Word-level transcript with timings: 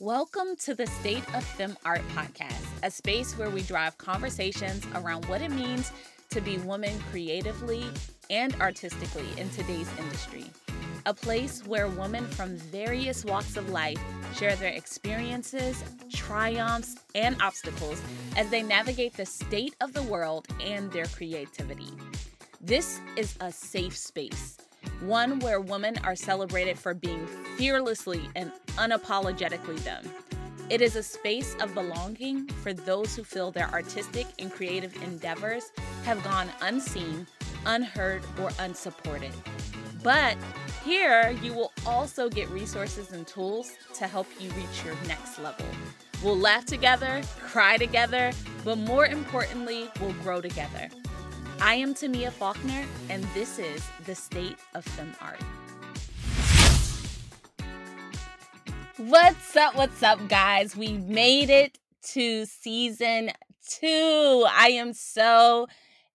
Welcome 0.00 0.56
to 0.60 0.74
the 0.74 0.86
State 0.86 1.24
of 1.34 1.44
Fem 1.44 1.76
Art 1.84 2.00
podcast, 2.16 2.64
a 2.82 2.90
space 2.90 3.36
where 3.36 3.50
we 3.50 3.60
drive 3.60 3.98
conversations 3.98 4.82
around 4.94 5.26
what 5.26 5.42
it 5.42 5.50
means 5.50 5.92
to 6.30 6.40
be 6.40 6.56
women 6.56 6.98
creatively 7.10 7.84
and 8.30 8.54
artistically 8.62 9.26
in 9.36 9.50
today's 9.50 9.90
industry. 9.98 10.46
A 11.04 11.12
place 11.12 11.66
where 11.66 11.86
women 11.88 12.26
from 12.28 12.56
various 12.56 13.26
walks 13.26 13.58
of 13.58 13.68
life 13.68 14.00
share 14.34 14.56
their 14.56 14.72
experiences, 14.72 15.84
triumphs, 16.10 16.96
and 17.14 17.36
obstacles 17.42 18.00
as 18.38 18.48
they 18.48 18.62
navigate 18.62 19.12
the 19.18 19.26
state 19.26 19.76
of 19.82 19.92
the 19.92 20.04
world 20.04 20.48
and 20.62 20.90
their 20.92 21.08
creativity. 21.08 21.92
This 22.62 23.02
is 23.18 23.36
a 23.42 23.52
safe 23.52 23.98
space 23.98 24.56
one 25.00 25.38
where 25.40 25.60
women 25.60 25.98
are 26.04 26.16
celebrated 26.16 26.78
for 26.78 26.94
being 26.94 27.26
fearlessly 27.56 28.28
and 28.36 28.52
unapologetically 28.76 29.78
them. 29.84 30.04
It 30.68 30.80
is 30.80 30.94
a 30.94 31.02
space 31.02 31.56
of 31.60 31.74
belonging 31.74 32.46
for 32.46 32.72
those 32.72 33.16
who 33.16 33.24
feel 33.24 33.50
their 33.50 33.68
artistic 33.70 34.26
and 34.38 34.52
creative 34.52 34.94
endeavors 35.02 35.72
have 36.04 36.22
gone 36.22 36.48
unseen, 36.62 37.26
unheard, 37.66 38.22
or 38.40 38.50
unsupported. 38.60 39.32
But 40.02 40.36
here, 40.84 41.36
you 41.42 41.52
will 41.52 41.72
also 41.84 42.28
get 42.28 42.48
resources 42.50 43.12
and 43.12 43.26
tools 43.26 43.72
to 43.94 44.06
help 44.06 44.26
you 44.38 44.48
reach 44.50 44.84
your 44.84 44.94
next 45.06 45.38
level. 45.40 45.66
We'll 46.22 46.38
laugh 46.38 46.66
together, 46.66 47.22
cry 47.40 47.76
together, 47.76 48.30
but 48.64 48.78
more 48.78 49.06
importantly, 49.06 49.90
we'll 50.00 50.12
grow 50.22 50.40
together. 50.40 50.88
I 51.60 51.74
am 51.74 51.94
Tamia 51.94 52.30
Faulkner, 52.30 52.84
and 53.08 53.24
this 53.34 53.58
is 53.58 53.86
the 54.06 54.14
State 54.14 54.56
of 54.74 54.84
Fem 54.84 55.14
Art. 55.20 55.40
What's 59.08 59.56
up? 59.56 59.76
What's 59.76 60.02
up, 60.02 60.28
guys? 60.28 60.76
We 60.76 60.92
made 60.92 61.48
it 61.48 61.78
to 62.12 62.44
season 62.44 63.30
two. 63.66 64.46
I 64.50 64.72
am 64.72 64.92
so 64.92 65.68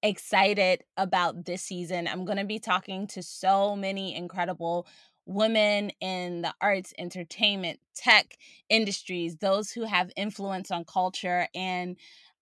excited 0.03 0.83
about 0.95 1.45
this 1.45 1.63
season. 1.63 2.07
I'm 2.07 2.25
going 2.25 2.37
to 2.37 2.45
be 2.45 2.59
talking 2.59 3.07
to 3.07 3.23
so 3.23 3.75
many 3.75 4.15
incredible 4.15 4.85
women 5.25 5.93
in 5.99 6.43
the 6.43 6.53
arts, 6.61 6.93
entertainment, 6.99 7.79
tech 7.95 8.37
industries, 8.69 9.38
those 9.38 9.71
who 9.71 9.85
have 9.85 10.11
influence 10.15 10.69
on 10.69 10.85
culture 10.85 11.47
and 11.55 11.97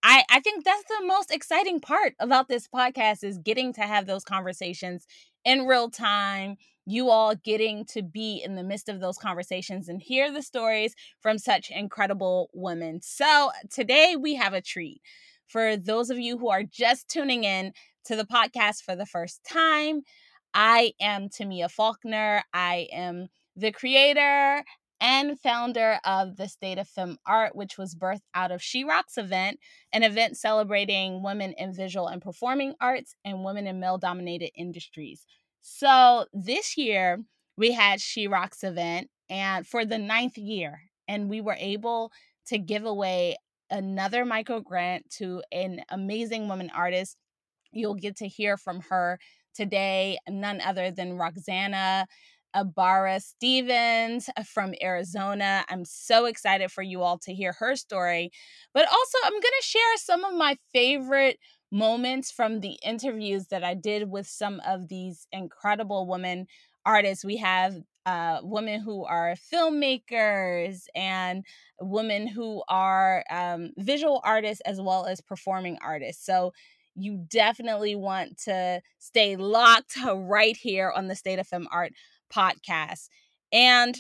I, 0.06 0.26
I 0.30 0.42
think 0.42 0.66
that's 0.66 0.84
the 0.90 1.06
most 1.08 1.32
exciting 1.32 1.80
part 1.80 2.14
about 2.20 2.50
this 2.50 2.68
podcast 2.68 3.24
is 3.24 3.38
getting 3.38 3.72
to 3.76 3.82
have 3.84 4.06
those 4.06 4.26
conversations 4.26 5.08
in 5.46 5.66
real 5.66 5.90
time 5.90 6.58
you 6.86 7.10
all 7.10 7.36
getting 7.36 7.86
to 7.86 8.02
be 8.02 8.42
in 8.44 8.56
the 8.56 8.64
midst 8.64 8.90
of 8.90 9.00
those 9.00 9.18
conversations 9.18 9.88
and 9.90 10.02
hear 10.02 10.32
the 10.32 10.42
stories 10.42 10.96
from 11.22 11.38
such 11.38 11.72
incredible 11.72 12.50
women. 12.54 13.00
So 13.02 13.52
today 13.70 14.16
we 14.20 14.36
have 14.36 14.54
a 14.54 14.62
treat 14.62 15.02
for 15.48 15.78
those 15.78 16.10
of 16.10 16.20
you 16.20 16.38
who 16.38 16.50
are 16.50 16.64
just 16.64 17.08
tuning 17.08 17.44
in 17.44 17.74
to 18.06 18.16
the 18.16 18.26
podcast 18.26 18.84
for 18.84 18.96
the 18.96 19.06
first 19.06 19.42
time. 19.44 20.02
I 20.54 20.94
am 21.00 21.30
tamia 21.30 21.72
faulkner. 21.72 22.44
I 22.54 22.88
am 22.92 23.28
the 23.56 23.72
creator 23.72 24.64
and 25.00 25.38
founder 25.40 26.00
of 26.06 26.38
the 26.38 26.48
State 26.48 26.78
of 26.78 26.88
Fem 26.88 27.18
Art, 27.26 27.56
which 27.56 27.78
was 27.78 27.94
birthed 27.94 28.22
out 28.34 28.52
of 28.52 28.62
She 28.62 28.84
Rocks 28.84 29.18
event, 29.18 29.60
an 29.92 30.04
event 30.04 30.38
celebrating 30.38 31.22
women 31.22 31.54
in 31.58 31.74
visual 31.74 32.08
and 32.08 32.22
performing 32.22 32.74
arts 32.80 33.14
and 33.26 33.44
women 33.44 33.68
in 33.68 33.80
male 33.80 33.98
dominated 33.98 34.52
industries. 34.56 35.26
So 35.64 36.26
this 36.34 36.78
year 36.78 37.24
we 37.58 37.72
had 37.72 38.02
She 38.02 38.28
Rocks 38.28 38.64
event 38.64 39.10
and 39.30 39.66
for 39.66 39.86
the 39.86 39.98
ninth 39.98 40.38
year, 40.38 40.82
and 41.08 41.30
we 41.30 41.40
were 41.40 41.56
able 41.58 42.12
to 42.48 42.58
give 42.58 42.84
away 42.86 43.38
another 43.72 44.26
micro 44.26 44.60
grant 44.60 45.10
to 45.10 45.42
an 45.54 45.82
amazing 45.90 46.50
woman 46.50 46.70
artist. 46.76 47.16
You'll 47.72 47.96
get 47.96 48.18
to 48.18 48.28
hear 48.28 48.58
from 48.58 48.82
her 48.90 49.20
today, 49.56 50.18
none 50.30 50.60
other 50.60 50.92
than 50.92 51.18
Roxanna 51.18 52.06
Ibarra 52.54 53.20
Stevens 53.22 54.30
uh, 54.36 54.44
from 54.44 54.74
Arizona. 54.82 55.64
I'm 55.70 55.86
so 55.86 56.26
excited 56.26 56.72
for 56.72 56.84
you 56.84 57.02
all 57.02 57.18
to 57.20 57.34
hear 57.34 57.54
her 57.54 57.76
story. 57.76 58.32
But 58.74 58.86
also, 58.92 59.18
I'm 59.24 59.32
going 59.32 59.42
to 59.42 59.66
share 59.66 59.98
some 59.98 60.24
of 60.24 60.36
my 60.36 60.58
favorite 60.74 61.40
moments 61.74 62.32
from 62.32 62.60
the 62.60 62.78
interviews 62.84 63.48
that 63.48 63.64
I 63.64 63.74
did 63.74 64.10
with 64.10 64.28
some 64.28 64.62
of 64.66 64.88
these 64.88 65.28
incredible 65.32 66.08
women 66.08 66.46
artists. 66.86 67.26
We 67.26 67.38
have 67.38 67.82
uh, 68.06 68.42
women 68.44 68.80
who 68.80 69.06
are 69.06 69.36
filmmakers 69.52 70.86
and 70.94 71.44
women 71.82 72.28
who 72.28 72.62
are 72.70 73.24
um, 73.32 73.72
visual 73.78 74.22
artists 74.24 74.62
as 74.66 74.80
well 74.80 75.08
as 75.08 75.20
performing 75.20 75.80
artists. 75.82 76.24
So 76.24 76.54
you 76.96 77.26
definitely 77.28 77.96
want 77.96 78.38
to 78.46 78.82
stay 79.00 79.36
locked 79.36 79.98
right 80.06 80.56
here 80.56 80.92
on 80.96 81.08
the 81.08 81.16
State 81.16 81.40
of 81.40 81.48
Fem 81.48 81.68
Art 81.72 81.94
podcast. 82.32 83.10
And 83.52 83.98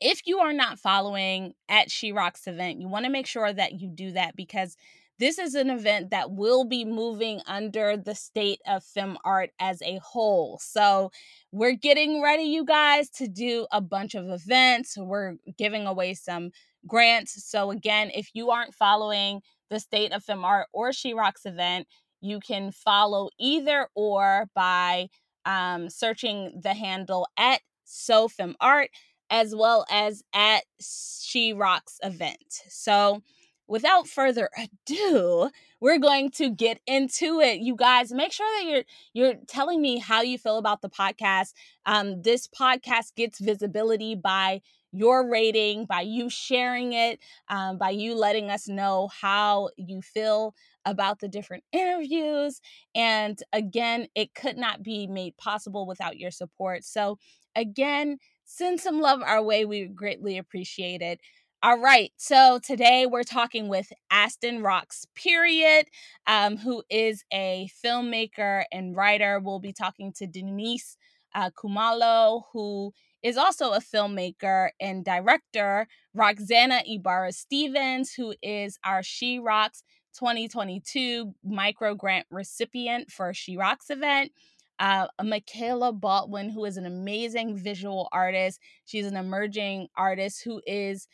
if 0.00 0.26
you 0.26 0.40
are 0.40 0.52
not 0.52 0.80
following 0.80 1.52
at 1.68 1.90
She 1.90 2.10
Rocks 2.10 2.48
event, 2.48 2.80
you 2.80 2.88
want 2.88 3.04
to 3.04 3.12
make 3.12 3.26
sure 3.26 3.52
that 3.52 3.80
you 3.80 3.90
do 3.90 4.12
that 4.12 4.34
because 4.34 4.76
this 5.20 5.38
is 5.38 5.54
an 5.54 5.70
event 5.70 6.10
that 6.10 6.32
will 6.32 6.64
be 6.64 6.84
moving 6.84 7.40
under 7.46 7.96
the 7.96 8.14
state 8.14 8.60
of 8.66 8.82
fem 8.82 9.18
art 9.24 9.50
as 9.60 9.80
a 9.82 10.00
whole. 10.02 10.58
So, 10.60 11.12
we're 11.52 11.76
getting 11.76 12.22
ready, 12.22 12.44
you 12.44 12.64
guys, 12.64 13.10
to 13.10 13.28
do 13.28 13.66
a 13.70 13.80
bunch 13.80 14.14
of 14.14 14.28
events. 14.28 14.96
We're 14.98 15.36
giving 15.58 15.86
away 15.86 16.14
some 16.14 16.50
grants. 16.86 17.44
So, 17.44 17.70
again, 17.70 18.10
if 18.14 18.30
you 18.34 18.50
aren't 18.50 18.74
following 18.74 19.42
the 19.68 19.78
state 19.78 20.12
of 20.12 20.24
fem 20.24 20.44
art 20.44 20.66
or 20.72 20.92
She 20.92 21.14
Rocks 21.14 21.46
event, 21.46 21.86
you 22.20 22.40
can 22.40 22.72
follow 22.72 23.30
either 23.38 23.88
or 23.94 24.46
by 24.54 25.08
um, 25.44 25.88
searching 25.88 26.60
the 26.62 26.74
handle 26.74 27.26
at 27.36 27.60
SoFem 27.86 28.54
Art 28.60 28.90
as 29.30 29.54
well 29.54 29.86
as 29.90 30.22
at 30.34 30.64
She 30.80 31.52
Rocks 31.52 31.98
event. 32.02 32.62
So, 32.68 33.22
without 33.70 34.08
further 34.08 34.50
ado, 34.58 35.50
we're 35.80 35.98
going 35.98 36.30
to 36.32 36.50
get 36.50 36.80
into 36.86 37.40
it. 37.40 37.60
You 37.60 37.76
guys, 37.76 38.12
make 38.12 38.32
sure 38.32 38.46
that 38.58 38.68
you're 38.70 38.84
you're 39.14 39.34
telling 39.48 39.80
me 39.80 39.98
how 39.98 40.22
you 40.22 40.38
feel 40.38 40.58
about 40.58 40.82
the 40.82 40.90
podcast. 40.90 41.54
Um, 41.86 42.22
this 42.22 42.48
podcast 42.48 43.14
gets 43.16 43.40
visibility 43.40 44.14
by 44.16 44.60
your 44.92 45.30
rating, 45.30 45.86
by 45.86 46.02
you 46.02 46.28
sharing 46.28 46.92
it, 46.92 47.20
um, 47.48 47.78
by 47.78 47.90
you 47.90 48.14
letting 48.14 48.50
us 48.50 48.68
know 48.68 49.08
how 49.20 49.70
you 49.76 50.02
feel 50.02 50.54
about 50.84 51.20
the 51.20 51.28
different 51.28 51.64
interviews. 51.72 52.60
And 52.94 53.38
again, 53.52 54.08
it 54.14 54.34
could 54.34 54.56
not 54.56 54.82
be 54.82 55.06
made 55.06 55.36
possible 55.36 55.86
without 55.86 56.18
your 56.18 56.32
support. 56.32 56.84
So, 56.84 57.18
again, 57.54 58.18
send 58.44 58.80
some 58.80 59.00
love 59.00 59.22
our 59.24 59.42
way. 59.42 59.64
We 59.64 59.86
greatly 59.86 60.38
appreciate 60.38 61.02
it. 61.02 61.20
All 61.62 61.78
right, 61.78 62.10
so 62.16 62.58
today 62.64 63.04
we're 63.04 63.22
talking 63.22 63.68
with 63.68 63.92
Aston 64.10 64.62
Rocks, 64.62 65.04
period, 65.14 65.88
um, 66.26 66.56
who 66.56 66.82
is 66.88 67.22
a 67.30 67.68
filmmaker 67.84 68.64
and 68.72 68.96
writer. 68.96 69.38
We'll 69.38 69.60
be 69.60 69.74
talking 69.74 70.10
to 70.14 70.26
Denise 70.26 70.96
uh, 71.34 71.50
Khumalo, 71.50 72.44
who 72.54 72.94
is 73.22 73.36
also 73.36 73.72
a 73.72 73.80
filmmaker 73.80 74.70
and 74.80 75.04
director, 75.04 75.86
Roxanna 76.16 76.80
Ibarra 76.86 77.32
Stevens, 77.32 78.14
who 78.14 78.32
is 78.40 78.78
our 78.82 79.02
She 79.02 79.38
Rocks 79.38 79.82
2022 80.14 81.34
micro 81.44 81.94
grant 81.94 82.26
recipient 82.30 83.10
for 83.10 83.34
She 83.34 83.58
Rocks 83.58 83.90
event. 83.90 84.32
Uh, 84.78 85.08
Michaela 85.22 85.92
Baldwin, 85.92 86.48
who 86.48 86.64
is 86.64 86.78
an 86.78 86.86
amazing 86.86 87.54
visual 87.54 88.08
artist. 88.12 88.60
She's 88.86 89.04
an 89.04 89.14
emerging 89.14 89.88
artist 89.94 90.42
who 90.42 90.62
is 90.66 91.06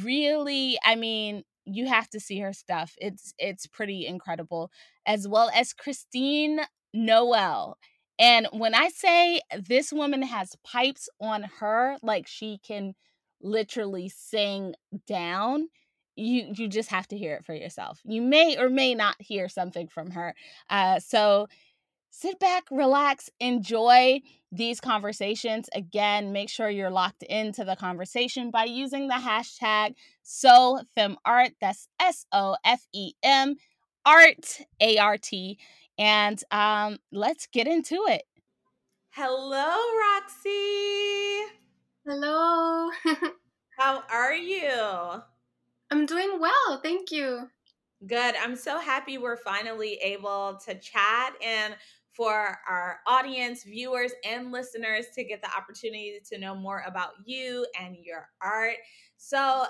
really, 0.00 0.78
I 0.84 0.94
mean, 0.96 1.44
you 1.64 1.86
have 1.86 2.08
to 2.10 2.20
see 2.20 2.40
her 2.40 2.52
stuff. 2.52 2.94
It's 2.98 3.32
it's 3.38 3.66
pretty 3.66 4.06
incredible. 4.06 4.70
As 5.06 5.28
well 5.28 5.50
as 5.54 5.72
Christine 5.72 6.60
Noel. 6.94 7.76
And 8.18 8.48
when 8.52 8.74
I 8.74 8.88
say 8.88 9.40
this 9.58 9.92
woman 9.92 10.22
has 10.22 10.56
pipes 10.64 11.08
on 11.20 11.44
her, 11.60 11.96
like 12.02 12.26
she 12.26 12.58
can 12.66 12.94
literally 13.42 14.08
sing 14.08 14.74
down, 15.06 15.68
you 16.16 16.52
you 16.56 16.68
just 16.68 16.90
have 16.90 17.08
to 17.08 17.18
hear 17.18 17.34
it 17.36 17.44
for 17.44 17.54
yourself. 17.54 18.00
You 18.04 18.22
may 18.22 18.56
or 18.58 18.68
may 18.68 18.94
not 18.94 19.16
hear 19.18 19.48
something 19.48 19.88
from 19.88 20.10
her. 20.12 20.34
Uh, 20.68 21.00
so 21.00 21.46
sit 22.12 22.38
back, 22.38 22.64
relax, 22.70 23.30
enjoy 23.40 24.20
these 24.52 24.80
conversations. 24.80 25.68
Again, 25.74 26.30
make 26.30 26.50
sure 26.50 26.68
you're 26.68 26.90
locked 26.90 27.22
into 27.24 27.64
the 27.64 27.74
conversation 27.74 28.50
by 28.50 28.64
using 28.64 29.08
the 29.08 29.14
hashtag 29.14 29.94
SoFemArt. 30.24 31.54
That's 31.60 31.88
S 31.98 32.26
O 32.30 32.56
F 32.64 32.86
E 32.92 33.14
M 33.22 33.56
Art 34.04 34.60
A 34.80 34.98
R 34.98 35.18
T. 35.18 35.58
And 35.98 36.40
um, 36.50 36.98
let's 37.10 37.46
get 37.46 37.66
into 37.66 38.04
it. 38.08 38.22
Hello, 39.10 39.76
Roxy. 40.00 41.52
Hello. 42.06 42.90
How 43.78 44.02
are 44.10 44.34
you? 44.34 45.22
I'm 45.90 46.06
doing 46.06 46.38
well, 46.40 46.80
thank 46.82 47.10
you. 47.10 47.48
Good. 48.06 48.34
I'm 48.42 48.56
so 48.56 48.78
happy 48.78 49.16
we're 49.16 49.36
finally 49.36 49.94
able 50.02 50.58
to 50.66 50.74
chat 50.74 51.34
and 51.42 51.76
for 52.14 52.58
our 52.68 53.00
audience, 53.06 53.64
viewers, 53.64 54.12
and 54.28 54.52
listeners 54.52 55.06
to 55.14 55.24
get 55.24 55.40
the 55.42 55.48
opportunity 55.56 56.20
to 56.30 56.38
know 56.38 56.54
more 56.54 56.82
about 56.86 57.10
you 57.24 57.66
and 57.80 57.96
your 58.02 58.28
art. 58.42 58.76
So, 59.16 59.38
uh, 59.38 59.66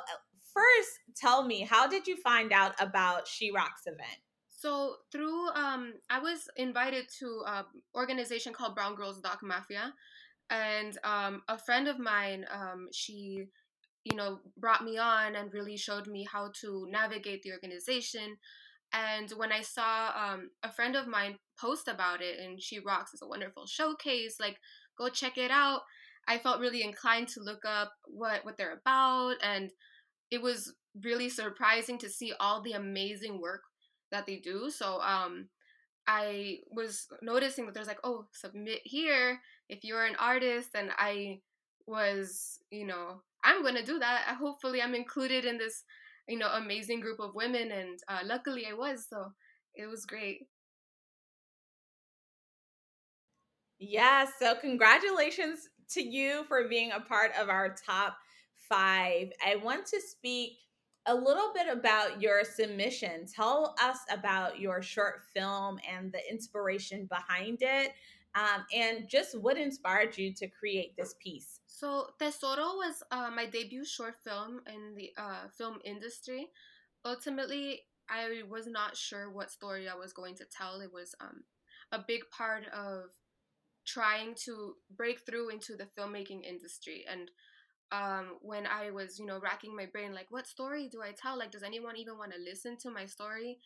first, 0.53 0.91
tell 1.17 1.45
me, 1.45 1.61
how 1.63 1.87
did 1.87 2.07
you 2.07 2.17
find 2.17 2.53
out 2.53 2.75
about 2.81 3.29
She 3.29 3.51
Rocks 3.53 3.83
event? 3.87 4.19
So 4.63 4.95
through 5.11 5.49
um, 5.57 5.95
I 6.09 6.21
was 6.21 6.49
invited 6.55 7.07
to 7.19 7.43
an 7.49 7.65
organization 7.97 8.53
called 8.53 8.77
Brown 8.77 8.95
Girls 8.95 9.21
Doc 9.21 9.41
Mafia, 9.43 9.93
and 10.51 10.97
um, 11.03 11.43
a 11.49 11.59
friend 11.59 11.89
of 11.89 11.99
mine, 11.99 12.47
um, 12.53 12.87
she, 12.93 13.47
you 14.05 14.17
know, 14.17 14.39
brought 14.57 14.85
me 14.85 14.99
on 14.99 15.35
and 15.35 15.53
really 15.53 15.77
showed 15.77 16.07
me 16.07 16.25
how 16.31 16.53
to 16.61 16.87
navigate 16.91 17.43
the 17.43 17.51
organization. 17.51 18.37
And 18.93 19.31
when 19.37 19.53
I 19.53 19.63
saw 19.63 20.11
um, 20.15 20.51
a 20.63 20.71
friend 20.71 20.97
of 20.97 21.07
mine 21.07 21.37
post 21.59 21.89
about 21.89 22.21
it, 22.23 22.39
and 22.39 22.61
She 22.61 22.79
Rocks 22.79 23.15
is 23.15 23.23
a 23.23 23.29
wonderful 23.29 23.67
showcase, 23.67 24.37
like 24.39 24.57
go 24.99 25.09
check 25.09 25.39
it 25.39 25.51
out. 25.51 25.81
I 26.29 26.39
felt 26.39 26.61
really 26.61 26.83
inclined 26.83 27.29
to 27.29 27.43
look 27.43 27.65
up 27.67 27.93
what 28.07 28.45
what 28.45 28.57
they're 28.57 28.79
about, 28.79 29.37
and 29.43 29.71
it 30.31 30.43
was 30.43 30.75
really 31.03 31.29
surprising 31.29 31.99
to 31.99 32.09
see 32.09 32.33
all 32.39 32.63
the 32.63 32.73
amazing 32.73 33.41
work 33.41 33.63
that 34.11 34.27
they 34.27 34.37
do. 34.37 34.71
So 34.71 35.01
um 35.01 35.49
I 36.07 36.59
was 36.71 37.07
noticing 37.23 37.67
that 37.67 37.75
there's 37.75 37.87
like, 37.87 38.01
oh, 38.05 38.27
submit 38.33 38.81
here 38.85 39.39
if 39.69 39.85
you're 39.85 40.05
an 40.05 40.17
artist 40.19 40.71
and 40.75 40.91
I 40.99 41.41
was, 41.87 42.59
you 42.71 42.87
know, 42.87 43.23
I'm 43.45 43.63
going 43.63 43.77
to 43.77 43.85
do 43.85 43.99
that. 44.01 44.37
Hopefully 44.39 44.83
I'm 44.83 44.95
included 44.95 45.45
in 45.45 45.59
this, 45.59 45.85
you 46.29 46.39
know, 46.39 46.49
amazing 46.49 47.01
group 47.01 47.21
of 47.21 47.35
women 47.35 47.71
and 47.73 47.99
uh, 48.09 48.21
luckily 48.25 48.67
I 48.71 48.75
was, 48.75 49.07
so 49.09 49.33
it 49.75 49.87
was 49.87 50.07
great. 50.07 50.47
Yeah, 53.79 54.27
so 54.39 54.55
congratulations 54.55 55.69
to 55.91 56.03
you 56.03 56.45
for 56.49 56.69
being 56.69 56.93
a 56.93 57.01
part 57.01 57.33
of 57.41 57.49
our 57.49 57.75
top 57.87 58.17
5. 58.69 59.33
I 59.45 59.57
want 59.57 59.87
to 59.87 60.01
speak 60.01 60.53
a 61.07 61.15
little 61.15 61.53
bit 61.53 61.67
about 61.69 62.23
your 62.23 62.45
submission. 62.45 63.27
Tell 63.27 63.75
us 63.83 63.99
about 64.11 64.61
your 64.61 64.83
short 64.83 65.23
film 65.35 65.79
and 65.91 66.13
the 66.13 66.21
inspiration 66.31 67.07
behind 67.07 67.59
it, 67.61 67.93
um, 68.35 68.65
and 68.73 69.09
just 69.09 69.39
what 69.39 69.59
inspired 69.59 70.17
you 70.17 70.33
to 70.35 70.49
create 70.49 70.97
this 70.97 71.15
piece. 71.23 71.61
So 71.67 72.09
Tesoro 72.19 72.77
was 72.77 73.03
uh, 73.11 73.31
my 73.35 73.47
debut 73.47 73.85
short 73.85 74.17
film 74.25 74.61
in 74.67 74.95
the 74.97 75.11
uh, 75.19 75.49
film 75.57 75.79
industry. 75.85 76.49
Ultimately, 77.05 77.83
I 78.09 78.43
was 78.49 78.67
not 78.67 78.97
sure 78.97 79.31
what 79.31 79.51
story 79.51 79.89
I 79.89 79.95
was 79.95 80.13
going 80.13 80.35
to 80.37 80.45
tell. 80.45 80.81
It 80.81 80.93
was 80.93 81.15
um, 81.21 81.45
a 81.93 81.99
big 82.07 82.23
part 82.31 82.65
of 82.69 83.11
trying 83.85 84.35
to 84.45 84.75
break 84.97 85.21
through 85.21 85.51
into 85.51 85.77
the 85.77 85.89
filmmaking 85.99 86.45
industry 86.45 87.05
and 87.11 87.31
um, 87.93 88.39
when 88.41 88.67
I 88.67 88.91
was, 88.91 89.19
you 89.19 89.27
know, 89.27 89.39
racking 89.39 89.77
my 89.77 89.87
brain, 89.87 90.15
like, 90.15 90.27
what 90.31 90.47
story 90.47 90.89
do 90.89 91.03
I 91.03 91.13
tell? 91.13 91.39
Like, 91.39 91.51
does 91.51 91.63
anyone 91.63 91.97
even 91.99 92.17
want 92.17 92.33
to 92.33 92.39
listen 92.39 92.79
to 92.79 92.91
my 92.91 93.05
story? 93.05 93.59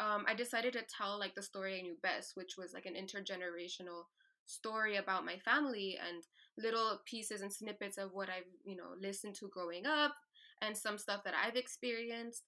Um, 0.00 0.24
I 0.26 0.34
decided 0.34 0.72
to 0.74 0.82
tell 0.82 1.18
like 1.18 1.34
the 1.34 1.42
story 1.42 1.78
I 1.78 1.82
knew 1.82 1.96
best, 2.02 2.32
which 2.36 2.56
was 2.56 2.72
like 2.72 2.86
an 2.86 2.94
intergenerational 2.94 4.04
story 4.46 4.96
about 4.96 5.24
my 5.24 5.36
family 5.38 5.98
and 6.06 6.24
little 6.58 7.00
pieces 7.04 7.42
and 7.42 7.52
snippets 7.52 7.98
of 7.98 8.10
what 8.12 8.28
I've, 8.28 8.50
you 8.64 8.76
know, 8.76 8.94
listened 9.00 9.34
to 9.36 9.48
growing 9.48 9.86
up 9.86 10.14
and 10.60 10.76
some 10.76 10.98
stuff 10.98 11.22
that 11.24 11.34
I've 11.34 11.56
experienced. 11.56 12.44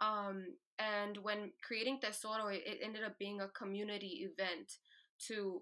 Um, 0.00 0.44
and 0.78 1.16
when 1.18 1.52
creating 1.66 2.00
Tesoro, 2.00 2.48
it, 2.48 2.62
it 2.66 2.78
ended 2.82 3.04
up 3.04 3.18
being 3.18 3.40
a 3.40 3.48
community 3.48 4.28
event 4.30 4.78
to 5.26 5.60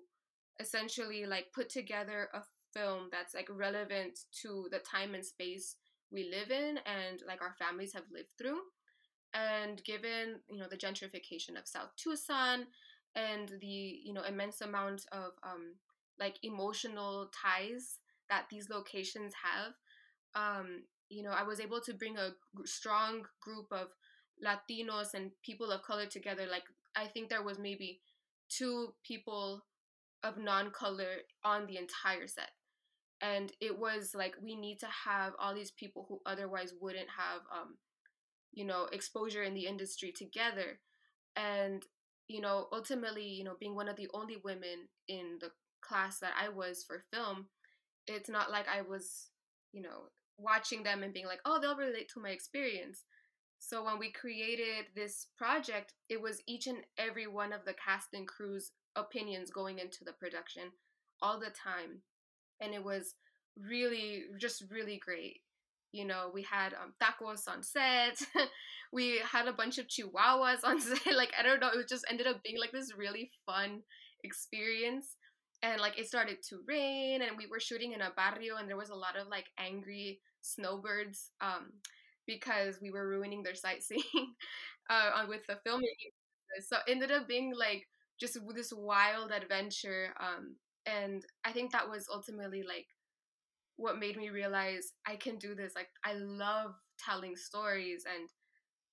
essentially 0.61 1.27
like 1.27 1.47
put 1.55 1.69
together 1.69 2.29
a 2.35 2.43
film 2.75 3.09
that's 3.11 3.35
like 3.35 3.49
relevant 3.51 4.19
to 4.43 4.69
the 4.71 4.79
time 4.79 5.15
and 5.15 5.25
space 5.25 5.77
we 6.13 6.31
live 6.31 6.51
in 6.51 6.79
and 6.87 7.23
like 7.27 7.43
our 7.43 7.55
families 7.59 7.93
have 7.93 8.05
lived 8.13 8.29
through 8.39 8.61
and 9.35 9.83
given 9.85 10.41
you 10.49 10.59
know 10.59 10.67
the 10.71 10.77
gentrification 10.77 11.59
of 11.59 11.67
south 11.67 11.91
tucson 11.97 12.67
and 13.15 13.53
the 13.61 14.01
you 14.05 14.13
know 14.13 14.23
immense 14.23 14.61
amount 14.61 15.05
of 15.13 15.33
um, 15.43 15.75
like 16.19 16.37
emotional 16.43 17.31
ties 17.33 17.99
that 18.31 18.45
these 18.51 18.69
locations 18.71 19.33
have 19.43 19.73
um, 20.35 20.83
you 21.09 21.23
know 21.23 21.31
i 21.31 21.43
was 21.43 21.61
able 21.61 21.81
to 21.81 21.95
bring 21.95 22.17
a 22.17 22.31
strong 22.65 23.23
group 23.41 23.67
of 23.71 23.89
latinos 24.45 25.15
and 25.15 25.31
people 25.45 25.71
of 25.71 25.83
color 25.83 26.07
together 26.07 26.47
like 26.51 26.65
i 26.97 27.07
think 27.07 27.29
there 27.29 27.43
was 27.43 27.59
maybe 27.59 28.01
two 28.49 28.95
people 29.05 29.63
of 30.23 30.39
non-color 30.39 31.23
on 31.45 31.67
the 31.67 31.77
entire 31.77 32.27
set. 32.27 32.51
And 33.21 33.53
it 33.61 33.79
was 33.79 34.15
like 34.15 34.35
we 34.43 34.55
need 34.55 34.79
to 34.81 34.89
have 35.05 35.33
all 35.39 35.55
these 35.55 35.73
people 35.73 36.07
who 36.09 36.21
otherwise 36.25 36.73
wouldn't 36.81 37.09
have 37.17 37.41
um, 37.53 37.77
you 38.59 38.65
know 38.65 38.87
exposure 38.93 39.43
in 39.43 39.55
the 39.55 39.67
industry 39.67 40.13
together. 40.13 40.81
And 41.37 41.85
you 42.29 42.41
know 42.41 42.67
ultimately 42.73 43.25
you 43.25 43.43
know 43.43 43.57
being 43.59 43.75
one 43.75 43.89
of 43.89 43.97
the 43.97 44.09
only 44.13 44.37
women 44.45 44.89
in 45.09 45.39
the 45.41 45.51
class 45.81 46.19
that 46.19 46.33
i 46.39 46.49
was 46.49 46.85
for 46.87 47.03
film 47.13 47.47
it's 48.07 48.29
not 48.29 48.51
like 48.51 48.67
i 48.69 48.83
was 48.83 49.29
you 49.73 49.81
know 49.81 50.05
watching 50.39 50.83
them 50.83 51.03
and 51.03 51.13
being 51.13 51.27
like 51.27 51.41
oh 51.45 51.59
they'll 51.61 51.77
relate 51.77 52.09
to 52.09 52.21
my 52.21 52.31
experience. 52.31 53.05
So 53.61 53.85
when 53.85 53.99
we 53.99 54.13
created 54.13 54.87
this 54.95 55.27
project 55.37 55.95
it 56.09 56.21
was 56.23 56.43
each 56.47 56.69
and 56.69 56.79
every 56.97 57.27
one 57.27 57.53
of 57.53 57.65
the 57.65 57.75
cast 57.75 58.09
and 58.15 58.29
crew's 58.29 58.71
opinions 58.95 59.51
going 59.51 59.79
into 59.79 60.05
the 60.05 60.13
production 60.13 60.65
all 61.21 61.41
the 61.41 61.51
time. 61.51 62.03
And 62.61 62.73
it 62.73 62.85
was 62.85 63.15
really 63.57 64.25
just 64.39 64.63
really 64.71 65.01
great 65.05 65.41
you 65.93 66.05
know 66.05 66.31
we 66.33 66.43
had 66.43 66.75
um, 66.75 66.93
tacos 67.03 67.49
on 67.49 67.63
set 67.63 68.19
we 68.93 69.19
had 69.25 69.49
a 69.49 69.53
bunch 69.53 69.79
of 69.79 69.87
chihuahuas 69.87 70.65
on 70.65 70.81
set 70.81 71.15
like 71.17 71.33
i 71.39 71.43
don't 71.43 71.61
know 71.61 71.71
it 71.75 71.89
just 71.89 72.05
ended 72.11 72.27
up 72.27 72.43
being 72.43 72.59
like 72.59 72.73
this 72.73 72.93
really 72.97 73.31
fun 73.47 73.83
experience. 74.25 75.15
And 75.63 75.81
like 75.81 75.99
it 75.99 76.07
started 76.07 76.39
to 76.51 76.61
rain 76.69 77.21
and 77.23 77.37
we 77.37 77.47
were 77.47 77.59
shooting 77.59 77.93
in 77.93 78.01
a 78.01 78.13
barrio 78.17 78.57
and 78.57 78.69
there 78.69 78.77
was 78.77 78.91
a 78.91 78.95
lot 78.95 79.17
of 79.17 79.27
like 79.29 79.47
angry 79.59 80.21
snowbirds 80.41 81.31
um 81.41 81.73
because 82.27 82.79
we 82.81 82.91
were 82.93 83.09
ruining 83.09 83.43
their 83.43 83.57
sightseeing 83.57 84.03
uh, 84.91 85.25
with 85.29 85.45
the 85.49 85.57
filming. 85.65 85.89
So 86.61 86.77
it 86.77 86.91
ended 86.91 87.11
up 87.11 87.29
being 87.29 87.53
like 87.59 87.87
just 88.21 88.39
this 88.55 88.73
wild 88.73 89.31
adventure 89.31 90.13
um 90.21 90.57
and 90.87 91.23
i 91.45 91.53
think 91.53 91.71
that 91.71 91.89
was 91.89 92.09
ultimately 92.13 92.65
like 92.67 92.87
what 93.79 93.99
made 93.99 94.17
me 94.17 94.29
realize 94.29 94.93
i 95.07 95.17
can 95.17 95.39
do 95.39 95.55
this 95.55 95.73
like 95.75 95.89
i 96.05 96.13
love 96.15 96.75
telling 96.99 97.37
stories 97.37 98.05
and 98.07 98.29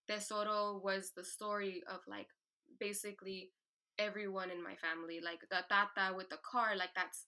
tesoro 0.08 0.80
was 0.84 1.12
the 1.18 1.24
story 1.24 1.84
of 1.92 2.00
like 2.08 2.28
basically 2.80 3.52
everyone 4.00 4.52
in 4.52 4.64
my 4.64 4.76
family 4.76 5.20
like 5.24 5.40
the 5.50 5.58
tata 5.70 6.16
with 6.16 6.30
the 6.30 6.38
car 6.50 6.76
like 6.78 6.94
that's 6.96 7.26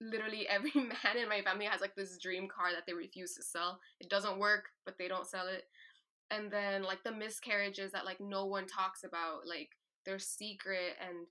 literally 0.00 0.48
every 0.50 0.72
man 0.74 1.16
in 1.20 1.28
my 1.28 1.42
family 1.42 1.66
has 1.66 1.80
like 1.80 1.94
this 1.94 2.18
dream 2.18 2.48
car 2.48 2.72
that 2.72 2.84
they 2.86 2.94
refuse 2.94 3.34
to 3.34 3.42
sell. 3.42 3.80
It 4.00 4.10
doesn't 4.10 4.38
work 4.38 4.64
but 4.84 4.96
they 4.98 5.08
don't 5.08 5.28
sell 5.28 5.46
it. 5.46 5.64
And 6.30 6.50
then 6.50 6.82
like 6.82 7.02
the 7.04 7.12
miscarriages 7.12 7.92
that 7.92 8.04
like 8.04 8.20
no 8.20 8.46
one 8.46 8.66
talks 8.66 9.04
about 9.04 9.46
like 9.46 9.70
they're 10.06 10.18
secret 10.18 10.96
and 11.00 11.26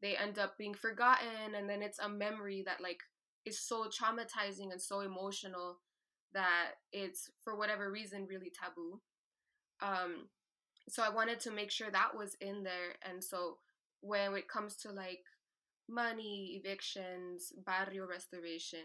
they 0.00 0.16
end 0.16 0.38
up 0.38 0.56
being 0.58 0.74
forgotten 0.74 1.54
and 1.56 1.68
then 1.68 1.82
it's 1.82 1.98
a 1.98 2.08
memory 2.08 2.62
that 2.66 2.80
like 2.80 3.00
is 3.44 3.60
so 3.60 3.84
traumatizing 3.84 4.72
and 4.72 4.80
so 4.80 5.00
emotional 5.00 5.78
that 6.32 6.72
it's 6.92 7.30
for 7.42 7.56
whatever 7.56 7.90
reason 7.90 8.26
really 8.28 8.50
taboo 8.50 9.00
um 9.82 10.28
so 10.88 11.02
i 11.02 11.08
wanted 11.08 11.38
to 11.40 11.50
make 11.50 11.70
sure 11.70 11.90
that 11.90 12.16
was 12.16 12.36
in 12.40 12.62
there 12.62 12.94
and 13.08 13.22
so 13.22 13.58
when 14.00 14.34
it 14.34 14.48
comes 14.48 14.76
to 14.76 14.90
like 14.90 15.24
money 15.88 16.60
evictions 16.62 17.52
barrio 17.64 18.06
restoration 18.06 18.80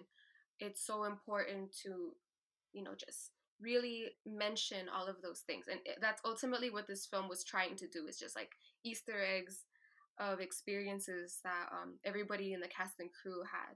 it's 0.59 0.85
so 0.85 1.05
important 1.05 1.73
to 1.73 2.11
you 2.73 2.83
know 2.83 2.93
just 2.93 3.31
really 3.61 4.05
mention 4.25 4.87
all 4.95 5.07
of 5.07 5.21
those 5.21 5.39
things 5.39 5.65
and 5.69 5.79
that's 6.01 6.21
ultimately 6.23 6.69
what 6.69 6.87
this 6.87 7.05
film 7.05 7.27
was 7.27 7.43
trying 7.43 7.75
to 7.75 7.87
do 7.87 8.07
is 8.07 8.17
just 8.17 8.35
like 8.35 8.51
easter 8.85 9.21
eggs 9.37 9.65
of 10.19 10.41
experiences 10.41 11.39
that 11.43 11.69
um, 11.71 11.95
everybody 12.03 12.53
in 12.53 12.59
the 12.59 12.67
cast 12.67 12.99
and 12.99 13.09
crew 13.13 13.41
had. 13.49 13.75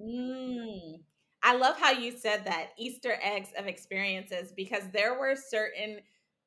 Mm. 0.00 1.00
I 1.42 1.54
love 1.56 1.78
how 1.78 1.92
you 1.92 2.12
said 2.12 2.44
that 2.44 2.70
Easter 2.78 3.18
eggs 3.22 3.50
of 3.56 3.66
experiences 3.66 4.52
because 4.56 4.82
there 4.92 5.18
were 5.18 5.36
certain 5.36 6.00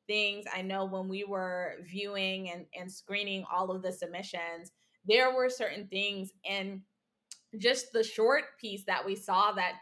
things 0.08 0.46
I 0.54 0.62
know 0.62 0.86
when 0.86 1.08
we 1.08 1.24
were 1.24 1.76
viewing 1.84 2.50
and, 2.52 2.66
and 2.78 2.92
screening 2.92 3.46
all 3.52 3.72
of 3.72 3.82
the 3.82 3.94
submissions, 3.94 4.72
there 5.06 5.34
were 5.34 5.50
certain 5.50 5.88
things 5.88 6.32
and 6.48 6.82
just 7.58 7.94
the 7.94 8.04
short 8.04 8.44
piece 8.60 8.84
that 8.86 9.06
we 9.06 9.16
saw 9.16 9.52
that 9.54 9.74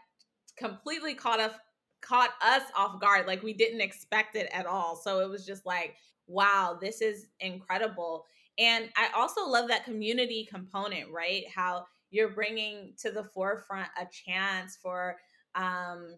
completely 0.56 1.14
caught 1.14 1.40
us 1.40 1.54
caught 2.00 2.30
us 2.42 2.62
off 2.76 3.00
guard. 3.00 3.26
Like 3.26 3.42
we 3.42 3.52
didn't 3.52 3.80
expect 3.80 4.36
it 4.36 4.48
at 4.52 4.66
all. 4.66 4.94
So 4.96 5.20
it 5.20 5.28
was 5.28 5.44
just 5.44 5.66
like, 5.66 5.96
wow, 6.28 6.78
this 6.80 7.00
is 7.02 7.26
incredible. 7.40 8.24
And 8.58 8.90
I 8.96 9.08
also 9.16 9.48
love 9.48 9.68
that 9.68 9.84
community 9.84 10.46
component, 10.50 11.10
right? 11.10 11.44
How 11.52 11.86
you're 12.10 12.30
bringing 12.30 12.94
to 13.02 13.10
the 13.10 13.24
forefront 13.24 13.88
a 14.00 14.06
chance 14.06 14.78
for 14.82 15.16
um, 15.54 16.16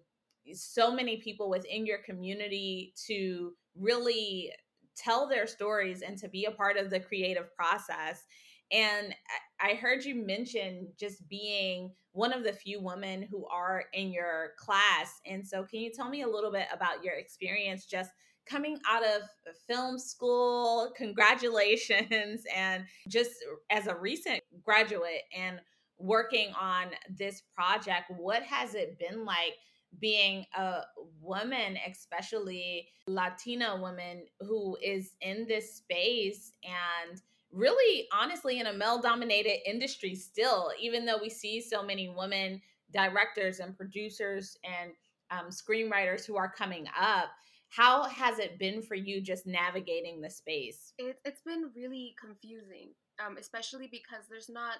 so 0.52 0.92
many 0.92 1.18
people 1.18 1.48
within 1.48 1.86
your 1.86 1.98
community 1.98 2.94
to 3.06 3.52
really 3.76 4.50
tell 4.96 5.28
their 5.28 5.46
stories 5.46 6.02
and 6.02 6.18
to 6.18 6.28
be 6.28 6.44
a 6.44 6.50
part 6.50 6.76
of 6.76 6.90
the 6.90 7.00
creative 7.00 7.54
process. 7.54 8.24
And 8.72 9.14
I 9.60 9.74
heard 9.74 10.04
you 10.04 10.14
mention 10.14 10.88
just 10.98 11.28
being 11.28 11.92
one 12.12 12.32
of 12.32 12.44
the 12.44 12.52
few 12.52 12.80
women 12.80 13.26
who 13.30 13.46
are 13.46 13.84
in 13.92 14.12
your 14.12 14.52
class. 14.58 15.20
And 15.26 15.46
so, 15.46 15.64
can 15.64 15.80
you 15.80 15.90
tell 15.90 16.08
me 16.08 16.22
a 16.22 16.28
little 16.28 16.52
bit 16.52 16.66
about 16.72 17.02
your 17.04 17.14
experience 17.14 17.86
just 17.86 18.10
coming 18.46 18.78
out 18.88 19.02
of 19.04 19.22
film 19.68 19.98
school? 19.98 20.92
Congratulations. 20.96 22.44
And 22.54 22.84
just 23.08 23.30
as 23.70 23.86
a 23.86 23.96
recent 23.96 24.42
graduate 24.62 25.22
and 25.36 25.60
working 26.00 26.52
on 26.60 26.88
this 27.08 27.42
project, 27.54 28.10
what 28.16 28.42
has 28.42 28.74
it 28.74 28.98
been 28.98 29.24
like? 29.24 29.54
being 29.98 30.46
a 30.56 30.82
woman, 31.20 31.76
especially 31.90 32.88
Latina 33.06 33.76
woman 33.80 34.24
who 34.40 34.76
is 34.82 35.14
in 35.20 35.46
this 35.48 35.74
space 35.76 36.52
and 36.62 37.20
really 37.52 38.06
honestly 38.12 38.60
in 38.60 38.66
a 38.66 38.72
male 38.72 39.00
dominated 39.00 39.68
industry 39.68 40.14
still, 40.14 40.70
even 40.80 41.04
though 41.04 41.18
we 41.20 41.28
see 41.28 41.60
so 41.60 41.82
many 41.82 42.08
women 42.08 42.60
directors 42.92 43.60
and 43.60 43.76
producers 43.76 44.56
and 44.64 44.92
um, 45.30 45.48
screenwriters 45.50 46.24
who 46.24 46.36
are 46.36 46.50
coming 46.50 46.86
up. 46.98 47.26
How 47.68 48.04
has 48.04 48.40
it 48.40 48.58
been 48.58 48.82
for 48.82 48.96
you 48.96 49.20
just 49.20 49.46
navigating 49.46 50.20
the 50.20 50.30
space? 50.30 50.92
It, 50.98 51.18
it's 51.24 51.42
been 51.42 51.70
really 51.74 52.16
confusing, 52.20 52.90
um, 53.24 53.36
especially 53.38 53.88
because 53.90 54.24
there's 54.28 54.48
not 54.48 54.78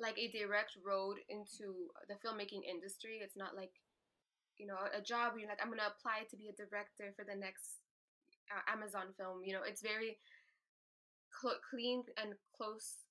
like 0.00 0.18
a 0.18 0.30
direct 0.32 0.76
road 0.84 1.18
into 1.28 1.90
the 2.08 2.16
filmmaking 2.24 2.64
industry. 2.68 3.20
It's 3.22 3.36
not 3.36 3.54
like 3.56 3.72
you 4.58 4.66
know 4.66 4.76
a 4.96 5.00
job 5.00 5.32
where 5.32 5.40
you're 5.40 5.48
like 5.48 5.60
i'm 5.62 5.70
gonna 5.72 5.88
apply 5.88 6.28
to 6.28 6.36
be 6.36 6.48
a 6.52 6.52
director 6.52 7.16
for 7.16 7.24
the 7.24 7.34
next 7.34 7.80
uh, 8.52 8.60
amazon 8.70 9.14
film. 9.16 9.40
You 9.44 9.54
know 9.54 9.64
it's 9.66 9.82
very 9.82 10.18
cl- 11.40 11.60
clean 11.70 12.02
and 12.16 12.34
close 12.56 13.06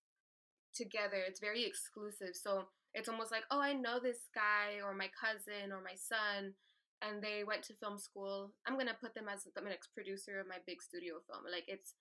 together. 0.76 1.18
It's 1.28 1.40
very 1.40 1.66
exclusive. 1.66 2.36
So 2.36 2.70
it's 2.94 3.10
almost 3.10 3.32
like 3.32 3.44
oh 3.52 3.62
i 3.62 3.74
know 3.74 4.00
this 4.02 4.30
guy 4.34 4.82
or 4.84 4.96
my 4.96 5.10
cousin 5.14 5.72
or 5.72 5.82
my 5.82 5.94
son 5.94 6.54
and 7.06 7.22
they 7.22 7.44
went 7.46 7.64
to 7.64 7.74
film 7.76 7.98
school. 7.98 8.52
I'm 8.68 8.78
gonna 8.78 8.98
put 9.00 9.14
them 9.14 9.30
as 9.30 9.44
the 9.46 9.62
next 9.62 9.94
producer 9.94 10.40
of 10.40 10.48
my 10.48 10.58
big 10.66 10.82
studio 10.82 11.22
film. 11.28 11.46
Like 11.50 11.66
it's 11.68 11.94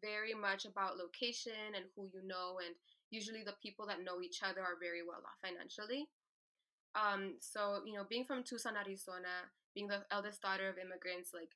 very 0.00 0.34
much 0.34 0.64
about 0.66 0.96
location 0.98 1.74
and 1.74 1.86
who 1.94 2.08
you 2.14 2.22
know 2.26 2.58
and 2.64 2.74
usually 3.10 3.42
the 3.44 3.54
people 3.62 3.86
that 3.86 4.02
know 4.04 4.20
each 4.22 4.42
other 4.42 4.60
are 4.60 4.78
very 4.80 5.02
well 5.06 5.22
off 5.24 5.38
financially 5.42 6.08
um, 6.96 7.36
so 7.40 7.84
you 7.84 7.92
know, 7.92 8.04
being 8.08 8.24
from 8.24 8.42
Tucson, 8.42 8.74
Arizona, 8.76 9.52
being 9.74 9.86
the 9.86 10.02
eldest 10.10 10.40
daughter 10.40 10.68
of 10.68 10.78
immigrants, 10.78 11.30
like 11.34 11.52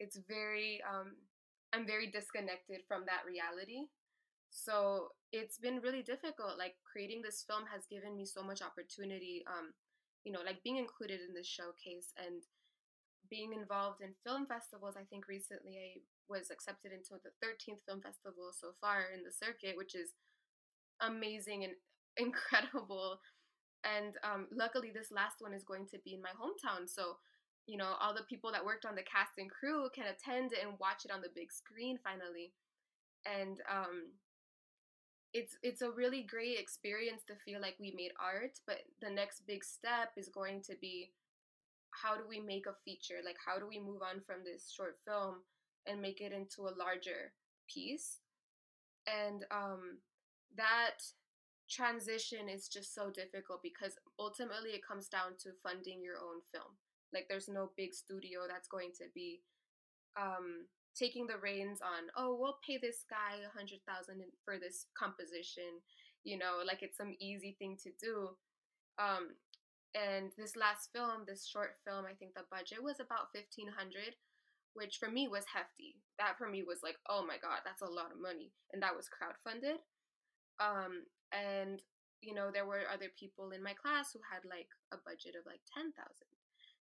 it's 0.00 0.18
very 0.28 0.82
um, 0.82 1.14
I'm 1.72 1.86
very 1.86 2.10
disconnected 2.10 2.82
from 2.88 3.06
that 3.06 3.22
reality. 3.22 3.86
So 4.50 5.14
it's 5.30 5.58
been 5.58 5.78
really 5.78 6.02
difficult. 6.02 6.58
Like 6.58 6.74
creating 6.82 7.22
this 7.22 7.44
film 7.46 7.70
has 7.70 7.86
given 7.86 8.16
me 8.16 8.26
so 8.26 8.42
much 8.42 8.62
opportunity. 8.62 9.44
Um, 9.46 9.70
you 10.24 10.32
know, 10.32 10.42
like 10.44 10.62
being 10.66 10.76
included 10.76 11.20
in 11.22 11.32
this 11.32 11.46
showcase 11.46 12.10
and 12.18 12.42
being 13.30 13.54
involved 13.54 14.02
in 14.02 14.18
film 14.26 14.44
festivals. 14.50 14.98
I 14.98 15.06
think 15.06 15.28
recently 15.30 15.78
I 15.78 16.02
was 16.26 16.50
accepted 16.50 16.90
into 16.90 17.14
the 17.22 17.30
13th 17.38 17.86
film 17.86 18.02
festival 18.02 18.50
so 18.50 18.74
far 18.82 19.06
in 19.14 19.22
the 19.22 19.30
circuit, 19.30 19.78
which 19.78 19.94
is 19.94 20.18
amazing 21.02 21.64
and 21.64 21.74
incredible 22.16 23.20
and 23.84 24.14
um, 24.24 24.46
luckily 24.52 24.90
this 24.92 25.10
last 25.10 25.36
one 25.40 25.54
is 25.54 25.64
going 25.64 25.86
to 25.86 25.98
be 26.04 26.12
in 26.12 26.20
my 26.20 26.30
hometown 26.36 26.88
so 26.88 27.16
you 27.66 27.76
know 27.78 27.94
all 28.00 28.12
the 28.12 28.28
people 28.28 28.50
that 28.52 28.64
worked 28.64 28.84
on 28.84 28.94
the 28.94 29.02
cast 29.02 29.38
and 29.38 29.50
crew 29.50 29.88
can 29.94 30.04
attend 30.04 30.52
and 30.60 30.78
watch 30.80 31.04
it 31.04 31.10
on 31.10 31.22
the 31.22 31.32
big 31.34 31.52
screen 31.52 31.98
finally 32.02 32.52
and 33.24 33.60
um, 33.70 34.10
it's 35.32 35.56
it's 35.62 35.82
a 35.82 35.90
really 35.90 36.22
great 36.22 36.58
experience 36.58 37.22
to 37.26 37.34
feel 37.44 37.60
like 37.60 37.76
we 37.78 37.94
made 37.96 38.12
art 38.20 38.58
but 38.66 38.82
the 39.00 39.08
next 39.08 39.46
big 39.46 39.64
step 39.64 40.10
is 40.16 40.28
going 40.28 40.60
to 40.60 40.74
be 40.80 41.10
how 41.90 42.16
do 42.16 42.22
we 42.28 42.40
make 42.40 42.66
a 42.66 42.78
feature? 42.84 43.20
Like 43.24 43.36
how 43.44 43.58
do 43.58 43.66
we 43.66 43.78
move 43.78 44.02
on 44.02 44.20
from 44.26 44.44
this 44.44 44.70
short 44.70 44.98
film 45.06 45.42
and 45.86 46.00
make 46.00 46.20
it 46.20 46.32
into 46.32 46.62
a 46.62 46.76
larger 46.76 47.32
piece? 47.68 48.18
And 49.06 49.44
um, 49.50 49.98
that 50.56 51.02
transition 51.70 52.48
is 52.48 52.68
just 52.68 52.94
so 52.94 53.10
difficult 53.10 53.62
because 53.62 53.94
ultimately 54.18 54.70
it 54.70 54.86
comes 54.86 55.08
down 55.08 55.38
to 55.38 55.50
funding 55.62 56.02
your 56.02 56.16
own 56.16 56.42
film. 56.52 56.74
Like 57.14 57.26
there's 57.28 57.48
no 57.48 57.70
big 57.76 57.94
studio 57.94 58.40
that's 58.48 58.68
going 58.68 58.90
to 58.98 59.04
be 59.14 59.42
um, 60.18 60.66
taking 60.96 61.26
the 61.26 61.38
reins 61.38 61.80
on, 61.82 62.10
oh, 62.16 62.36
we'll 62.38 62.58
pay 62.66 62.78
this 62.78 63.04
guy 63.08 63.38
a 63.38 63.56
hundred 63.56 63.80
thousand 63.86 64.22
for 64.44 64.58
this 64.58 64.86
composition, 64.98 65.78
you 66.24 66.38
know, 66.38 66.62
like 66.66 66.82
it's 66.82 66.98
some 66.98 67.14
easy 67.20 67.56
thing 67.58 67.76
to 67.82 67.90
do. 68.00 68.30
Um, 68.98 69.38
and 69.94 70.30
this 70.38 70.54
last 70.54 70.90
film, 70.94 71.26
this 71.26 71.46
short 71.46 71.78
film, 71.86 72.04
I 72.06 72.14
think 72.14 72.34
the 72.34 72.46
budget 72.50 72.82
was 72.82 73.00
about 73.00 73.34
fifteen 73.34 73.66
hundred, 73.66 74.14
which 74.74 74.98
for 74.98 75.10
me 75.10 75.26
was 75.26 75.44
hefty. 75.52 75.98
That 76.18 76.38
for 76.38 76.48
me 76.48 76.62
was 76.62 76.78
like, 76.82 76.96
oh 77.08 77.24
my 77.26 77.38
god, 77.42 77.62
that's 77.64 77.82
a 77.82 77.90
lot 77.90 78.12
of 78.14 78.22
money, 78.22 78.52
and 78.72 78.82
that 78.82 78.94
was 78.94 79.10
crowdfunded. 79.10 79.82
Um, 80.60 81.04
and 81.32 81.80
you 82.20 82.34
know 82.34 82.50
there 82.52 82.66
were 82.66 82.82
other 82.92 83.08
people 83.18 83.50
in 83.50 83.62
my 83.62 83.72
class 83.72 84.12
who 84.12 84.20
had 84.30 84.44
like 84.44 84.68
a 84.92 84.98
budget 85.08 85.34
of 85.38 85.46
like 85.46 85.60
10,000 85.72 85.94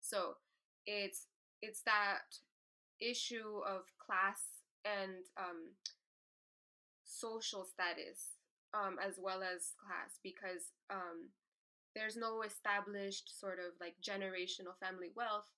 so 0.01 0.34
it's 0.88 1.27
it's 1.62 1.81
that 1.84 2.25
issue 3.00 3.62
of 3.67 3.84
class 4.00 4.63
and 4.86 5.25
um, 5.38 5.75
social 7.03 7.65
status 7.65 8.38
um, 8.74 8.98
as 9.05 9.15
well 9.19 9.41
as 9.41 9.74
class 9.77 10.19
because 10.24 10.74
um, 10.89 11.29
there's 11.96 12.15
no 12.15 12.41
established 12.43 13.39
sort 13.39 13.60
of 13.60 13.74
like 13.81 13.96
generational 14.01 14.77
family 14.79 15.10
wealth. 15.15 15.50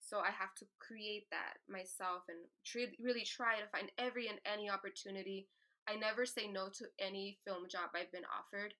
So 0.00 0.20
i 0.20 0.30
have 0.30 0.54
to 0.60 0.66
create 0.80 1.26
that 1.30 1.64
myself 1.68 2.24
and 2.28 2.38
tr- 2.64 2.92
really 3.02 3.24
try 3.24 3.56
to 3.56 3.68
find 3.72 3.90
every 3.96 4.28
and 4.28 4.38
any 4.44 4.68
opportunity 4.68 5.48
I 5.88 5.96
never 5.96 6.24
say 6.24 6.48
no 6.50 6.68
to 6.78 6.84
any 6.98 7.38
film 7.46 7.64
job 7.70 7.90
I've 7.94 8.12
been 8.12 8.26
offered. 8.26 8.74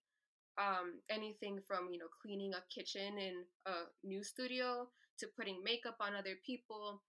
Um, 0.57 1.01
anything 1.11 1.59
from 1.67 1.89
you 1.91 1.99
know 1.99 2.07
cleaning 2.23 2.53
a 2.55 2.63
kitchen 2.73 3.19
in 3.19 3.43
a 3.67 3.91
new 4.05 4.23
studio 4.23 4.89
to 5.19 5.27
putting 5.37 5.63
makeup 5.65 5.97
on 6.01 6.15
other 6.15 6.37
people 6.47 7.03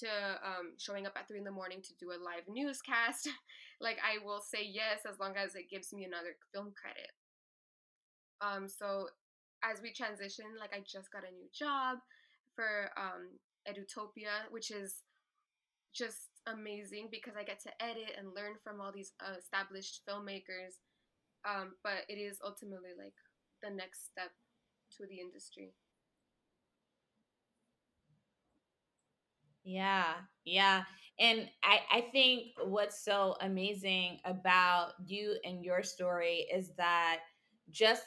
to 0.00 0.08
um, 0.44 0.74
showing 0.78 1.06
up 1.06 1.14
at 1.16 1.28
three 1.28 1.38
in 1.38 1.44
the 1.44 1.50
morning 1.50 1.80
to 1.82 1.94
do 1.98 2.10
a 2.10 2.18
live 2.22 2.44
newscast. 2.48 3.28
like 3.80 3.98
I 4.02 4.24
will 4.24 4.40
say 4.40 4.66
yes 4.66 5.00
as 5.08 5.18
long 5.18 5.34
as 5.36 5.54
it 5.54 5.70
gives 5.70 5.92
me 5.92 6.04
another 6.04 6.36
film 6.52 6.72
credit. 6.80 7.10
Um, 8.40 8.68
so 8.68 9.08
as 9.62 9.80
we 9.80 9.92
transition, 9.92 10.44
like 10.58 10.70
I 10.74 10.80
just 10.80 11.12
got 11.12 11.22
a 11.22 11.32
new 11.32 11.48
job 11.56 11.98
for 12.54 12.90
um, 12.96 13.38
Edutopia, 13.68 14.50
which 14.50 14.70
is 14.70 15.02
just 15.94 16.28
amazing 16.46 17.08
because 17.10 17.34
I 17.38 17.44
get 17.44 17.60
to 17.62 17.82
edit 17.82 18.12
and 18.18 18.34
learn 18.34 18.54
from 18.62 18.80
all 18.80 18.92
these 18.92 19.12
uh, 19.20 19.36
established 19.38 20.02
filmmakers. 20.08 20.80
Um, 21.48 21.74
but 21.82 22.04
it 22.08 22.14
is 22.16 22.38
ultimately 22.44 22.90
like 22.98 23.14
the 23.62 23.70
next 23.70 24.06
step 24.06 24.30
to 24.98 25.06
the 25.06 25.20
industry. 25.20 25.74
Yeah, 29.64 30.14
yeah. 30.44 30.82
And 31.18 31.48
I, 31.62 31.78
I 31.90 32.00
think 32.12 32.48
what's 32.64 33.02
so 33.04 33.36
amazing 33.40 34.18
about 34.24 34.92
you 35.06 35.36
and 35.44 35.64
your 35.64 35.82
story 35.82 36.46
is 36.52 36.72
that 36.76 37.20
just 37.70 38.02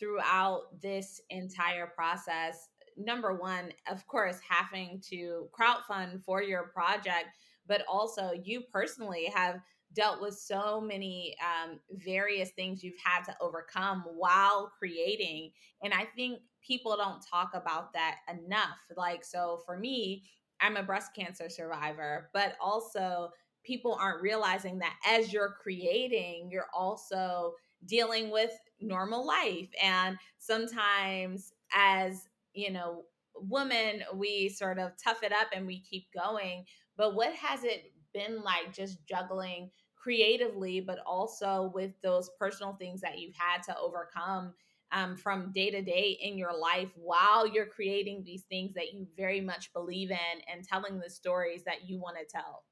throughout 0.00 0.80
this 0.82 1.20
entire 1.30 1.86
process, 1.86 2.68
number 2.96 3.34
one, 3.34 3.72
of 3.90 4.06
course, 4.06 4.38
having 4.48 5.00
to 5.10 5.48
crowdfund 5.58 6.22
for 6.22 6.42
your 6.42 6.68
project, 6.74 7.26
but 7.66 7.82
also 7.88 8.32
you 8.44 8.62
personally 8.72 9.30
have 9.34 9.60
dealt 9.94 10.20
with 10.20 10.34
so 10.36 10.80
many 10.80 11.34
um, 11.40 11.78
various 11.92 12.50
things 12.50 12.82
you've 12.82 12.94
had 13.02 13.22
to 13.24 13.36
overcome 13.40 14.04
while 14.14 14.70
creating. 14.78 15.50
And 15.82 15.94
I 15.94 16.04
think 16.16 16.40
people 16.60 16.96
don't 16.96 17.24
talk 17.24 17.50
about 17.54 17.92
that 17.92 18.16
enough. 18.30 18.78
Like, 18.96 19.24
so 19.24 19.60
for 19.64 19.78
me, 19.78 20.24
I'm 20.60 20.76
a 20.76 20.82
breast 20.82 21.12
cancer 21.14 21.48
survivor, 21.48 22.30
but 22.32 22.56
also 22.60 23.30
people 23.64 23.96
aren't 24.00 24.22
realizing 24.22 24.78
that 24.78 24.94
as 25.06 25.32
you're 25.32 25.56
creating, 25.62 26.48
you're 26.50 26.68
also 26.74 27.54
dealing 27.84 28.30
with 28.30 28.52
normal 28.80 29.26
life. 29.26 29.68
And 29.82 30.16
sometimes, 30.38 31.52
as 31.74 32.28
you 32.54 32.70
know, 32.70 33.04
women, 33.40 34.02
we 34.14 34.48
sort 34.48 34.78
of 34.78 34.92
tough 35.02 35.22
it 35.22 35.32
up 35.32 35.48
and 35.54 35.66
we 35.66 35.80
keep 35.80 36.06
going. 36.12 36.64
But 36.96 37.14
what 37.14 37.34
has 37.34 37.64
it 37.64 37.92
been 38.12 38.42
like 38.42 38.72
just 38.72 39.06
juggling 39.06 39.70
creatively, 39.94 40.80
but 40.80 41.00
also 41.04 41.70
with 41.74 41.90
those 42.02 42.30
personal 42.38 42.74
things 42.74 43.00
that 43.00 43.18
you've 43.18 43.34
had 43.34 43.62
to 43.64 43.76
overcome 43.76 44.54
um, 44.92 45.16
from 45.16 45.50
day 45.52 45.70
to 45.70 45.82
day 45.82 46.16
in 46.22 46.38
your 46.38 46.56
life 46.56 46.90
while 46.94 47.46
you're 47.46 47.66
creating 47.66 48.22
these 48.24 48.44
things 48.44 48.72
that 48.74 48.92
you 48.92 49.06
very 49.16 49.40
much 49.40 49.72
believe 49.72 50.10
in 50.10 50.40
and 50.52 50.62
telling 50.62 51.00
the 51.00 51.10
stories 51.10 51.64
that 51.64 51.88
you 51.88 51.98
want 51.98 52.16
to 52.16 52.24
tell? 52.24 52.64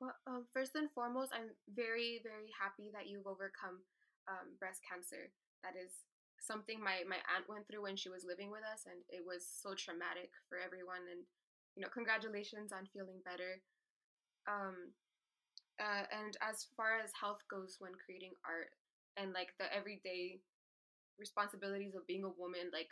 Well, 0.00 0.14
um, 0.26 0.46
first 0.52 0.74
and 0.76 0.90
foremost, 0.90 1.30
I'm 1.34 1.50
very, 1.76 2.20
very 2.22 2.48
happy 2.58 2.90
that 2.94 3.06
you've 3.06 3.26
overcome 3.26 3.84
um, 4.26 4.56
breast 4.58 4.80
cancer. 4.88 5.30
That 5.62 5.74
is 5.76 5.92
something 6.40 6.80
my, 6.82 7.04
my 7.08 7.20
aunt 7.36 7.48
went 7.48 7.68
through 7.68 7.84
when 7.84 7.96
she 7.96 8.08
was 8.08 8.24
living 8.26 8.50
with 8.50 8.64
us, 8.64 8.84
and 8.88 9.00
it 9.08 9.22
was 9.24 9.44
so 9.46 9.74
traumatic 9.76 10.32
for 10.48 10.58
everyone. 10.58 11.04
And, 11.10 11.22
you 11.76 11.82
know, 11.82 11.92
congratulations 11.92 12.72
on 12.72 12.88
feeling 12.92 13.20
better. 13.24 13.60
Um, 14.48 14.92
uh, 15.80 16.04
and 16.12 16.36
as 16.42 16.66
far 16.76 17.00
as 17.00 17.12
health 17.18 17.40
goes 17.50 17.76
when 17.80 17.92
creating 18.04 18.32
art 18.44 18.72
and 19.16 19.32
like 19.32 19.54
the 19.58 19.68
everyday 19.74 20.40
responsibilities 21.18 21.94
of 21.94 22.06
being 22.06 22.24
a 22.24 22.36
woman, 22.38 22.70
like 22.72 22.90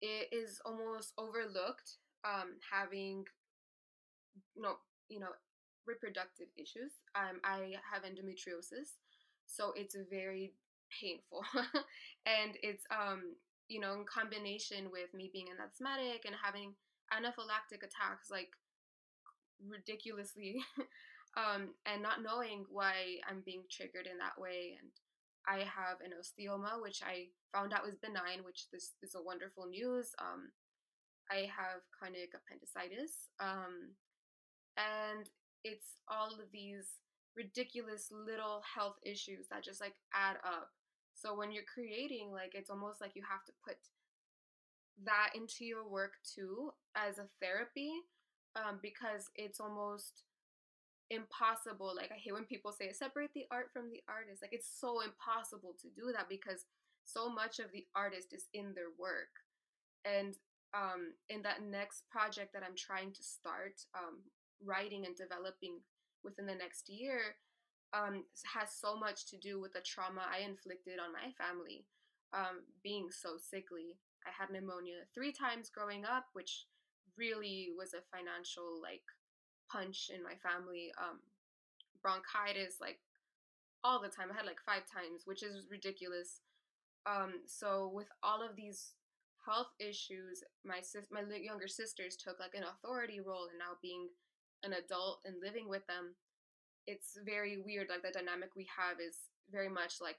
it 0.00 0.28
is 0.32 0.60
almost 0.64 1.12
overlooked 1.18 1.98
um, 2.24 2.56
having 2.72 3.24
you 4.54 4.62
know, 4.62 4.76
you 5.08 5.20
know, 5.20 5.32
reproductive 5.86 6.48
issues. 6.56 6.92
Um, 7.14 7.40
I 7.44 7.74
have 7.92 8.02
endometriosis, 8.02 8.98
so 9.46 9.72
it's 9.76 9.96
very 10.10 10.54
painful, 10.90 11.44
and 12.26 12.56
it's 12.62 12.84
um, 12.90 13.34
you 13.68 13.80
know, 13.80 13.94
in 13.94 14.04
combination 14.06 14.90
with 14.92 15.12
me 15.14 15.30
being 15.32 15.48
an 15.50 15.58
asthmatic 15.62 16.24
and 16.24 16.34
having 16.38 16.74
anaphylactic 17.12 17.82
attacks, 17.82 18.30
like 18.30 18.50
ridiculously, 19.62 20.56
um, 21.36 21.74
and 21.86 22.02
not 22.02 22.22
knowing 22.22 22.64
why 22.70 23.18
I'm 23.28 23.42
being 23.44 23.64
triggered 23.70 24.06
in 24.06 24.18
that 24.18 24.38
way, 24.38 24.78
and 24.80 24.90
I 25.46 25.64
have 25.64 26.02
an 26.02 26.12
osteoma, 26.14 26.82
which 26.82 27.02
I 27.04 27.28
found 27.52 27.72
out 27.72 27.84
was 27.84 27.96
benign, 28.02 28.44
which 28.44 28.66
this 28.72 28.94
is 29.02 29.14
a 29.14 29.22
wonderful 29.22 29.66
news. 29.66 30.10
Um, 30.18 30.50
I 31.30 31.50
have 31.50 31.82
chronic 31.96 32.30
appendicitis, 32.34 33.30
um, 33.40 33.94
and 34.76 35.28
it's 35.64 35.98
all 36.08 36.34
of 36.34 36.50
these 36.52 37.00
ridiculous 37.36 38.08
little 38.10 38.62
health 38.62 38.96
issues 39.04 39.46
that 39.50 39.64
just 39.64 39.80
like 39.80 39.94
add 40.14 40.36
up. 40.44 40.70
So 41.16 41.34
when 41.34 41.50
you're 41.50 41.64
creating, 41.64 42.30
like 42.30 42.52
it's 42.54 42.70
almost 42.70 43.00
like 43.00 43.16
you 43.16 43.22
have 43.28 43.44
to 43.46 43.52
put 43.64 43.76
that 45.04 45.30
into 45.34 45.64
your 45.64 45.88
work 45.88 46.12
too 46.22 46.72
as 46.94 47.18
a 47.18 47.26
therapy, 47.40 47.90
um, 48.54 48.78
because 48.82 49.30
it's 49.34 49.58
almost 49.58 50.22
impossible. 51.10 51.92
Like 51.96 52.12
I 52.12 52.20
hate 52.20 52.34
when 52.34 52.44
people 52.44 52.70
say 52.70 52.92
separate 52.92 53.32
the 53.34 53.46
art 53.50 53.70
from 53.72 53.90
the 53.90 54.02
artist. 54.08 54.42
Like 54.42 54.52
it's 54.52 54.68
so 54.68 55.00
impossible 55.00 55.74
to 55.80 55.88
do 55.88 56.12
that 56.12 56.28
because 56.28 56.64
so 57.04 57.30
much 57.30 57.58
of 57.60 57.72
the 57.72 57.86
artist 57.94 58.32
is 58.32 58.44
in 58.52 58.74
their 58.74 58.92
work. 58.98 59.32
And 60.04 60.34
um, 60.74 61.14
in 61.30 61.42
that 61.42 61.62
next 61.62 62.04
project 62.10 62.52
that 62.52 62.62
I'm 62.62 62.76
trying 62.76 63.12
to 63.12 63.22
start, 63.22 63.80
um, 63.96 64.20
writing 64.62 65.06
and 65.06 65.16
developing 65.16 65.80
within 66.24 66.46
the 66.46 66.54
next 66.54 66.88
year 66.88 67.36
um, 67.96 68.24
has 68.44 68.68
so 68.76 68.96
much 68.96 69.26
to 69.30 69.38
do 69.38 69.60
with 69.60 69.72
the 69.72 69.80
trauma 69.80 70.20
I 70.28 70.44
inflicted 70.44 71.00
on 71.00 71.12
my 71.16 71.32
family, 71.40 71.86
um, 72.36 72.60
being 72.82 73.08
so 73.10 73.36
sickly. 73.40 73.96
I 74.26 74.30
had 74.36 74.50
pneumonia 74.50 75.08
three 75.14 75.32
times 75.32 75.70
growing 75.70 76.04
up, 76.04 76.26
which 76.34 76.66
really 77.16 77.70
was 77.78 77.94
a 77.94 78.04
financial 78.12 78.82
like 78.82 79.06
punch 79.72 80.10
in 80.12 80.22
my 80.22 80.34
family. 80.44 80.92
Um, 81.00 81.20
bronchitis 82.02 82.78
like 82.80 82.98
all 83.82 84.00
the 84.00 84.08
time. 84.08 84.28
I 84.30 84.36
had 84.36 84.46
like 84.46 84.62
five 84.64 84.82
times, 84.86 85.22
which 85.24 85.42
is 85.42 85.66
ridiculous. 85.70 86.40
Um, 87.06 87.42
so 87.46 87.90
with 87.92 88.08
all 88.22 88.42
of 88.42 88.56
these 88.56 88.92
health 89.46 89.70
issues, 89.78 90.42
my 90.64 90.80
sis- 90.82 91.10
my 91.10 91.22
younger 91.22 91.68
sisters 91.68 92.16
took 92.16 92.38
like 92.40 92.54
an 92.54 92.66
authority 92.66 93.20
role, 93.20 93.46
and 93.50 93.58
now 93.58 93.78
being 93.80 94.08
an 94.62 94.72
adult 94.74 95.20
and 95.24 95.36
living 95.40 95.68
with 95.68 95.86
them, 95.86 96.14
it's 96.86 97.18
very 97.24 97.58
weird. 97.58 97.88
Like 97.90 98.02
the 98.02 98.16
dynamic 98.16 98.50
we 98.56 98.66
have 98.76 99.00
is 99.00 99.16
very 99.50 99.68
much 99.68 100.00
like 100.00 100.16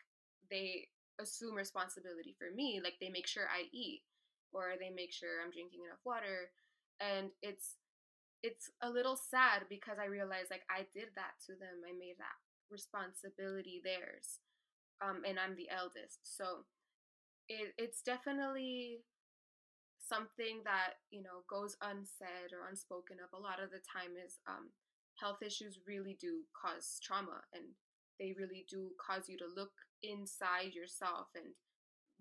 they 0.49 0.87
assume 1.19 1.55
responsibility 1.55 2.35
for 2.37 2.53
me. 2.53 2.79
Like 2.83 2.95
they 2.99 3.09
make 3.09 3.27
sure 3.27 3.45
I 3.47 3.67
eat 3.73 4.01
or 4.53 4.73
they 4.79 4.89
make 4.89 5.11
sure 5.13 5.41
I'm 5.43 5.51
drinking 5.51 5.81
enough 5.85 6.03
water. 6.05 6.51
And 6.99 7.31
it's 7.41 7.75
it's 8.43 8.69
a 8.81 8.89
little 8.89 9.17
sad 9.17 9.65
because 9.69 9.97
I 9.99 10.05
realize 10.05 10.47
like 10.51 10.63
I 10.69 10.85
did 10.93 11.09
that 11.15 11.39
to 11.47 11.53
them. 11.53 11.83
I 11.87 11.93
made 11.97 12.17
that 12.19 12.37
responsibility 12.69 13.81
theirs. 13.83 14.39
Um, 15.01 15.21
and 15.27 15.37
I'm 15.39 15.55
the 15.55 15.69
eldest. 15.69 16.19
So 16.23 16.65
it, 17.49 17.73
it's 17.77 18.01
definitely 18.01 19.01
something 19.99 20.61
that 20.63 21.03
you 21.11 21.21
know 21.21 21.43
goes 21.49 21.75
unsaid 21.81 22.55
or 22.55 22.67
unspoken 22.69 23.17
of 23.19 23.31
a 23.37 23.41
lot 23.41 23.61
of 23.61 23.71
the 23.71 23.83
time 23.83 24.15
is 24.15 24.39
um, 24.47 24.71
health 25.19 25.41
issues 25.45 25.79
really 25.87 26.17
do 26.19 26.41
cause 26.59 26.99
trauma 27.03 27.41
and 27.53 27.63
they 28.19 28.33
really 28.37 28.65
do 28.69 28.89
cause 29.05 29.27
you 29.27 29.37
to 29.37 29.45
look 29.55 29.71
inside 30.03 30.73
yourself 30.73 31.27
and 31.35 31.45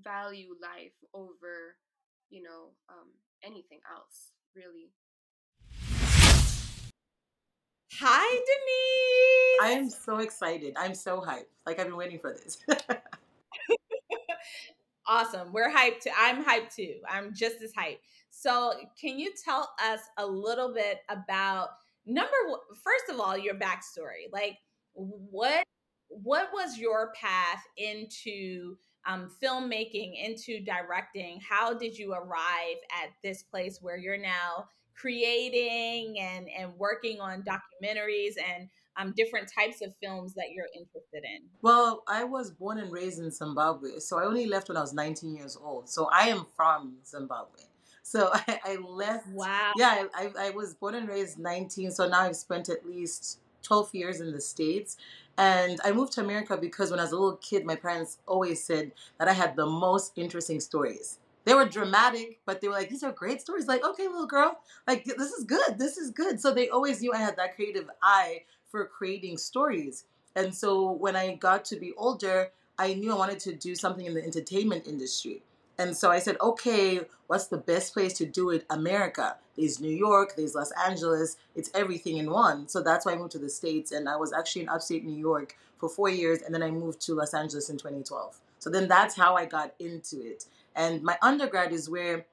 value 0.01 0.55
life 0.61 0.93
over 1.15 1.77
you 2.31 2.43
know 2.43 2.71
um, 2.89 3.09
anything 3.43 3.81
else 3.95 4.33
really 4.55 4.91
hi 7.93 8.29
denise 8.31 9.63
i 9.63 9.71
am 9.71 9.89
so 9.89 10.19
excited 10.19 10.75
i'm 10.77 10.95
so 10.95 11.21
hyped 11.21 11.47
like 11.67 11.79
i've 11.79 11.87
been 11.87 11.97
waiting 11.97 12.19
for 12.19 12.33
this 12.33 12.59
Awesome. 15.09 15.53
We're 15.53 15.73
hyped 15.73 16.01
too. 16.01 16.11
I'm 16.19 16.45
hyped 16.45 16.75
too. 16.75 16.97
I'm 17.09 17.33
just 17.33 17.63
as 17.63 17.73
hyped. 17.73 18.01
So, 18.31 18.73
can 19.01 19.19
you 19.19 19.33
tell 19.45 19.71
us 19.81 20.01
a 20.19 20.27
little 20.27 20.75
bit 20.75 21.03
about 21.09 21.69
number 22.07 22.37
one, 22.47 22.61
first 22.83 23.11
of 23.11 23.21
all, 23.21 23.37
your 23.37 23.55
backstory? 23.55 24.31
Like, 24.33 24.57
what 24.95 25.65
what 26.09 26.49
was 26.53 26.79
your 26.79 27.13
path 27.21 27.63
into 27.77 28.77
um, 29.07 29.31
filmmaking, 29.43 30.15
into 30.25 30.65
directing? 30.65 31.41
How 31.47 31.75
did 31.75 31.97
you 31.97 32.13
arrive 32.13 32.79
at 33.03 33.11
this 33.23 33.43
place 33.43 33.79
where 33.81 33.97
you're 33.97 34.19
now 34.19 34.69
creating 34.95 36.19
and 36.19 36.49
and 36.57 36.73
working 36.77 37.21
on 37.21 37.43
documentaries 37.43 38.35
and 38.55 38.69
um, 38.97 39.13
different 39.17 39.51
types 39.53 39.83
of 39.83 39.95
films 40.03 40.35
that 40.35 40.53
you're 40.53 40.69
interested 40.75 41.23
in? 41.25 41.43
Well, 41.61 42.03
I 42.09 42.25
was 42.25 42.51
born 42.51 42.79
and 42.79 42.91
raised 42.91 43.19
in 43.19 43.31
Zimbabwe, 43.31 43.99
so 43.99 44.19
I 44.19 44.25
only 44.25 44.47
left 44.47 44.69
when 44.69 44.77
I 44.77 44.81
was 44.81 44.95
19 44.95 45.37
years 45.37 45.57
old. 45.63 45.89
So 45.89 46.09
I 46.11 46.29
am 46.29 46.47
from 46.57 46.97
Zimbabwe. 47.05 47.61
So 48.07 48.31
I, 48.35 48.61
I 48.65 48.77
left. 48.77 49.29
Wow. 49.29 49.73
Yeah, 49.77 50.07
I, 50.15 50.31
I, 50.39 50.47
I 50.47 50.51
was 50.51 50.75
born 50.75 50.95
and 50.95 51.09
raised 51.09 51.39
19, 51.39 51.91
so 51.91 52.09
now 52.09 52.21
I've 52.21 52.37
spent 52.37 52.69
at 52.69 52.87
least 52.87 53.41
12 53.63 53.95
years 53.95 54.21
in 54.21 54.33
the 54.33 54.41
States. 54.41 54.97
And 55.37 55.81
I 55.85 55.93
moved 55.93 56.13
to 56.15 56.23
America 56.23 56.57
because 56.57 56.91
when 56.91 57.01
I 57.01 57.03
was 57.03 57.13
a 57.13 57.17
little 57.17 57.37
kid, 57.37 57.67
my 57.67 57.77
parents 57.77 58.19
always 58.27 58.63
said 58.63 58.93
that 59.19 59.29
I 59.29 59.33
had 59.33 59.57
the 59.57 59.67
most 59.67 60.13
interesting 60.17 60.61
stories 60.61 61.19
they 61.47 61.55
were 61.55 61.65
dramatic, 61.65 62.41
but 62.45 62.61
they 62.61 62.67
were 62.67 62.75
like, 62.75 62.91
these 62.91 63.05
are 63.05 63.13
great 63.13 63.41
stories. 63.41 63.69
Like, 63.69 63.85
okay, 63.85 64.09
little 64.09 64.27
girl, 64.27 64.59
like 64.87 65.05
this 65.05 65.31
is 65.31 65.45
good. 65.45 65.79
This 65.79 65.97
is 65.97 66.11
good. 66.11 66.41
So 66.41 66.53
they 66.53 66.69
always 66.69 67.01
knew 67.01 67.13
I 67.13 67.19
had 67.19 67.37
that 67.37 67.55
creative 67.55 67.89
eye 68.03 68.43
for 68.69 68.85
creating 68.85 69.39
stories. 69.39 70.05
And 70.35 70.53
so 70.53 70.91
when 70.91 71.15
I 71.15 71.37
got 71.37 71.65
to 71.67 71.77
be 71.77 71.93
older, 71.97 72.51
I 72.79 72.95
knew 72.95 73.13
I 73.13 73.17
wanted 73.17 73.39
to 73.41 73.55
do 73.55 73.77
something 73.77 74.05
in 74.05 74.15
the 74.15 74.25
entertainment 74.25 74.89
industry. 74.89 75.43
And 75.79 75.97
so 75.97 76.11
I 76.11 76.19
said, 76.19 76.37
okay, 76.41 77.01
what's 77.27 77.47
the 77.49 77.59
best 77.59 77.93
place 77.93 78.15
to 78.15 78.27
do 78.27 78.51
it? 78.51 78.65
America. 78.71 79.37
There's 79.57 79.81
New 79.81 79.95
York, 79.95 80.35
there's 80.37 80.55
Los 80.55 80.71
Angeles, 80.73 81.37
it's 81.55 81.71
everything 81.75 82.19
in 82.19 82.31
one. 82.31 82.69
So 82.69 82.83
that's 82.83 83.07
why 83.07 83.13
I 83.13 83.17
moved 83.17 83.33
to 83.33 83.39
the 83.39 83.49
States. 83.49 83.93
And 83.93 84.09
I 84.09 84.17
was 84.17 84.33
actually 84.33 84.63
in 84.63 84.69
upstate 84.69 85.05
New 85.05 85.19
York 85.19 85.57
for 85.79 85.89
four 85.89 86.11
years. 86.11 86.43
And 86.43 86.55
then 86.55 86.63
I 86.63 86.71
moved 86.71 87.01
to 87.03 87.15
Los 87.15 87.35
Angeles 87.35 87.71
in 87.71 87.79
2012. 87.79 88.39
So 88.59 88.71
then 88.71 88.89
that's 88.89 89.17
how 89.17 89.35
I 89.35 89.47
got 89.47 89.75
into 89.79 90.21
it. 90.21 90.45
And 90.75 91.03
my 91.03 91.17
undergrad 91.23 91.73
is 91.73 91.89
where 91.89 92.27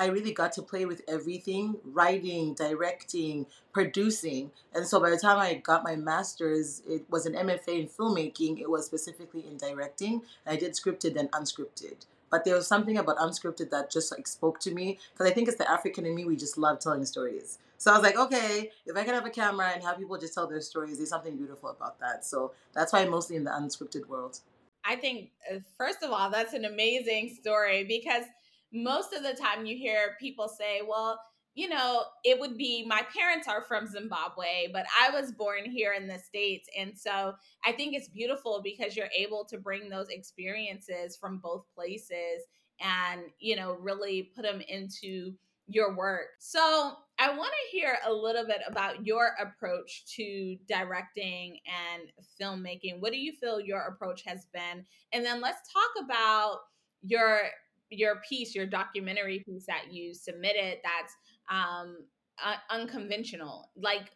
I 0.00 0.06
really 0.06 0.32
got 0.32 0.52
to 0.52 0.62
play 0.62 0.84
with 0.84 1.02
everything 1.08 1.76
writing, 1.84 2.54
directing, 2.54 3.46
producing. 3.72 4.52
And 4.72 4.86
so 4.86 5.00
by 5.00 5.10
the 5.10 5.18
time 5.18 5.38
I 5.38 5.54
got 5.54 5.82
my 5.82 5.96
master's, 5.96 6.82
it 6.88 7.04
was 7.10 7.26
an 7.26 7.32
MFA 7.32 7.80
in 7.80 7.88
filmmaking. 7.88 8.60
It 8.60 8.70
was 8.70 8.86
specifically 8.86 9.44
in 9.44 9.56
directing. 9.56 10.22
I 10.46 10.54
did 10.54 10.74
scripted 10.74 11.16
and 11.16 11.28
unscripted. 11.32 12.06
But 12.30 12.44
there 12.44 12.54
was 12.54 12.66
something 12.66 12.98
about 12.98 13.16
unscripted 13.18 13.70
that 13.70 13.90
just 13.90 14.12
like 14.12 14.26
spoke 14.26 14.60
to 14.60 14.74
me 14.74 14.98
because 15.12 15.30
I 15.30 15.34
think 15.34 15.48
it's 15.48 15.56
the 15.56 15.70
African 15.70 16.06
in 16.06 16.14
me. 16.14 16.24
We 16.24 16.36
just 16.36 16.58
love 16.58 16.78
telling 16.78 17.04
stories. 17.04 17.58
So 17.78 17.92
I 17.92 17.94
was 17.94 18.02
like, 18.02 18.18
okay, 18.18 18.70
if 18.86 18.96
I 18.96 19.04
can 19.04 19.14
have 19.14 19.24
a 19.24 19.30
camera 19.30 19.70
and 19.72 19.82
have 19.84 19.98
people 19.98 20.18
just 20.18 20.34
tell 20.34 20.48
their 20.48 20.60
stories, 20.60 20.98
there's 20.98 21.10
something 21.10 21.36
beautiful 21.36 21.70
about 21.70 22.00
that. 22.00 22.24
So 22.24 22.52
that's 22.72 22.92
why 22.92 23.00
I'm 23.00 23.10
mostly 23.10 23.36
in 23.36 23.44
the 23.44 23.52
unscripted 23.52 24.06
world. 24.08 24.40
I 24.84 24.96
think, 24.96 25.30
uh, 25.50 25.58
first 25.76 26.02
of 26.02 26.10
all, 26.10 26.30
that's 26.30 26.54
an 26.54 26.64
amazing 26.64 27.36
story 27.40 27.84
because 27.84 28.24
most 28.72 29.12
of 29.12 29.22
the 29.22 29.34
time 29.34 29.64
you 29.64 29.76
hear 29.76 30.16
people 30.20 30.48
say, 30.48 30.80
well, 30.86 31.20
you 31.58 31.68
know, 31.68 32.04
it 32.24 32.38
would 32.38 32.56
be 32.56 32.86
my 32.86 33.02
parents 33.12 33.48
are 33.48 33.62
from 33.62 33.88
Zimbabwe, 33.88 34.68
but 34.72 34.86
I 34.96 35.10
was 35.10 35.32
born 35.32 35.64
here 35.64 35.92
in 35.92 36.06
the 36.06 36.16
States. 36.16 36.68
And 36.78 36.96
so 36.96 37.32
I 37.66 37.72
think 37.72 37.96
it's 37.96 38.08
beautiful 38.08 38.60
because 38.62 38.96
you're 38.96 39.10
able 39.12 39.44
to 39.46 39.58
bring 39.58 39.88
those 39.88 40.08
experiences 40.08 41.16
from 41.16 41.38
both 41.38 41.64
places 41.74 42.44
and, 42.80 43.22
you 43.40 43.56
know, 43.56 43.72
really 43.72 44.30
put 44.36 44.44
them 44.44 44.60
into 44.68 45.32
your 45.66 45.96
work. 45.96 46.26
So 46.38 46.92
I 47.18 47.36
want 47.36 47.50
to 47.50 47.76
hear 47.76 47.98
a 48.06 48.12
little 48.12 48.46
bit 48.46 48.60
about 48.68 49.04
your 49.04 49.32
approach 49.40 50.04
to 50.14 50.56
directing 50.68 51.58
and 51.66 52.12
filmmaking. 52.40 53.00
What 53.00 53.10
do 53.10 53.18
you 53.18 53.32
feel 53.32 53.60
your 53.60 53.80
approach 53.80 54.22
has 54.26 54.46
been? 54.54 54.86
And 55.12 55.26
then 55.26 55.40
let's 55.40 55.72
talk 55.72 56.04
about 56.04 56.58
your 57.02 57.40
your 57.90 58.20
piece, 58.28 58.54
your 58.54 58.66
documentary 58.66 59.42
piece 59.46 59.64
that 59.66 59.90
you 59.90 60.12
submitted 60.12 60.76
that's 60.84 61.14
um, 61.50 61.98
unconventional. 62.70 63.70
Like, 63.76 64.10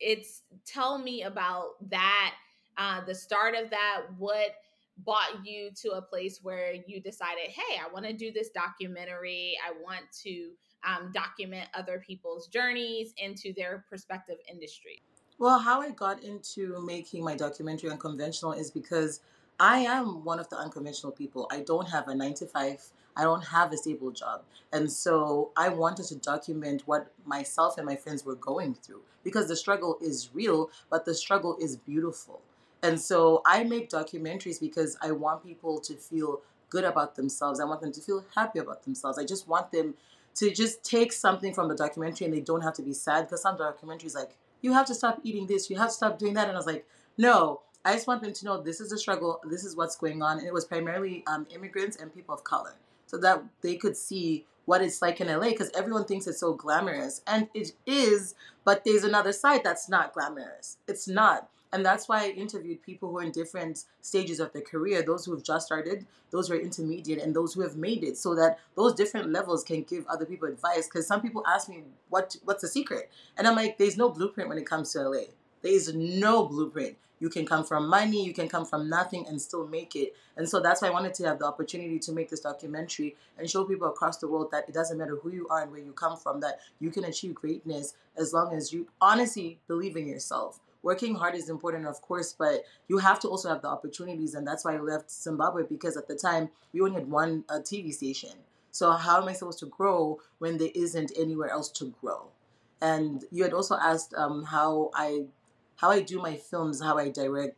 it's 0.00 0.42
tell 0.64 0.98
me 0.98 1.22
about 1.22 1.70
that, 1.90 2.34
uh, 2.76 3.04
the 3.04 3.14
start 3.14 3.54
of 3.54 3.70
that, 3.70 4.02
what 4.16 4.54
brought 5.04 5.44
you 5.44 5.70
to 5.82 5.90
a 5.92 6.02
place 6.02 6.40
where 6.42 6.74
you 6.86 7.00
decided, 7.00 7.48
hey, 7.48 7.78
I 7.78 7.92
want 7.92 8.04
to 8.06 8.12
do 8.12 8.32
this 8.32 8.50
documentary. 8.50 9.56
I 9.64 9.72
want 9.82 10.02
to 10.24 10.50
um, 10.86 11.12
document 11.12 11.68
other 11.74 12.02
people's 12.04 12.48
journeys 12.48 13.12
into 13.16 13.52
their 13.54 13.84
prospective 13.88 14.38
industry. 14.50 15.02
Well, 15.38 15.58
how 15.58 15.80
I 15.80 15.90
got 15.90 16.22
into 16.24 16.84
making 16.84 17.24
my 17.24 17.36
documentary 17.36 17.90
unconventional 17.90 18.52
is 18.52 18.70
because 18.70 19.20
I 19.60 19.80
am 19.80 20.24
one 20.24 20.40
of 20.40 20.48
the 20.48 20.56
unconventional 20.56 21.12
people. 21.12 21.48
I 21.50 21.60
don't 21.60 21.88
have 21.88 22.08
a 22.08 22.14
nine 22.14 22.34
to 22.34 22.46
five. 22.46 22.82
I 23.18 23.24
don't 23.24 23.44
have 23.46 23.72
a 23.72 23.76
stable 23.76 24.12
job. 24.12 24.42
And 24.72 24.90
so 24.90 25.50
I 25.56 25.68
wanted 25.68 26.06
to 26.06 26.14
document 26.16 26.82
what 26.86 27.10
myself 27.26 27.76
and 27.76 27.84
my 27.84 27.96
friends 27.96 28.24
were 28.24 28.36
going 28.36 28.74
through 28.74 29.02
because 29.24 29.48
the 29.48 29.56
struggle 29.56 29.98
is 30.00 30.30
real, 30.32 30.70
but 30.88 31.04
the 31.04 31.14
struggle 31.14 31.56
is 31.60 31.76
beautiful. 31.76 32.40
And 32.82 33.00
so 33.00 33.42
I 33.44 33.64
make 33.64 33.90
documentaries 33.90 34.60
because 34.60 34.96
I 35.02 35.10
want 35.10 35.44
people 35.44 35.80
to 35.80 35.94
feel 35.94 36.42
good 36.70 36.84
about 36.84 37.16
themselves. 37.16 37.58
I 37.58 37.64
want 37.64 37.80
them 37.80 37.92
to 37.92 38.00
feel 38.00 38.24
happy 38.36 38.60
about 38.60 38.84
themselves. 38.84 39.18
I 39.18 39.24
just 39.24 39.48
want 39.48 39.72
them 39.72 39.94
to 40.36 40.52
just 40.52 40.84
take 40.84 41.12
something 41.12 41.52
from 41.52 41.66
the 41.68 41.74
documentary 41.74 42.26
and 42.26 42.34
they 42.34 42.40
don't 42.40 42.60
have 42.60 42.74
to 42.74 42.82
be 42.82 42.92
sad 42.92 43.26
because 43.26 43.42
some 43.42 43.56
documentaries 43.56 44.14
like 44.14 44.36
you 44.62 44.72
have 44.72 44.86
to 44.86 44.94
stop 44.94 45.20
eating 45.24 45.46
this, 45.46 45.68
you 45.70 45.76
have 45.76 45.88
to 45.88 45.94
stop 45.94 46.18
doing 46.18 46.34
that. 46.34 46.46
And 46.46 46.52
I 46.52 46.58
was 46.58 46.66
like, 46.66 46.86
no, 47.16 47.62
I 47.84 47.94
just 47.94 48.06
want 48.06 48.22
them 48.22 48.32
to 48.32 48.44
know 48.44 48.62
this 48.62 48.80
is 48.80 48.92
a 48.92 48.98
struggle, 48.98 49.40
this 49.44 49.64
is 49.64 49.74
what's 49.74 49.96
going 49.96 50.22
on. 50.22 50.38
And 50.38 50.46
it 50.46 50.52
was 50.52 50.64
primarily 50.64 51.24
um, 51.26 51.46
immigrants 51.52 51.96
and 51.96 52.14
people 52.14 52.34
of 52.34 52.44
color 52.44 52.74
so 53.08 53.18
that 53.18 53.42
they 53.62 53.76
could 53.76 53.96
see 53.96 54.44
what 54.66 54.82
it's 54.82 55.00
like 55.00 55.18
in 55.20 55.28
LA 55.28 55.48
because 55.48 55.70
everyone 55.74 56.04
thinks 56.04 56.26
it's 56.26 56.40
so 56.40 56.52
glamorous. 56.52 57.22
And 57.26 57.48
it 57.54 57.72
is, 57.86 58.34
but 58.64 58.84
there's 58.84 59.02
another 59.02 59.32
side 59.32 59.62
that's 59.64 59.88
not 59.88 60.12
glamorous. 60.12 60.76
It's 60.86 61.08
not. 61.08 61.48
And 61.72 61.84
that's 61.84 62.08
why 62.08 62.24
I 62.24 62.28
interviewed 62.28 62.82
people 62.82 63.10
who 63.10 63.18
are 63.18 63.22
in 63.22 63.32
different 63.32 63.84
stages 64.00 64.40
of 64.40 64.52
their 64.52 64.62
career, 64.62 65.02
those 65.02 65.24
who 65.24 65.34
have 65.34 65.42
just 65.42 65.66
started, 65.66 66.06
those 66.30 66.48
who 66.48 66.54
are 66.54 66.60
intermediate, 66.60 67.20
and 67.20 67.34
those 67.34 67.54
who 67.54 67.62
have 67.62 67.76
made 67.76 68.04
it, 68.04 68.16
so 68.16 68.34
that 68.34 68.58
those 68.74 68.94
different 68.94 69.32
levels 69.32 69.64
can 69.64 69.82
give 69.82 70.06
other 70.06 70.24
people 70.24 70.48
advice. 70.48 70.86
Because 70.86 71.06
some 71.06 71.20
people 71.20 71.42
ask 71.46 71.68
me, 71.68 71.84
what 72.08 72.36
what's 72.44 72.62
the 72.62 72.68
secret? 72.68 73.10
And 73.36 73.46
I'm 73.46 73.56
like, 73.56 73.76
there's 73.78 73.96
no 73.96 74.08
blueprint 74.08 74.48
when 74.48 74.58
it 74.58 74.66
comes 74.66 74.92
to 74.92 75.08
LA. 75.08 75.24
There 75.62 75.72
is 75.72 75.94
no 75.94 76.46
blueprint. 76.46 76.96
You 77.20 77.28
can 77.28 77.46
come 77.46 77.64
from 77.64 77.88
money, 77.88 78.24
you 78.24 78.32
can 78.32 78.48
come 78.48 78.64
from 78.64 78.88
nothing 78.88 79.26
and 79.26 79.40
still 79.40 79.66
make 79.66 79.96
it. 79.96 80.14
And 80.36 80.48
so 80.48 80.60
that's 80.60 80.82
why 80.82 80.88
I 80.88 80.92
wanted 80.92 81.14
to 81.14 81.26
have 81.26 81.40
the 81.40 81.46
opportunity 81.46 81.98
to 81.98 82.12
make 82.12 82.30
this 82.30 82.40
documentary 82.40 83.16
and 83.36 83.50
show 83.50 83.64
people 83.64 83.88
across 83.88 84.18
the 84.18 84.28
world 84.28 84.50
that 84.52 84.68
it 84.68 84.74
doesn't 84.74 84.98
matter 84.98 85.16
who 85.16 85.32
you 85.32 85.48
are 85.48 85.62
and 85.62 85.72
where 85.72 85.80
you 85.80 85.92
come 85.92 86.16
from, 86.16 86.40
that 86.40 86.60
you 86.78 86.90
can 86.90 87.04
achieve 87.04 87.34
greatness 87.34 87.94
as 88.16 88.32
long 88.32 88.54
as 88.54 88.72
you 88.72 88.86
honestly 89.00 89.58
believe 89.66 89.96
in 89.96 90.06
yourself. 90.06 90.60
Working 90.82 91.16
hard 91.16 91.34
is 91.34 91.48
important, 91.48 91.86
of 91.86 92.00
course, 92.00 92.32
but 92.32 92.62
you 92.86 92.98
have 92.98 93.18
to 93.20 93.28
also 93.28 93.48
have 93.48 93.62
the 93.62 93.68
opportunities. 93.68 94.34
And 94.34 94.46
that's 94.46 94.64
why 94.64 94.76
I 94.76 94.78
left 94.78 95.10
Zimbabwe 95.10 95.64
because 95.64 95.96
at 95.96 96.06
the 96.06 96.14
time 96.14 96.50
we 96.72 96.80
only 96.80 96.94
had 96.94 97.10
one 97.10 97.44
uh, 97.48 97.58
TV 97.58 97.92
station. 97.92 98.30
So, 98.70 98.92
how 98.92 99.20
am 99.20 99.28
I 99.28 99.32
supposed 99.32 99.58
to 99.60 99.66
grow 99.66 100.20
when 100.38 100.58
there 100.58 100.70
isn't 100.74 101.10
anywhere 101.18 101.48
else 101.48 101.68
to 101.70 101.92
grow? 102.00 102.28
And 102.80 103.24
you 103.32 103.42
had 103.42 103.52
also 103.52 103.74
asked 103.74 104.14
um, 104.14 104.44
how 104.44 104.90
I 104.94 105.24
how 105.78 105.90
I 105.90 106.02
do 106.02 106.20
my 106.20 106.36
films, 106.36 106.82
how 106.82 106.98
I 106.98 107.08
direct. 107.08 107.56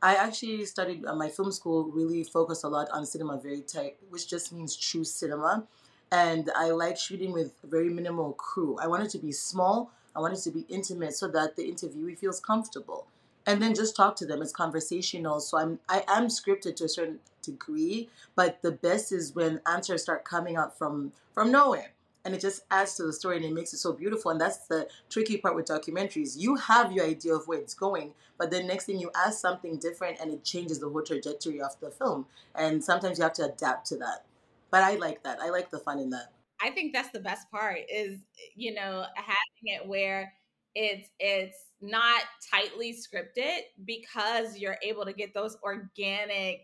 I 0.00 0.14
actually 0.14 0.64
studied 0.64 1.04
uh, 1.04 1.14
my 1.14 1.28
film 1.28 1.50
school, 1.50 1.90
really 1.92 2.22
focused 2.22 2.62
a 2.64 2.68
lot 2.68 2.88
on 2.90 3.04
cinema 3.04 3.36
verite, 3.36 3.96
which 4.10 4.28
just 4.28 4.52
means 4.52 4.76
true 4.76 5.04
cinema. 5.04 5.64
And 6.12 6.50
I 6.56 6.70
like 6.70 6.96
shooting 6.96 7.32
with 7.32 7.52
very 7.64 7.90
minimal 7.90 8.32
crew. 8.34 8.76
I 8.80 8.86
want 8.86 9.02
it 9.02 9.10
to 9.10 9.18
be 9.18 9.32
small, 9.32 9.90
I 10.14 10.20
want 10.20 10.34
it 10.34 10.40
to 10.42 10.50
be 10.50 10.64
intimate 10.68 11.14
so 11.14 11.28
that 11.28 11.56
the 11.56 11.62
interviewee 11.62 12.16
feels 12.16 12.40
comfortable. 12.40 13.08
And 13.46 13.60
then 13.60 13.74
just 13.74 13.96
talk 13.96 14.14
to 14.16 14.26
them. 14.26 14.42
It's 14.42 14.52
conversational. 14.52 15.40
So 15.40 15.58
I'm 15.58 15.78
I 15.88 16.04
am 16.06 16.26
scripted 16.26 16.76
to 16.76 16.84
a 16.84 16.88
certain 16.88 17.18
degree, 17.42 18.08
but 18.36 18.60
the 18.62 18.72
best 18.72 19.10
is 19.10 19.34
when 19.34 19.60
answers 19.66 20.02
start 20.02 20.24
coming 20.24 20.56
out 20.56 20.76
from 20.78 21.12
from 21.32 21.50
nowhere 21.50 21.92
and 22.24 22.34
it 22.34 22.40
just 22.40 22.62
adds 22.70 22.94
to 22.96 23.04
the 23.04 23.12
story 23.12 23.36
and 23.36 23.44
it 23.44 23.52
makes 23.52 23.72
it 23.72 23.78
so 23.78 23.92
beautiful. 23.92 24.30
And 24.30 24.40
that's 24.40 24.66
the 24.66 24.88
tricky 25.08 25.38
part 25.38 25.54
with 25.54 25.66
documentaries. 25.66 26.36
You 26.36 26.56
have 26.56 26.92
your 26.92 27.06
idea 27.06 27.34
of 27.34 27.46
where 27.46 27.58
it's 27.58 27.74
going 27.74 28.12
but 28.38 28.52
then 28.52 28.68
next 28.68 28.84
thing 28.84 28.98
you 28.98 29.10
add 29.14 29.34
something 29.34 29.78
different 29.78 30.18
and 30.20 30.32
it 30.32 30.44
changes 30.44 30.78
the 30.78 30.88
whole 30.88 31.02
trajectory 31.02 31.60
of 31.60 31.78
the 31.80 31.90
film. 31.90 32.26
And 32.54 32.82
sometimes 32.82 33.18
you 33.18 33.24
have 33.24 33.32
to 33.34 33.46
adapt 33.46 33.86
to 33.88 33.96
that. 33.96 34.24
But 34.70 34.84
i 34.84 34.94
like 34.94 35.22
that. 35.24 35.40
I 35.42 35.50
like 35.50 35.70
the 35.70 35.78
fun 35.78 35.98
in 35.98 36.10
that. 36.10 36.32
I 36.60 36.70
think 36.70 36.92
that's 36.92 37.10
the 37.10 37.20
best 37.20 37.50
part 37.50 37.78
is 37.92 38.18
you 38.56 38.74
know 38.74 39.04
having 39.14 39.36
it 39.62 39.86
where 39.86 40.32
it's 40.74 41.08
it's 41.20 41.56
not 41.80 42.22
tightly 42.50 42.92
scripted 42.92 43.60
because 43.84 44.58
you're 44.58 44.76
able 44.82 45.04
to 45.04 45.12
get 45.12 45.32
those 45.34 45.56
organic 45.62 46.62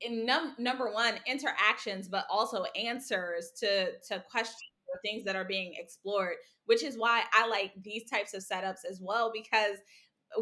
in 0.00 0.24
num- 0.24 0.54
number 0.58 0.92
one 0.92 1.14
interactions 1.26 2.08
but 2.08 2.26
also 2.30 2.64
answers 2.76 3.50
to 3.58 3.92
to 4.06 4.22
questions 4.30 4.70
or 4.88 5.00
things 5.04 5.24
that 5.24 5.36
are 5.36 5.44
being 5.44 5.74
explored 5.76 6.34
which 6.66 6.82
is 6.82 6.96
why 6.96 7.22
i 7.32 7.46
like 7.46 7.72
these 7.82 8.08
types 8.08 8.34
of 8.34 8.42
setups 8.42 8.84
as 8.88 9.00
well 9.02 9.30
because 9.34 9.78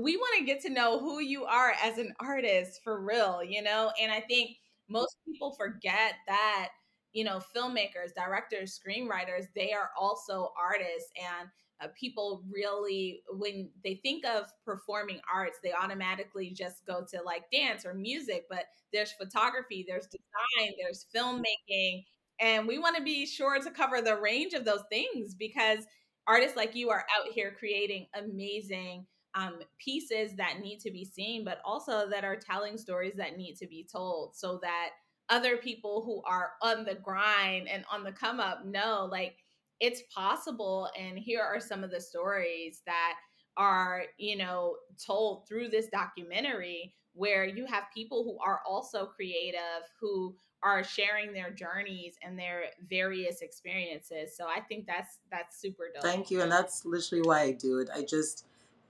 we 0.00 0.16
want 0.16 0.38
to 0.38 0.44
get 0.44 0.60
to 0.60 0.70
know 0.70 0.98
who 0.98 1.20
you 1.20 1.44
are 1.44 1.72
as 1.82 1.98
an 1.98 2.12
artist 2.20 2.80
for 2.82 3.00
real 3.04 3.42
you 3.42 3.62
know? 3.62 3.92
And 4.00 4.12
i 4.12 4.20
think 4.20 4.56
most 4.88 5.16
people 5.26 5.54
forget 5.58 6.14
that 6.26 6.68
you 7.12 7.24
know 7.24 7.40
filmmakers 7.54 8.14
directors 8.14 8.78
screenwriters 8.78 9.46
they 9.54 9.72
are 9.72 9.90
also 9.98 10.52
artists 10.60 11.10
and 11.16 11.48
uh, 11.80 11.88
people 11.98 12.42
really 12.50 13.22
when 13.30 13.68
they 13.84 13.94
think 14.02 14.24
of 14.24 14.46
performing 14.64 15.20
arts 15.32 15.58
they 15.62 15.72
automatically 15.72 16.50
just 16.50 16.86
go 16.86 17.04
to 17.08 17.20
like 17.22 17.44
dance 17.52 17.84
or 17.84 17.94
music 17.94 18.46
but 18.48 18.64
there's 18.92 19.12
photography 19.12 19.84
there's 19.86 20.06
design 20.06 20.74
there's 20.80 21.06
filmmaking 21.14 22.04
and 22.40 22.66
we 22.66 22.78
want 22.78 22.96
to 22.96 23.02
be 23.02 23.26
sure 23.26 23.58
to 23.60 23.70
cover 23.70 24.00
the 24.00 24.16
range 24.16 24.52
of 24.52 24.64
those 24.64 24.84
things 24.90 25.34
because 25.34 25.80
artists 26.26 26.56
like 26.56 26.74
you 26.74 26.90
are 26.90 27.04
out 27.18 27.32
here 27.32 27.54
creating 27.58 28.06
amazing 28.14 29.06
um, 29.34 29.58
pieces 29.78 30.34
that 30.36 30.60
need 30.60 30.80
to 30.80 30.90
be 30.90 31.04
seen 31.04 31.44
but 31.44 31.60
also 31.64 32.08
that 32.08 32.24
are 32.24 32.36
telling 32.36 32.78
stories 32.78 33.14
that 33.16 33.36
need 33.36 33.54
to 33.56 33.66
be 33.66 33.86
told 33.90 34.34
so 34.34 34.58
that 34.62 34.90
other 35.28 35.56
people 35.56 36.02
who 36.04 36.22
are 36.24 36.52
on 36.62 36.84
the 36.84 36.94
grind 36.94 37.68
and 37.68 37.84
on 37.92 38.04
the 38.04 38.12
come 38.12 38.40
up 38.40 38.64
know 38.64 39.08
like 39.10 39.36
it's 39.80 40.02
possible 40.14 40.88
and 40.98 41.18
here 41.18 41.42
are 41.42 41.60
some 41.60 41.84
of 41.84 41.90
the 41.90 42.00
stories 42.00 42.82
that 42.86 43.14
are 43.56 44.04
you 44.18 44.36
know 44.36 44.76
told 45.04 45.46
through 45.48 45.68
this 45.68 45.88
documentary 45.88 46.94
where 47.14 47.46
you 47.46 47.64
have 47.66 47.84
people 47.94 48.24
who 48.24 48.38
are 48.46 48.60
also 48.66 49.06
creative 49.06 49.82
who 50.00 50.34
are 50.62 50.82
sharing 50.82 51.32
their 51.32 51.50
journeys 51.50 52.16
and 52.22 52.38
their 52.38 52.64
various 52.88 53.40
experiences. 53.42 54.36
So 54.36 54.46
i 54.46 54.60
think 54.60 54.86
that's 54.86 55.18
that's 55.30 55.60
super 55.60 55.84
dope. 55.94 56.02
Thank 56.02 56.30
you 56.30 56.42
and 56.42 56.50
that's 56.50 56.84
literally 56.84 57.22
why 57.22 57.42
i 57.42 57.52
do 57.52 57.78
it. 57.78 57.88
I 57.94 58.02
just 58.02 58.46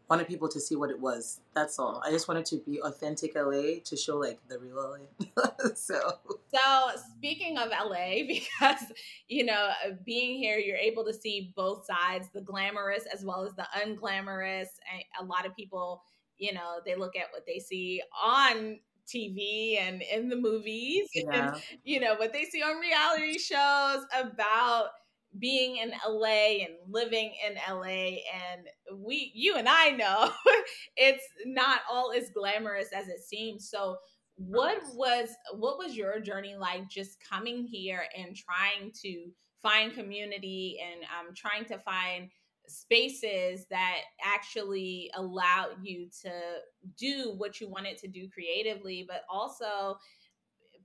wanted 0.08 0.28
people 0.28 0.48
to 0.48 0.60
see 0.60 0.76
what 0.76 0.90
it 0.90 1.00
was. 1.00 1.40
That's 1.54 1.78
all. 1.78 2.02
I 2.04 2.10
just 2.10 2.28
wanted 2.28 2.46
to 2.46 2.58
be 2.58 2.80
authentic 2.80 3.34
LA 3.34 3.80
to 3.84 3.96
show 3.96 4.16
like 4.16 4.38
the 4.48 4.58
real 4.58 4.76
LA. 4.76 5.46
so 5.74 6.00
So 6.54 6.90
speaking 7.16 7.58
of 7.58 7.70
LA, 7.70 8.22
because 8.28 8.92
you 9.28 9.44
know, 9.44 9.70
uh, 9.84 9.92
being 10.04 10.38
here, 10.38 10.58
you're 10.58 10.76
able 10.76 11.04
to 11.04 11.12
see 11.12 11.52
both 11.56 11.86
sides, 11.86 12.28
the 12.32 12.40
glamorous 12.40 13.04
as 13.12 13.24
well 13.24 13.44
as 13.44 13.54
the 13.54 13.66
unglamorous. 13.76 14.68
And 14.92 15.02
a 15.20 15.24
lot 15.24 15.46
of 15.46 15.56
people, 15.56 16.02
you 16.38 16.52
know, 16.52 16.80
they 16.84 16.94
look 16.94 17.16
at 17.16 17.26
what 17.32 17.44
they 17.46 17.58
see 17.58 18.02
on 18.22 18.78
TV 19.06 19.78
and 19.80 20.02
in 20.02 20.28
the 20.28 20.36
movies, 20.36 21.08
yeah. 21.14 21.52
and, 21.52 21.62
you 21.84 22.00
know, 22.00 22.16
what 22.16 22.32
they 22.32 22.44
see 22.44 22.62
on 22.62 22.78
reality 22.78 23.38
shows 23.38 24.04
about 24.12 24.88
being 25.38 25.76
in 25.76 25.92
LA 26.08 26.64
and 26.64 26.74
living 26.88 27.32
in 27.46 27.54
LA 27.68 28.18
and 28.34 28.66
we 28.94 29.32
you 29.34 29.56
and 29.56 29.68
I 29.68 29.90
know 29.90 30.30
it's 30.96 31.24
not 31.44 31.80
all 31.90 32.12
as 32.12 32.30
glamorous 32.30 32.88
as 32.94 33.08
it 33.08 33.20
seems. 33.20 33.68
So 33.70 33.96
what 34.36 34.82
was 34.94 35.30
what 35.54 35.78
was 35.78 35.96
your 35.96 36.20
journey 36.20 36.56
like 36.56 36.88
just 36.88 37.16
coming 37.28 37.64
here 37.64 38.04
and 38.16 38.36
trying 38.36 38.92
to 39.02 39.30
find 39.62 39.94
community 39.94 40.78
and 40.80 41.04
um, 41.04 41.34
trying 41.34 41.64
to 41.64 41.78
find 41.78 42.30
spaces 42.68 43.66
that 43.70 44.00
actually 44.22 45.10
allow 45.14 45.68
you 45.82 46.08
to 46.22 46.30
do 46.98 47.34
what 47.36 47.60
you 47.60 47.68
wanted 47.68 47.96
to 47.96 48.08
do 48.08 48.28
creatively 48.28 49.04
but 49.08 49.22
also 49.30 49.96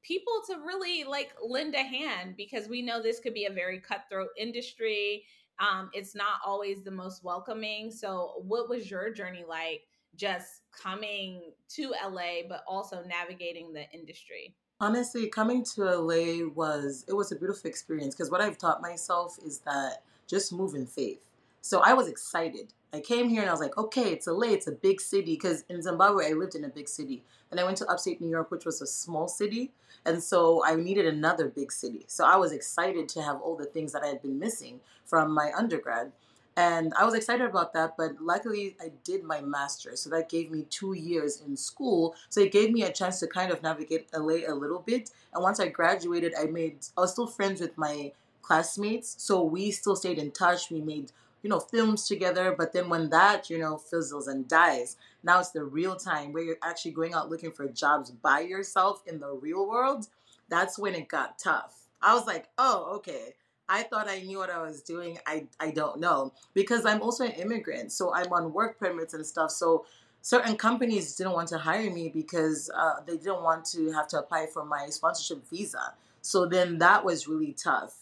people 0.03 0.33
to 0.47 0.57
really 0.65 1.03
like 1.03 1.33
lend 1.45 1.75
a 1.75 1.83
hand 1.83 2.35
because 2.37 2.67
we 2.67 2.81
know 2.81 3.01
this 3.01 3.19
could 3.19 3.33
be 3.33 3.45
a 3.45 3.51
very 3.51 3.79
cutthroat 3.79 4.29
industry 4.37 5.23
um, 5.59 5.89
it's 5.93 6.15
not 6.15 6.39
always 6.45 6.83
the 6.83 6.91
most 6.91 7.23
welcoming 7.23 7.91
so 7.91 8.43
what 8.45 8.69
was 8.69 8.89
your 8.89 9.13
journey 9.13 9.43
like 9.47 9.83
just 10.15 10.61
coming 10.71 11.41
to 11.69 11.93
LA, 12.05 12.47
but 12.47 12.63
also 12.67 13.03
navigating 13.03 13.73
the 13.73 13.89
industry? 13.91 14.55
Honestly, 14.79 15.27
coming 15.27 15.63
to 15.75 15.83
LA 15.83 16.47
was 16.55 17.05
it 17.07 17.13
was 17.13 17.31
a 17.31 17.35
beautiful 17.35 17.69
experience 17.69 18.15
because 18.15 18.31
what 18.31 18.41
I've 18.41 18.57
taught 18.57 18.81
myself 18.81 19.37
is 19.45 19.59
that 19.59 20.01
just 20.27 20.51
move 20.51 20.73
in 20.73 20.87
faith. 20.87 21.21
So 21.61 21.79
I 21.79 21.93
was 21.93 22.07
excited. 22.07 22.73
I 22.93 22.99
came 22.99 23.29
here 23.29 23.41
and 23.41 23.49
I 23.49 23.53
was 23.53 23.61
like, 23.61 23.77
okay, 23.77 24.11
it's 24.11 24.27
LA, 24.27 24.47
it's 24.47 24.67
a 24.67 24.71
big 24.71 24.99
city. 24.99 25.33
Because 25.35 25.63
in 25.69 25.81
Zimbabwe, 25.81 26.29
I 26.29 26.33
lived 26.33 26.55
in 26.55 26.65
a 26.65 26.69
big 26.69 26.89
city. 26.89 27.23
And 27.49 27.59
I 27.59 27.63
went 27.63 27.77
to 27.77 27.87
upstate 27.87 28.21
New 28.21 28.29
York, 28.29 28.51
which 28.51 28.65
was 28.65 28.81
a 28.81 28.87
small 28.87 29.27
city. 29.27 29.71
And 30.05 30.21
so 30.23 30.63
I 30.65 30.75
needed 30.75 31.05
another 31.05 31.47
big 31.47 31.71
city. 31.71 32.05
So 32.07 32.25
I 32.25 32.35
was 32.35 32.51
excited 32.51 33.07
to 33.09 33.21
have 33.21 33.39
all 33.41 33.55
the 33.55 33.65
things 33.65 33.93
that 33.93 34.03
I 34.03 34.07
had 34.07 34.21
been 34.21 34.39
missing 34.39 34.79
from 35.05 35.31
my 35.33 35.51
undergrad. 35.55 36.11
And 36.57 36.93
I 36.95 37.05
was 37.05 37.13
excited 37.13 37.45
about 37.45 37.73
that, 37.73 37.95
but 37.97 38.21
luckily 38.21 38.75
I 38.81 38.91
did 39.05 39.23
my 39.23 39.39
master's. 39.41 40.01
So 40.01 40.09
that 40.09 40.27
gave 40.29 40.51
me 40.51 40.65
two 40.69 40.93
years 40.93 41.41
in 41.45 41.55
school. 41.55 42.15
So 42.29 42.41
it 42.41 42.51
gave 42.51 42.71
me 42.71 42.83
a 42.83 42.91
chance 42.91 43.19
to 43.21 43.27
kind 43.27 43.51
of 43.51 43.63
navigate 43.63 44.07
LA 44.13 44.39
a 44.47 44.53
little 44.53 44.79
bit. 44.79 45.11
And 45.33 45.41
once 45.41 45.59
I 45.59 45.69
graduated, 45.69 46.33
I 46.37 46.45
made, 46.45 46.79
I 46.97 47.01
was 47.01 47.13
still 47.13 47.27
friends 47.27 47.61
with 47.61 47.77
my 47.77 48.11
classmates. 48.41 49.15
So 49.17 49.43
we 49.43 49.71
still 49.71 49.95
stayed 49.95 50.17
in 50.17 50.31
touch. 50.31 50.69
We 50.69 50.81
made, 50.81 51.13
you 51.43 51.49
know, 51.49 51.59
films 51.59 52.07
together. 52.07 52.53
But 52.57 52.73
then 52.73 52.89
when 52.89 53.09
that, 53.09 53.49
you 53.49 53.57
know, 53.57 53.77
fizzles 53.77 54.27
and 54.27 54.47
dies, 54.47 54.97
now 55.23 55.39
it's 55.39 55.51
the 55.51 55.63
real 55.63 55.95
time 55.95 56.33
where 56.33 56.43
you're 56.43 56.57
actually 56.63 56.91
going 56.91 57.13
out 57.13 57.29
looking 57.29 57.51
for 57.51 57.67
jobs 57.67 58.11
by 58.11 58.41
yourself 58.41 59.03
in 59.05 59.19
the 59.19 59.31
real 59.31 59.67
world. 59.67 60.07
That's 60.49 60.77
when 60.77 60.95
it 60.95 61.07
got 61.07 61.39
tough. 61.39 61.87
I 62.01 62.13
was 62.13 62.25
like, 62.25 62.47
oh, 62.57 62.95
okay 62.95 63.35
I 63.71 63.83
thought 63.83 64.09
I 64.09 64.19
knew 64.19 64.37
what 64.37 64.49
I 64.49 64.61
was 64.61 64.81
doing. 64.81 65.17
I, 65.25 65.47
I 65.57 65.71
don't 65.71 66.01
know 66.01 66.33
because 66.53 66.85
I'm 66.85 67.01
also 67.01 67.23
an 67.23 67.31
immigrant. 67.31 67.93
So 67.93 68.13
I'm 68.13 68.31
on 68.33 68.51
work 68.51 68.77
permits 68.77 69.13
and 69.13 69.25
stuff. 69.25 69.51
So 69.51 69.85
certain 70.21 70.57
companies 70.57 71.15
didn't 71.15 71.31
want 71.31 71.47
to 71.49 71.57
hire 71.57 71.89
me 71.89 72.09
because 72.09 72.69
uh, 72.75 72.95
they 73.07 73.15
didn't 73.15 73.43
want 73.43 73.63
to 73.67 73.93
have 73.93 74.09
to 74.09 74.19
apply 74.19 74.47
for 74.53 74.65
my 74.65 74.87
sponsorship 74.89 75.49
visa. 75.49 75.93
So 76.21 76.45
then 76.45 76.79
that 76.79 77.05
was 77.05 77.29
really 77.29 77.53
tough. 77.53 78.00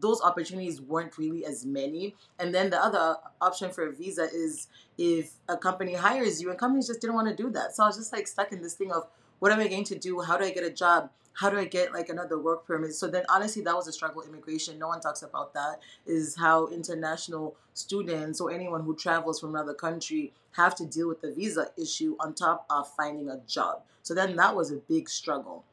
Those 0.00 0.20
opportunities 0.20 0.80
weren't 0.80 1.16
really 1.16 1.44
as 1.44 1.64
many. 1.64 2.14
And 2.38 2.54
then 2.54 2.70
the 2.70 2.82
other 2.82 3.16
option 3.40 3.70
for 3.70 3.86
a 3.86 3.92
visa 3.92 4.24
is 4.24 4.68
if 4.98 5.32
a 5.48 5.56
company 5.56 5.94
hires 5.94 6.42
you, 6.42 6.50
and 6.50 6.58
companies 6.58 6.88
just 6.88 7.00
didn't 7.00 7.14
want 7.14 7.28
to 7.28 7.34
do 7.34 7.50
that. 7.50 7.74
So 7.74 7.84
I 7.84 7.86
was 7.86 7.96
just 7.96 8.12
like 8.12 8.26
stuck 8.26 8.52
in 8.52 8.62
this 8.62 8.74
thing 8.74 8.92
of 8.92 9.06
what 9.38 9.52
am 9.52 9.60
I 9.60 9.68
going 9.68 9.84
to 9.84 9.98
do? 9.98 10.20
How 10.20 10.36
do 10.36 10.44
I 10.44 10.50
get 10.50 10.64
a 10.64 10.70
job? 10.70 11.10
how 11.34 11.48
do 11.48 11.58
I 11.58 11.64
get 11.64 11.92
like 11.92 12.08
another 12.08 12.38
work 12.38 12.66
permit? 12.66 12.94
So 12.94 13.06
then 13.06 13.24
honestly 13.28 13.62
that 13.62 13.74
was 13.74 13.88
a 13.88 13.92
struggle 13.92 14.22
immigration. 14.22 14.78
No 14.78 14.88
one 14.88 15.00
talks 15.00 15.22
about 15.22 15.54
that 15.54 15.80
is 16.06 16.36
how 16.36 16.66
international 16.68 17.56
students 17.74 18.40
or 18.40 18.50
anyone 18.50 18.82
who 18.82 18.94
travels 18.94 19.40
from 19.40 19.54
another 19.54 19.74
country 19.74 20.32
have 20.52 20.74
to 20.76 20.86
deal 20.86 21.08
with 21.08 21.20
the 21.20 21.32
visa 21.32 21.68
issue 21.78 22.16
on 22.20 22.34
top 22.34 22.66
of 22.68 22.88
finding 22.94 23.30
a 23.30 23.40
job. 23.46 23.82
So 24.02 24.14
then 24.14 24.36
that 24.36 24.54
was 24.54 24.70
a 24.70 24.76
big 24.76 25.08
struggle. 25.08 25.64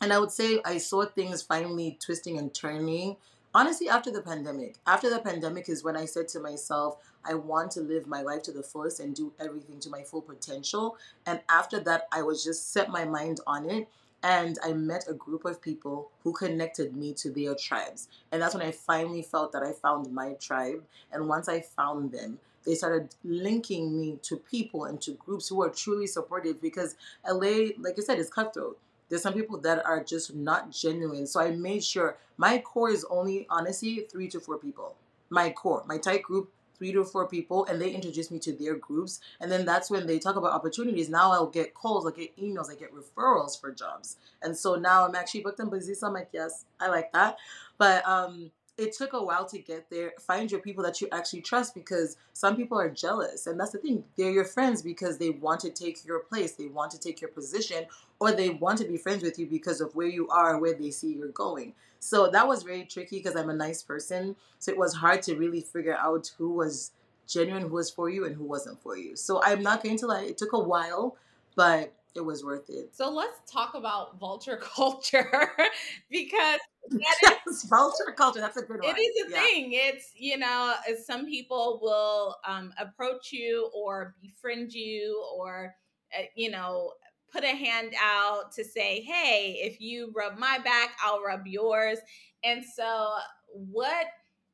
And 0.00 0.12
I 0.12 0.18
would 0.18 0.30
say 0.30 0.60
I 0.64 0.78
saw 0.78 1.06
things 1.06 1.42
finally 1.42 1.98
twisting 2.04 2.38
and 2.38 2.52
turning 2.52 3.16
honestly 3.54 3.88
after 3.88 4.10
the 4.10 4.20
pandemic. 4.20 4.76
After 4.86 5.08
the 5.08 5.18
pandemic 5.18 5.70
is 5.70 5.82
when 5.82 5.96
I 5.96 6.04
said 6.04 6.28
to 6.28 6.40
myself, 6.40 6.98
I 7.24 7.34
want 7.34 7.70
to 7.72 7.80
live 7.80 8.06
my 8.06 8.20
life 8.20 8.42
to 8.42 8.52
the 8.52 8.62
fullest 8.62 9.00
and 9.00 9.14
do 9.14 9.32
everything 9.40 9.80
to 9.80 9.90
my 9.90 10.02
full 10.02 10.20
potential. 10.20 10.98
And 11.24 11.40
after 11.48 11.80
that, 11.80 12.06
I 12.12 12.22
was 12.22 12.44
just 12.44 12.72
set 12.72 12.90
my 12.90 13.06
mind 13.06 13.40
on 13.46 13.68
it 13.70 13.88
and 14.22 14.58
I 14.62 14.74
met 14.74 15.06
a 15.08 15.14
group 15.14 15.44
of 15.46 15.62
people 15.62 16.10
who 16.22 16.32
connected 16.32 16.94
me 16.94 17.14
to 17.14 17.30
their 17.30 17.54
tribes. 17.54 18.08
And 18.30 18.42
that's 18.42 18.54
when 18.54 18.66
I 18.66 18.72
finally 18.72 19.22
felt 19.22 19.52
that 19.52 19.62
I 19.62 19.72
found 19.72 20.12
my 20.12 20.34
tribe. 20.34 20.82
And 21.12 21.28
once 21.28 21.48
I 21.48 21.60
found 21.60 22.12
them, 22.12 22.38
they 22.66 22.74
started 22.74 23.14
linking 23.24 23.98
me 23.98 24.18
to 24.22 24.36
people 24.36 24.84
and 24.84 25.00
to 25.02 25.12
groups 25.12 25.48
who 25.48 25.62
are 25.62 25.70
truly 25.70 26.06
supportive 26.06 26.60
because 26.60 26.96
LA, 27.26 27.68
like 27.78 27.94
I 27.98 28.02
said, 28.02 28.18
is 28.18 28.28
cutthroat. 28.28 28.78
There's 29.08 29.22
some 29.22 29.34
people 29.34 29.58
that 29.60 29.84
are 29.84 30.02
just 30.02 30.34
not 30.34 30.70
genuine. 30.70 31.26
So 31.26 31.40
I 31.40 31.50
made 31.50 31.84
sure 31.84 32.16
my 32.36 32.58
core 32.58 32.90
is 32.90 33.04
only, 33.08 33.46
honestly, 33.50 34.06
three 34.10 34.28
to 34.28 34.40
four 34.40 34.58
people. 34.58 34.94
My 35.30 35.50
core, 35.50 35.84
my 35.86 35.98
tight 35.98 36.22
group 36.22 36.50
three 36.76 36.92
to 36.92 37.04
four 37.04 37.26
people 37.26 37.64
and 37.66 37.80
they 37.80 37.90
introduce 37.90 38.30
me 38.30 38.38
to 38.38 38.52
their 38.52 38.74
groups 38.74 39.20
and 39.40 39.50
then 39.50 39.64
that's 39.64 39.90
when 39.90 40.06
they 40.06 40.18
talk 40.18 40.36
about 40.36 40.52
opportunities 40.52 41.08
now 41.08 41.32
i'll 41.32 41.46
get 41.46 41.74
calls 41.74 42.06
i 42.06 42.10
get 42.14 42.36
emails 42.36 42.70
i 42.70 42.74
get 42.74 42.90
referrals 42.94 43.58
for 43.58 43.72
jobs 43.72 44.16
and 44.42 44.56
so 44.56 44.74
now 44.74 45.06
i'm 45.06 45.14
actually 45.14 45.40
booked 45.40 45.60
and 45.60 45.70
busy 45.70 45.94
so 45.94 46.06
i'm 46.06 46.12
like 46.12 46.28
yes 46.32 46.64
i 46.80 46.88
like 46.88 47.10
that 47.12 47.36
but 47.78 48.06
um 48.06 48.50
it 48.78 48.92
took 48.92 49.14
a 49.14 49.22
while 49.22 49.46
to 49.46 49.58
get 49.58 49.88
there. 49.90 50.12
Find 50.20 50.50
your 50.50 50.60
people 50.60 50.84
that 50.84 51.00
you 51.00 51.08
actually 51.10 51.40
trust 51.40 51.74
because 51.74 52.16
some 52.32 52.56
people 52.56 52.78
are 52.78 52.90
jealous. 52.90 53.46
And 53.46 53.58
that's 53.58 53.72
the 53.72 53.78
thing. 53.78 54.04
They're 54.16 54.30
your 54.30 54.44
friends 54.44 54.82
because 54.82 55.16
they 55.16 55.30
want 55.30 55.60
to 55.60 55.70
take 55.70 56.04
your 56.04 56.20
place, 56.20 56.52
they 56.52 56.66
want 56.66 56.90
to 56.92 56.98
take 56.98 57.20
your 57.20 57.30
position, 57.30 57.86
or 58.20 58.32
they 58.32 58.50
want 58.50 58.78
to 58.78 58.84
be 58.84 58.98
friends 58.98 59.22
with 59.22 59.38
you 59.38 59.46
because 59.46 59.80
of 59.80 59.94
where 59.94 60.06
you 60.06 60.28
are, 60.28 60.58
where 60.58 60.74
they 60.74 60.90
see 60.90 61.14
you're 61.14 61.28
going. 61.28 61.74
So 62.00 62.28
that 62.30 62.46
was 62.46 62.62
very 62.62 62.84
tricky 62.84 63.16
because 63.16 63.34
I'm 63.34 63.50
a 63.50 63.54
nice 63.54 63.82
person. 63.82 64.36
So 64.58 64.72
it 64.72 64.78
was 64.78 64.94
hard 64.94 65.22
to 65.22 65.36
really 65.36 65.62
figure 65.62 65.96
out 65.96 66.30
who 66.36 66.50
was 66.50 66.92
genuine, 67.26 67.62
who 67.62 67.74
was 67.74 67.90
for 67.90 68.10
you, 68.10 68.26
and 68.26 68.36
who 68.36 68.44
wasn't 68.44 68.80
for 68.82 68.96
you. 68.96 69.16
So 69.16 69.42
I'm 69.42 69.62
not 69.62 69.82
going 69.82 69.98
to 69.98 70.06
lie, 70.06 70.24
it 70.24 70.38
took 70.38 70.52
a 70.52 70.58
while, 70.58 71.16
but 71.54 71.92
it 72.14 72.24
was 72.24 72.44
worth 72.44 72.70
it. 72.70 72.94
So 72.94 73.10
let's 73.10 73.40
talk 73.50 73.74
about 73.74 74.18
vulture 74.18 74.56
culture 74.62 75.50
because 76.10 76.60
yes, 76.90 77.66
vulture 77.68 78.12
culture. 78.16 78.40
That's 78.40 78.56
a 78.56 78.62
good 78.62 78.80
one. 78.80 78.94
It 78.96 79.00
is 79.00 79.26
a 79.26 79.30
yeah. 79.30 79.40
thing. 79.40 79.70
It's 79.72 80.12
you 80.16 80.38
know, 80.38 80.74
some 81.04 81.26
people 81.26 81.78
will 81.82 82.36
um, 82.46 82.72
approach 82.78 83.32
you 83.32 83.70
or 83.74 84.14
befriend 84.20 84.72
you 84.72 85.24
or 85.34 85.74
uh, 86.16 86.22
you 86.34 86.50
know 86.50 86.92
put 87.32 87.44
a 87.44 87.48
hand 87.48 87.92
out 88.00 88.52
to 88.52 88.64
say, 88.64 89.02
hey, 89.02 89.58
if 89.62 89.80
you 89.80 90.12
rub 90.14 90.38
my 90.38 90.58
back, 90.58 90.96
I'll 91.04 91.22
rub 91.22 91.46
yours. 91.46 91.98
And 92.44 92.64
so, 92.64 93.14
what 93.48 94.06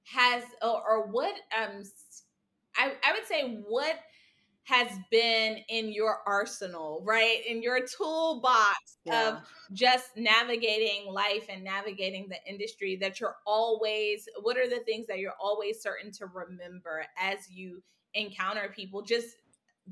has 0.05 0.43
or, 0.63 0.83
or 0.89 1.07
what 1.07 1.35
um, 1.57 1.83
I 2.77 2.93
I 3.05 3.13
would 3.13 3.27
say 3.27 3.63
what 3.67 3.97
has 4.65 4.89
been 5.11 5.59
in 5.69 5.93
your 5.93 6.19
arsenal, 6.27 7.03
right? 7.05 7.41
In 7.49 7.63
your 7.63 7.81
toolbox 7.85 8.99
yeah. 9.05 9.29
of 9.29 9.39
just 9.73 10.11
navigating 10.17 11.13
life 11.13 11.47
and 11.49 11.65
navigating 11.65 12.29
the 12.29 12.39
industry 12.49 12.97
that 13.01 13.19
you're 13.19 13.37
always, 13.45 14.29
what 14.43 14.57
are 14.57 14.69
the 14.69 14.81
things 14.87 15.07
that 15.09 15.19
you're 15.19 15.35
always 15.41 15.83
certain 15.83 16.13
to 16.13 16.27
remember 16.27 17.05
as 17.19 17.51
you 17.51 17.83
encounter 18.15 18.73
people? 18.75 19.03
Just 19.03 19.35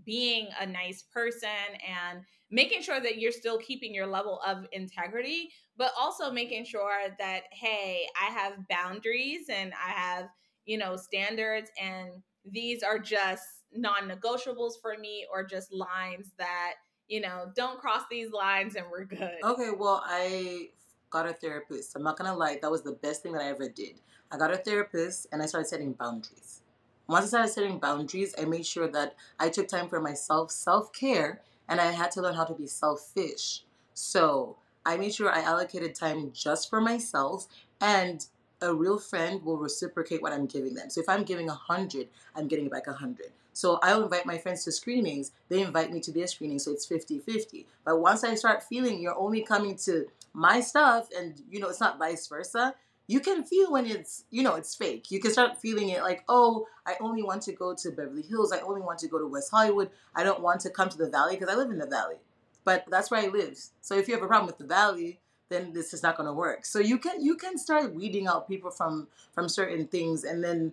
being 0.06 0.46
a 0.60 0.66
nice 0.66 1.02
person 1.12 1.48
and 1.84 2.20
making 2.52 2.80
sure 2.80 3.00
that 3.00 3.18
you're 3.18 3.32
still 3.32 3.58
keeping 3.58 3.92
your 3.92 4.06
level 4.06 4.40
of 4.46 4.66
integrity, 4.70 5.50
but 5.76 5.90
also 5.98 6.30
making 6.30 6.64
sure 6.64 7.08
that, 7.18 7.42
hey, 7.50 8.06
I 8.20 8.30
have 8.30 8.68
boundaries 8.68 9.48
and 9.48 9.72
I 9.72 9.90
have, 9.90 10.28
you 10.64 10.78
know, 10.78 10.94
standards 10.96 11.70
and 11.80 12.10
these 12.44 12.84
are 12.84 12.98
just 12.98 13.42
non-negotiables 13.74 14.80
for 14.80 14.96
me 14.98 15.26
or 15.32 15.44
just 15.44 15.72
lines 15.72 16.32
that 16.38 16.74
you 17.08 17.20
know 17.20 17.50
don't 17.54 17.78
cross 17.78 18.02
these 18.10 18.32
lines 18.32 18.76
and 18.76 18.86
we're 18.90 19.04
good. 19.04 19.38
Okay 19.42 19.70
well 19.76 20.02
i 20.06 20.68
got 21.10 21.28
a 21.28 21.32
therapist. 21.32 21.96
I'm 21.96 22.02
not 22.02 22.16
gonna 22.16 22.36
lie 22.36 22.58
that 22.60 22.70
was 22.70 22.82
the 22.82 22.92
best 22.92 23.22
thing 23.22 23.32
that 23.32 23.42
i 23.42 23.48
ever 23.48 23.68
did. 23.68 24.00
I 24.30 24.38
got 24.38 24.52
a 24.52 24.56
therapist 24.56 25.26
and 25.32 25.42
i 25.42 25.46
started 25.46 25.68
setting 25.68 25.92
boundaries. 25.92 26.62
Once 27.08 27.26
i 27.26 27.28
started 27.28 27.52
setting 27.52 27.78
boundaries 27.78 28.34
i 28.40 28.44
made 28.44 28.66
sure 28.66 28.88
that 28.88 29.14
i 29.38 29.48
took 29.48 29.68
time 29.68 29.88
for 29.88 30.00
myself 30.00 30.50
self-care 30.50 31.40
and 31.68 31.80
i 31.80 31.90
had 31.92 32.10
to 32.12 32.22
learn 32.22 32.34
how 32.34 32.44
to 32.44 32.54
be 32.54 32.66
selfish. 32.66 33.62
So 33.94 34.56
i 34.84 34.96
made 34.96 35.14
sure 35.14 35.30
i 35.30 35.40
allocated 35.40 35.94
time 35.94 36.30
just 36.32 36.70
for 36.70 36.80
myself 36.80 37.46
and 37.80 38.26
a 38.62 38.74
real 38.74 38.98
friend 38.98 39.42
will 39.42 39.56
reciprocate 39.56 40.20
what 40.22 40.32
I'm 40.32 40.46
giving 40.46 40.74
them. 40.74 40.90
So 40.90 41.00
if 41.00 41.08
I'm 41.08 41.24
giving 41.24 41.48
a 41.48 41.54
hundred, 41.54 42.08
I'm 42.36 42.46
getting 42.46 42.68
back 42.68 42.86
a 42.86 42.92
hundred. 42.92 43.32
So 43.60 43.78
I'll 43.82 44.04
invite 44.04 44.24
my 44.26 44.38
friends 44.38 44.64
to 44.64 44.72
screenings, 44.72 45.32
they 45.50 45.60
invite 45.62 45.92
me 45.92 46.00
to 46.00 46.12
their 46.12 46.26
screenings, 46.26 46.64
so 46.64 46.72
it's 46.72 46.86
50-50. 46.86 47.66
But 47.84 48.00
once 48.00 48.24
I 48.24 48.34
start 48.34 48.62
feeling 48.62 49.00
you're 49.00 49.18
only 49.18 49.42
coming 49.42 49.76
to 49.86 50.06
my 50.32 50.60
stuff 50.60 51.08
and 51.16 51.42
you 51.50 51.60
know 51.60 51.68
it's 51.68 51.80
not 51.80 51.98
vice 51.98 52.26
versa, 52.26 52.74
you 53.06 53.20
can 53.20 53.44
feel 53.44 53.72
when 53.72 53.86
it's 53.86 54.24
you 54.30 54.42
know 54.42 54.54
it's 54.54 54.74
fake. 54.74 55.10
You 55.10 55.20
can 55.20 55.32
start 55.32 55.60
feeling 55.60 55.88
it 55.90 56.02
like, 56.02 56.24
oh, 56.28 56.66
I 56.86 56.92
only 57.00 57.22
want 57.22 57.42
to 57.42 57.52
go 57.52 57.74
to 57.74 57.90
Beverly 57.90 58.22
Hills, 58.22 58.52
I 58.52 58.60
only 58.60 58.80
want 58.80 58.98
to 59.00 59.08
go 59.08 59.18
to 59.18 59.26
West 59.26 59.50
Hollywood, 59.50 59.90
I 60.14 60.22
don't 60.24 60.40
want 60.40 60.60
to 60.62 60.70
come 60.70 60.88
to 60.88 60.98
the 60.98 61.10
valley 61.10 61.36
because 61.36 61.52
I 61.52 61.56
live 61.56 61.70
in 61.70 61.78
the 61.78 61.86
valley. 61.86 62.16
but 62.64 62.84
that's 62.90 63.10
where 63.10 63.20
I 63.20 63.28
live. 63.28 63.58
So 63.80 63.96
if 63.96 64.08
you 64.08 64.14
have 64.14 64.22
a 64.22 64.26
problem 64.26 64.46
with 64.46 64.58
the 64.58 64.66
valley, 64.66 65.20
then 65.48 65.72
this 65.72 65.92
is 65.92 66.02
not 66.02 66.16
going 66.16 66.26
to 66.28 66.32
work. 66.32 66.64
So 66.64 66.78
you 66.78 66.98
can 66.98 67.22
you 67.22 67.36
can 67.36 67.58
start 67.58 67.94
weeding 67.94 68.26
out 68.26 68.48
people 68.48 68.70
from 68.70 69.08
from 69.34 69.48
certain 69.48 69.86
things, 69.86 70.24
and 70.24 70.42
then 70.44 70.72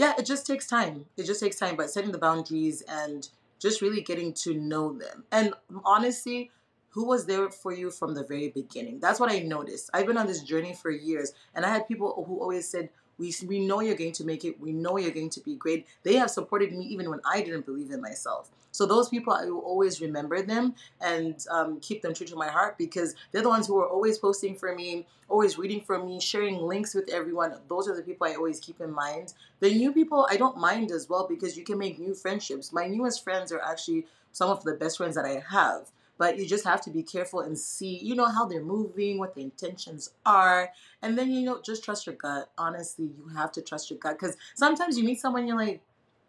yeah, 0.00 0.14
it 0.18 0.24
just 0.24 0.46
takes 0.46 0.66
time. 0.66 1.04
It 1.18 1.26
just 1.26 1.40
takes 1.40 1.58
time, 1.58 1.76
but 1.76 1.90
setting 1.90 2.10
the 2.10 2.16
boundaries 2.16 2.82
and 2.88 3.28
just 3.58 3.82
really 3.82 4.00
getting 4.00 4.32
to 4.32 4.54
know 4.54 4.94
them. 4.94 5.24
And 5.30 5.52
honestly, 5.84 6.50
who 6.88 7.04
was 7.04 7.26
there 7.26 7.50
for 7.50 7.70
you 7.70 7.90
from 7.90 8.14
the 8.14 8.24
very 8.24 8.48
beginning? 8.48 9.00
That's 9.00 9.20
what 9.20 9.30
I 9.30 9.40
noticed. 9.40 9.90
I've 9.92 10.06
been 10.06 10.16
on 10.16 10.26
this 10.26 10.42
journey 10.42 10.72
for 10.72 10.90
years, 10.90 11.34
and 11.54 11.66
I 11.66 11.68
had 11.68 11.86
people 11.86 12.24
who 12.26 12.40
always 12.40 12.66
said, 12.66 12.88
we, 13.20 13.34
we 13.46 13.64
know 13.64 13.80
you're 13.80 13.94
going 13.94 14.12
to 14.12 14.24
make 14.24 14.44
it. 14.44 14.58
We 14.58 14.72
know 14.72 14.96
you're 14.96 15.10
going 15.12 15.30
to 15.30 15.40
be 15.40 15.54
great. 15.54 15.86
They 16.02 16.16
have 16.16 16.30
supported 16.30 16.72
me 16.72 16.86
even 16.86 17.10
when 17.10 17.20
I 17.30 17.42
didn't 17.42 17.66
believe 17.66 17.90
in 17.90 18.00
myself. 18.00 18.50
So 18.72 18.86
those 18.86 19.08
people, 19.08 19.32
I 19.32 19.44
will 19.44 19.60
always 19.60 20.00
remember 20.00 20.42
them 20.42 20.74
and 21.00 21.34
um, 21.50 21.80
keep 21.80 22.02
them 22.02 22.14
true 22.14 22.26
to 22.26 22.36
my 22.36 22.48
heart 22.48 22.78
because 22.78 23.14
they're 23.30 23.42
the 23.42 23.48
ones 23.48 23.66
who 23.66 23.78
are 23.78 23.88
always 23.88 24.16
posting 24.16 24.54
for 24.54 24.74
me, 24.74 25.06
always 25.28 25.58
reading 25.58 25.82
for 25.82 26.02
me, 26.02 26.18
sharing 26.20 26.56
links 26.56 26.94
with 26.94 27.10
everyone. 27.10 27.54
Those 27.68 27.88
are 27.88 27.96
the 27.96 28.02
people 28.02 28.26
I 28.26 28.34
always 28.34 28.58
keep 28.58 28.80
in 28.80 28.92
mind. 28.92 29.34
The 29.58 29.74
new 29.74 29.92
people, 29.92 30.26
I 30.30 30.36
don't 30.36 30.56
mind 30.56 30.90
as 30.90 31.08
well 31.08 31.26
because 31.28 31.58
you 31.58 31.64
can 31.64 31.78
make 31.78 31.98
new 31.98 32.14
friendships. 32.14 32.72
My 32.72 32.86
newest 32.86 33.22
friends 33.22 33.52
are 33.52 33.60
actually 33.60 34.06
some 34.32 34.48
of 34.48 34.64
the 34.64 34.74
best 34.74 34.96
friends 34.96 35.16
that 35.16 35.26
I 35.26 35.42
have 35.50 35.90
but 36.20 36.38
you 36.38 36.46
just 36.46 36.64
have 36.64 36.82
to 36.82 36.90
be 36.90 37.02
careful 37.02 37.40
and 37.40 37.58
see 37.58 37.98
you 38.02 38.14
know 38.14 38.26
how 38.26 38.44
they're 38.44 38.62
moving 38.62 39.18
what 39.18 39.34
the 39.34 39.40
intentions 39.40 40.12
are 40.26 40.70
and 41.00 41.16
then 41.16 41.30
you 41.30 41.40
know 41.40 41.60
just 41.64 41.82
trust 41.82 42.06
your 42.06 42.14
gut. 42.14 42.50
Honestly 42.58 43.06
you 43.06 43.28
have 43.34 43.50
to 43.52 43.62
trust 43.62 43.90
your 43.90 43.98
gut 43.98 44.18
because 44.20 44.36
sometimes 44.54 44.98
you 44.98 45.02
meet 45.02 45.18
someone 45.18 45.46
you're 45.46 45.56
like 45.56 45.80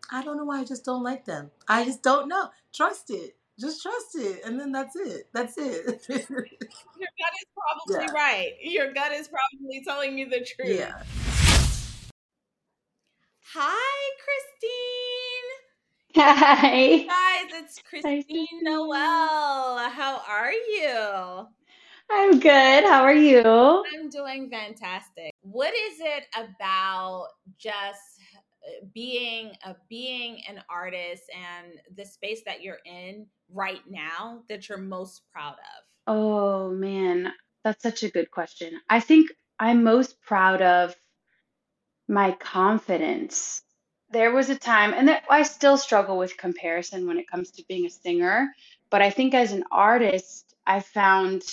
i 0.10 0.23
don't 0.23 0.38
know 0.38 0.45
why 0.45 0.62
i 0.62 0.63
just 0.63 0.86
don't 0.86 1.04
like 1.04 1.25
them. 1.25 1.51
I 1.67 1.84
just 1.84 2.01
don't 2.01 2.30
know. 2.30 2.49
Trust 2.73 3.12
it. 3.12 3.36
Just 3.60 3.84
trust 3.84 4.15
it 4.15 4.41
and 4.45 4.58
then 4.58 4.71
that's 4.71 4.95
it. 4.95 5.27
That's 5.34 5.58
it. 5.58 5.86
Your 6.08 6.19
gut 6.19 7.34
is 7.41 7.47
probably 7.88 8.06
yeah. 8.06 8.12
right. 8.13 8.51
Your 8.63 8.93
gut 8.93 9.12
is 9.12 9.27
probably 9.27 9.84
telling 9.84 10.17
you 10.17 10.30
the 10.30 10.39
truth. 10.39 10.80
Yeah. 10.80 11.04
Hi 13.54 14.12
christine 14.23 15.01
Hi. 16.17 17.06
Guys, 17.08 17.52
it's 17.54 17.82
Christine 17.84 18.47
Noel. 18.63 19.78
How 19.89 20.21
are 20.28 20.52
you? 20.52 21.47
I'm 22.12 22.38
good. 22.38 22.84
How 22.84 23.04
are 23.04 23.13
you? 23.13 23.41
I'm 23.41 24.10
doing 24.10 24.50
fantastic. 24.50 25.32
What 25.39 25.74
is 25.74 26.02
it 26.02 26.26
about 26.36 27.28
just 27.58 28.19
uh, 28.36 28.86
being 28.93 29.54
a 29.65 29.78
being 29.88 30.41
an 30.50 30.62
artist 30.69 31.24
and 31.34 31.80
the 31.95 32.04
space 32.04 32.41
that 32.45 32.62
you're 32.62 32.80
in 32.86 33.26
right 33.54 33.82
now 33.89 34.43
that 34.50 34.67
you're 34.67 34.80
most 34.80 35.21
proud 35.32 35.54
of? 35.54 35.84
Oh 36.08 36.71
man, 36.71 37.32
that's 37.63 37.82
such 37.82 38.04
a 38.04 38.12
good 38.12 38.32
question. 38.32 38.74
I 38.89 39.00
think 39.00 39.32
I'm 39.60 39.86
most 39.86 40.21
proud 40.21 40.62
of 40.62 40.93
my 42.10 42.32
confidence 42.34 43.62
there 44.12 44.32
was 44.32 44.50
a 44.50 44.56
time, 44.56 44.93
and 44.93 45.08
that 45.08 45.24
I 45.30 45.43
still 45.43 45.78
struggle 45.78 46.17
with 46.17 46.38
comparison 46.38 47.08
when 47.08 47.17
it 47.17 47.30
comes 47.30 47.52
to 47.52 47.63
being 47.67 47.86
a 47.86 47.89
singer. 47.89 48.54
But 48.89 49.02
I 49.02 49.10
think 49.10 49.34
as 49.34 49.52
an 49.52 49.63
artist, 49.71 50.54
I 50.65 50.82
found 50.82 51.43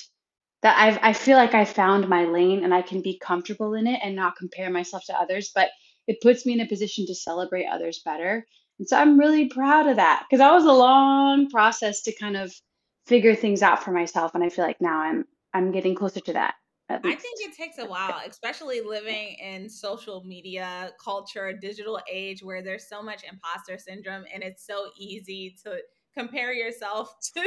that 0.62 0.77
I've, 0.79 0.99
I 1.03 1.12
feel 1.12 1.37
like 1.37 1.55
I 1.55 1.64
found 1.64 2.09
my 2.09 2.25
lane 2.25 2.64
and 2.64 2.75
I 2.75 2.83
can 2.83 3.01
be 3.01 3.18
comfortable 3.18 3.75
in 3.75 3.87
it 3.87 4.01
and 4.03 4.16
not 4.16 4.37
compare 4.37 4.71
myself 4.71 5.05
to 5.07 5.21
others. 5.21 5.53
But 5.55 5.71
it 6.09 6.21
puts 6.21 6.44
me 6.44 6.55
in 6.55 6.61
a 6.61 6.66
position 6.66 7.07
to 7.07 7.14
celebrate 7.14 7.66
others 7.66 8.01
better. 8.05 8.44
And 8.79 8.88
so 8.88 8.97
I'm 8.97 9.18
really 9.18 9.49
proud 9.49 9.87
of 9.87 9.97
that 9.97 10.25
because 10.29 10.40
that 10.40 10.53
was 10.53 10.64
a 10.64 10.73
long 10.73 11.49
process 11.51 12.03
to 12.03 12.12
kind 12.12 12.37
of 12.37 12.53
figure 13.07 13.35
things 13.35 13.62
out 13.62 13.83
for 13.83 13.92
myself. 13.92 14.35
And 14.35 14.42
I 14.42 14.49
feel 14.49 14.64
like 14.64 14.81
now 14.81 15.01
I'm 15.01 15.25
I'm 15.55 15.71
getting 15.73 15.94
closer 15.94 16.21
to 16.21 16.33
that. 16.35 16.55
I 16.90 17.14
think 17.14 17.40
it 17.40 17.55
takes 17.55 17.79
a 17.79 17.85
while, 17.85 18.20
especially 18.27 18.81
living 18.81 19.37
in 19.42 19.68
social 19.68 20.24
media 20.24 20.92
culture, 21.03 21.53
digital 21.53 22.01
age 22.11 22.42
where 22.42 22.62
there's 22.62 22.88
so 22.88 23.03
much 23.03 23.24
imposter 23.31 23.77
syndrome 23.77 24.24
and 24.33 24.42
it's 24.42 24.66
so 24.66 24.88
easy 24.96 25.55
to 25.64 25.79
compare 26.16 26.53
yourself 26.53 27.14
to 27.35 27.42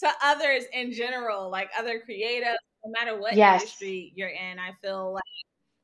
to 0.00 0.08
others 0.22 0.64
in 0.72 0.92
general, 0.92 1.50
like 1.50 1.68
other 1.76 2.00
creatives, 2.08 2.54
no 2.84 2.92
matter 2.92 3.20
what 3.20 3.34
yes. 3.34 3.62
industry 3.62 4.12
you're 4.14 4.28
in. 4.28 4.58
I 4.58 4.70
feel 4.82 5.14
like 5.14 5.22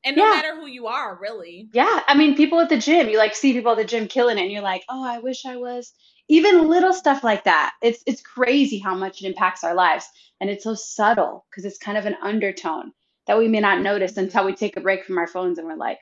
and 0.05 0.17
no 0.17 0.25
yeah. 0.25 0.31
matter 0.31 0.55
who 0.55 0.67
you 0.67 0.87
are, 0.87 1.17
really. 1.21 1.69
Yeah. 1.73 2.01
I 2.07 2.15
mean, 2.15 2.35
people 2.35 2.59
at 2.59 2.69
the 2.69 2.77
gym, 2.77 3.07
you 3.07 3.17
like 3.17 3.35
see 3.35 3.53
people 3.53 3.71
at 3.71 3.77
the 3.77 3.85
gym 3.85 4.07
killing 4.07 4.37
it 4.37 4.41
and 4.41 4.51
you're 4.51 4.61
like, 4.61 4.83
oh, 4.89 5.03
I 5.03 5.19
wish 5.19 5.45
I 5.45 5.55
was 5.55 5.93
even 6.29 6.69
little 6.69 6.93
stuff 6.93 7.23
like 7.23 7.43
that. 7.45 7.73
It's 7.81 8.03
it's 8.07 8.21
crazy 8.21 8.79
how 8.79 8.95
much 8.95 9.21
it 9.21 9.27
impacts 9.27 9.63
our 9.63 9.73
lives 9.73 10.07
and 10.41 10.49
it's 10.49 10.63
so 10.63 10.75
subtle 10.75 11.45
because 11.49 11.65
it's 11.65 11.77
kind 11.77 11.97
of 11.97 12.05
an 12.05 12.15
undertone 12.21 12.91
that 13.27 13.37
we 13.37 13.47
may 13.47 13.59
not 13.59 13.81
notice 13.81 14.17
until 14.17 14.45
we 14.45 14.53
take 14.53 14.77
a 14.77 14.81
break 14.81 15.05
from 15.05 15.17
our 15.17 15.27
phones 15.27 15.57
and 15.57 15.67
we're 15.67 15.75
like, 15.75 15.99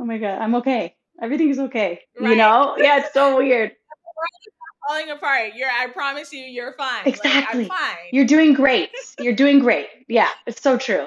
oh 0.00 0.04
my 0.04 0.18
God, 0.18 0.38
I'm 0.40 0.54
okay. 0.56 0.96
Everything's 1.20 1.58
okay. 1.58 2.00
Right. 2.18 2.30
You 2.30 2.36
know? 2.36 2.76
Yeah, 2.78 2.98
it's 2.98 3.12
so 3.12 3.36
weird. 3.36 3.72
falling 4.86 5.10
apart. 5.10 5.52
You're 5.54 5.70
I 5.70 5.88
promise 5.88 6.32
you 6.32 6.40
you're 6.40 6.74
fine. 6.74 7.06
Exactly. 7.06 7.64
Like, 7.64 7.78
fine. 7.78 7.96
You're 8.12 8.24
doing 8.26 8.54
great. 8.54 8.90
You're 9.18 9.34
doing 9.34 9.58
great. 9.58 9.88
Yeah, 10.08 10.28
it's 10.46 10.60
so 10.60 10.76
true. 10.76 11.06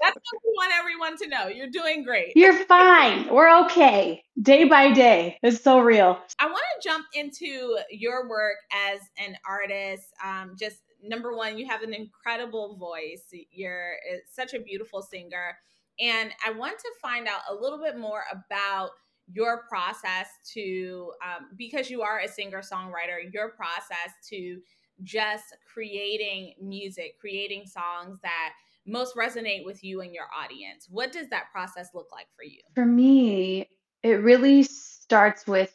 That's 0.00 0.16
what 0.16 0.42
we 0.44 0.52
want 0.54 0.72
everyone 0.78 1.16
to 1.18 1.28
know. 1.28 1.48
You're 1.48 1.70
doing 1.70 2.04
great. 2.04 2.32
You're 2.36 2.64
fine. 2.66 3.32
We're 3.32 3.64
okay. 3.64 4.22
Day 4.40 4.64
by 4.64 4.92
day. 4.92 5.38
It's 5.42 5.62
so 5.62 5.80
real. 5.80 6.18
I 6.38 6.46
want 6.46 6.62
to 6.80 6.88
jump 6.88 7.06
into 7.14 7.78
your 7.90 8.28
work 8.28 8.56
as 8.72 9.00
an 9.18 9.36
artist. 9.48 10.12
Um, 10.24 10.56
just 10.58 10.78
number 11.02 11.34
one, 11.34 11.58
you 11.58 11.66
have 11.66 11.82
an 11.82 11.94
incredible 11.94 12.76
voice. 12.76 13.24
You're 13.50 13.94
eh, 14.10 14.18
such 14.30 14.54
a 14.54 14.60
beautiful 14.60 15.02
singer. 15.02 15.56
And 16.00 16.32
I 16.44 16.50
want 16.50 16.78
to 16.78 16.90
find 17.00 17.28
out 17.28 17.40
a 17.48 17.54
little 17.54 17.78
bit 17.78 17.96
more 17.96 18.24
about 18.32 18.90
your 19.32 19.64
process 19.68 20.28
to, 20.52 21.12
um, 21.24 21.48
because 21.56 21.90
you 21.90 22.02
are 22.02 22.20
a 22.20 22.28
singer 22.28 22.60
songwriter, 22.60 23.32
your 23.32 23.50
process 23.50 24.12
to 24.30 24.60
just 25.02 25.56
creating 25.72 26.54
music, 26.60 27.18
creating 27.20 27.66
songs 27.66 28.18
that 28.22 28.52
most 28.86 29.16
resonate 29.16 29.64
with 29.64 29.82
you 29.82 30.02
and 30.02 30.12
your 30.12 30.26
audience. 30.38 30.86
What 30.90 31.10
does 31.12 31.28
that 31.30 31.50
process 31.50 31.88
look 31.94 32.08
like 32.12 32.26
for 32.36 32.44
you? 32.44 32.60
For 32.74 32.84
me, 32.84 33.68
it 34.02 34.22
really 34.22 34.62
starts 34.62 35.46
with 35.46 35.72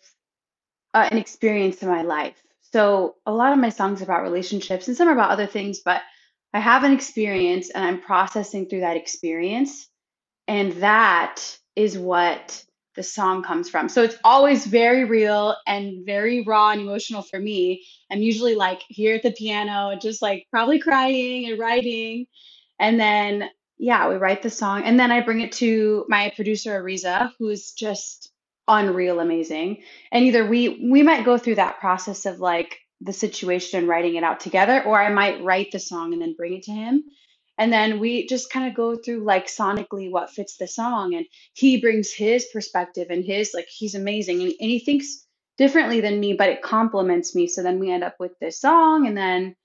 uh, 0.94 1.08
an 1.12 1.18
experience 1.18 1.82
in 1.82 1.90
my 1.90 2.04
life. 2.04 2.36
So 2.72 3.16
a 3.26 3.32
lot 3.32 3.52
of 3.52 3.60
my 3.60 3.70
songs 3.70 4.02
are 4.02 4.04
about 4.04 4.22
relationships 4.22 4.88
and 4.88 4.96
some 4.96 5.08
are 5.08 5.14
about 5.14 5.32
other 5.32 5.48
things, 5.48 5.80
but 5.84 6.02
I 6.54 6.60
have 6.60 6.84
an 6.84 6.94
experience 6.94 7.70
and 7.72 7.84
I'm 7.84 8.02
processing 8.02 8.68
through 8.68 8.82
that 8.82 8.98
experience. 8.98 9.88
And 10.48 10.74
that 10.74 11.58
is 11.76 11.98
what 11.98 12.64
the 13.00 13.04
song 13.04 13.42
comes 13.44 13.70
from. 13.70 13.88
So 13.88 14.04
it's 14.04 14.18
always 14.26 14.66
very 14.66 15.06
real 15.06 15.56
and 15.66 16.06
very 16.06 16.44
raw 16.44 16.72
and 16.72 16.82
emotional 16.82 17.22
for 17.22 17.40
me. 17.40 17.86
I'm 18.12 18.22
usually 18.22 18.56
like 18.56 18.82
here 18.90 19.16
at 19.16 19.24
the 19.24 19.32
piano 19.32 19.98
just 20.02 20.22
like 20.22 20.48
probably 20.52 20.80
crying 20.80 21.50
and 21.50 21.58
writing. 21.58 22.26
And 22.78 23.00
then, 23.00 23.50
yeah, 23.78 24.10
we 24.10 24.16
write 24.16 24.42
the 24.42 24.50
song. 24.50 24.84
And 24.84 25.00
then 25.00 25.14
I 25.14 25.22
bring 25.22 25.40
it 25.40 25.54
to 25.54 26.06
my 26.10 26.34
producer, 26.36 26.84
Ariza, 26.84 27.32
who's 27.40 27.72
just 27.72 28.34
unreal 28.68 29.20
amazing 29.20 29.82
and 30.12 30.24
either 30.26 30.46
we 30.46 30.88
we 30.92 31.02
might 31.02 31.26
go 31.26 31.40
through 31.40 31.56
that 31.56 31.80
process 31.80 32.28
of 32.28 32.40
like 32.40 32.78
the 33.02 33.12
situation 33.12 33.80
and 33.80 33.88
writing 33.88 34.14
it 34.14 34.24
out 34.24 34.40
together 34.40 34.84
or 34.84 35.02
i 35.02 35.10
might 35.10 35.44
write 35.44 35.72
the 35.72 35.80
song 35.80 36.14
and 36.14 36.22
then 36.22 36.36
bring 36.36 36.54
it 36.54 36.62
to 36.62 36.72
him 36.72 37.04
and 37.60 37.74
then 37.74 38.00
we 38.00 38.26
just 38.26 38.52
kind 38.52 38.70
of 38.70 38.74
go 38.76 38.96
through 38.96 39.26
like 39.26 39.48
sonically 39.48 40.10
what 40.10 40.32
fits 40.32 40.58
the 40.58 40.68
song 40.68 41.14
and 41.14 41.26
he 41.54 41.82
brings 41.82 42.12
his 42.12 42.48
perspective 42.54 43.08
and 43.12 43.26
his 43.26 43.52
like 43.54 43.68
he's 43.68 43.96
amazing 43.96 44.42
and, 44.42 44.54
and 44.60 44.72
he 44.72 44.80
thinks 44.80 45.26
differently 45.58 46.00
than 46.02 46.20
me 46.20 46.34
but 46.34 46.50
it 46.50 46.64
complements 46.64 47.36
me. 47.36 47.48
So 47.48 47.62
then 47.62 47.80
we 47.80 47.92
end 47.92 48.04
up 48.04 48.16
with 48.20 48.32
this 48.40 48.60
song 48.60 49.06
and 49.06 49.16
then 49.18 49.56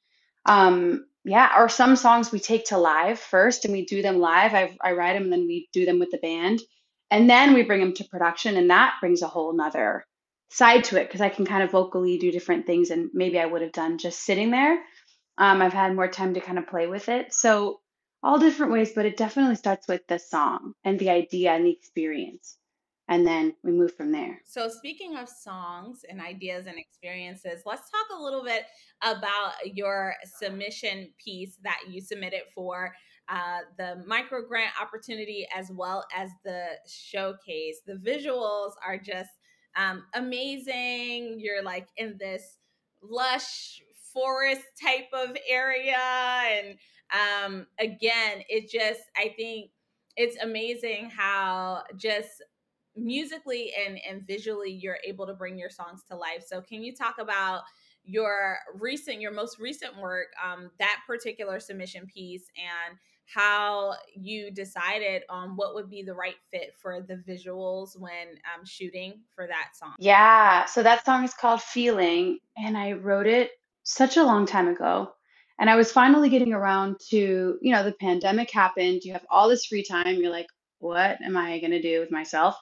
um 0.44 1.06
yeah 1.24 1.52
or 1.56 1.70
some 1.70 1.96
songs 1.96 2.32
we 2.32 2.40
take 2.40 2.66
to 2.66 2.78
live 2.78 3.18
first 3.18 3.64
and 3.64 3.72
we 3.72 3.86
do 3.86 4.02
them 4.02 4.18
live. 4.18 4.54
I, 4.54 4.76
I 4.82 4.92
write 4.92 5.14
them 5.14 5.24
and 5.24 5.32
then 5.32 5.46
we 5.46 5.68
do 5.72 5.86
them 5.86 6.00
with 6.00 6.10
the 6.10 6.18
band. 6.18 6.60
And 7.12 7.30
then 7.30 7.54
we 7.54 7.62
bring 7.62 7.80
them 7.80 7.94
to 7.94 8.04
production 8.04 8.56
and 8.56 8.70
that 8.70 8.96
brings 9.00 9.22
a 9.22 9.28
whole 9.28 9.54
nother 9.54 10.04
side 10.50 10.84
to 10.84 11.00
it 11.00 11.08
because 11.08 11.20
i 11.20 11.28
can 11.28 11.44
kind 11.44 11.62
of 11.64 11.70
vocally 11.72 12.18
do 12.18 12.30
different 12.30 12.66
things 12.66 12.90
and 12.90 13.10
maybe 13.12 13.40
i 13.40 13.46
would 13.46 13.62
have 13.62 13.72
done 13.72 13.98
just 13.98 14.20
sitting 14.20 14.50
there. 14.50 14.82
Um, 15.38 15.62
i've 15.62 15.72
had 15.72 15.94
more 15.94 16.08
time 16.08 16.34
to 16.34 16.40
kind 16.40 16.58
of 16.58 16.66
play 16.66 16.88
with 16.88 17.08
it. 17.08 17.32
So 17.32 17.80
all 18.24 18.38
different 18.38 18.72
ways 18.72 18.92
but 18.94 19.06
it 19.06 19.16
definitely 19.16 19.56
starts 19.56 19.86
with 19.86 20.06
the 20.08 20.18
song 20.18 20.74
and 20.84 20.98
the 20.98 21.10
idea 21.10 21.52
and 21.52 21.66
the 21.66 21.70
experience 21.70 22.56
and 23.08 23.26
then 23.26 23.54
we 23.62 23.72
move 23.72 23.94
from 23.94 24.12
there. 24.12 24.40
So, 24.44 24.68
speaking 24.68 25.16
of 25.16 25.28
songs 25.28 26.04
and 26.08 26.20
ideas 26.20 26.66
and 26.66 26.78
experiences, 26.78 27.62
let's 27.66 27.90
talk 27.90 28.18
a 28.18 28.22
little 28.22 28.42
bit 28.42 28.64
about 29.02 29.52
your 29.64 30.14
submission 30.38 31.10
piece 31.22 31.58
that 31.64 31.80
you 31.90 32.00
submitted 32.00 32.42
for 32.54 32.94
uh, 33.28 33.58
the 33.78 34.02
micro 34.06 34.46
grant 34.46 34.72
opportunity 34.80 35.46
as 35.54 35.70
well 35.70 36.04
as 36.16 36.30
the 36.44 36.64
showcase. 36.86 37.80
The 37.86 37.94
visuals 37.94 38.72
are 38.86 38.98
just 38.98 39.30
um, 39.76 40.04
amazing. 40.14 41.36
You're 41.40 41.62
like 41.62 41.88
in 41.96 42.16
this 42.18 42.58
lush 43.02 43.82
forest 44.14 44.62
type 44.82 45.08
of 45.12 45.36
area 45.48 45.96
and 45.98 46.78
um 47.12 47.66
again 47.78 48.42
it 48.48 48.68
just 48.70 49.02
i 49.16 49.32
think 49.36 49.70
it's 50.16 50.36
amazing 50.42 51.10
how 51.10 51.82
just 51.96 52.42
musically 52.96 53.72
and 53.86 53.98
and 54.08 54.22
visually 54.26 54.70
you're 54.70 54.98
able 55.04 55.26
to 55.26 55.34
bring 55.34 55.58
your 55.58 55.70
songs 55.70 56.02
to 56.08 56.16
life 56.16 56.44
so 56.46 56.60
can 56.60 56.82
you 56.82 56.94
talk 56.94 57.16
about 57.18 57.62
your 58.04 58.58
recent 58.78 59.20
your 59.20 59.32
most 59.32 59.58
recent 59.58 59.96
work 59.98 60.28
um 60.44 60.70
that 60.78 61.00
particular 61.06 61.58
submission 61.58 62.06
piece 62.06 62.46
and 62.56 62.98
how 63.26 63.94
you 64.14 64.50
decided 64.50 65.22
on 65.28 65.56
what 65.56 65.74
would 65.74 65.88
be 65.88 66.02
the 66.02 66.14
right 66.14 66.36
fit 66.50 66.74
for 66.76 67.00
the 67.00 67.16
visuals 67.16 67.98
when 67.98 68.38
um, 68.54 68.64
shooting 68.64 69.20
for 69.34 69.46
that 69.46 69.70
song. 69.74 69.94
Yeah, 69.98 70.66
so 70.66 70.82
that 70.82 71.04
song 71.04 71.24
is 71.24 71.34
called 71.34 71.62
Feeling, 71.62 72.38
and 72.56 72.76
I 72.76 72.92
wrote 72.92 73.26
it 73.26 73.52
such 73.82 74.16
a 74.16 74.24
long 74.24 74.46
time 74.46 74.68
ago. 74.68 75.12
And 75.58 75.70
I 75.70 75.76
was 75.76 75.92
finally 75.92 76.28
getting 76.28 76.52
around 76.52 76.98
to, 77.10 77.58
you 77.60 77.72
know, 77.72 77.84
the 77.84 77.92
pandemic 77.92 78.50
happened. 78.50 79.04
You 79.04 79.12
have 79.12 79.26
all 79.30 79.48
this 79.48 79.66
free 79.66 79.84
time. 79.84 80.16
You're 80.16 80.32
like, 80.32 80.48
what 80.78 81.20
am 81.22 81.36
I 81.36 81.60
going 81.60 81.70
to 81.70 81.82
do 81.82 82.00
with 82.00 82.10
myself? 82.10 82.56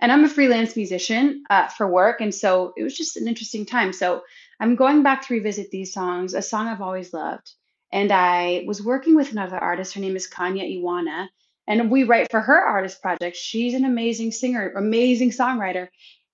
And 0.00 0.10
I'm 0.10 0.24
a 0.24 0.28
freelance 0.28 0.76
musician 0.76 1.44
uh, 1.50 1.66
for 1.68 1.86
work. 1.86 2.20
And 2.20 2.34
so 2.34 2.72
it 2.76 2.82
was 2.82 2.96
just 2.96 3.16
an 3.16 3.28
interesting 3.28 3.66
time. 3.66 3.92
So 3.92 4.22
I'm 4.60 4.76
going 4.76 5.02
back 5.02 5.26
to 5.26 5.34
revisit 5.34 5.70
these 5.70 5.92
songs, 5.92 6.34
a 6.34 6.42
song 6.42 6.68
I've 6.68 6.80
always 6.80 7.12
loved. 7.12 7.52
And 7.92 8.12
I 8.12 8.64
was 8.66 8.82
working 8.82 9.16
with 9.16 9.32
another 9.32 9.56
artist. 9.56 9.94
Her 9.94 10.00
name 10.00 10.16
is 10.16 10.26
Kanya 10.26 10.64
Iwana. 10.64 11.28
And 11.66 11.90
we 11.90 12.04
write 12.04 12.30
for 12.30 12.40
her 12.40 12.58
artist 12.58 13.02
project. 13.02 13.36
She's 13.36 13.74
an 13.74 13.84
amazing 13.84 14.32
singer, 14.32 14.72
amazing 14.74 15.30
songwriter, 15.30 15.88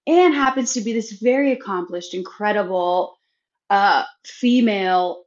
and 0.07 0.33
happens 0.33 0.75
to 0.75 0.81
be 0.81 0.93
this 0.93 1.13
very 1.13 1.53
accomplished, 1.53 2.15
incredible 2.15 3.19
uh, 3.69 4.05
female 4.25 5.24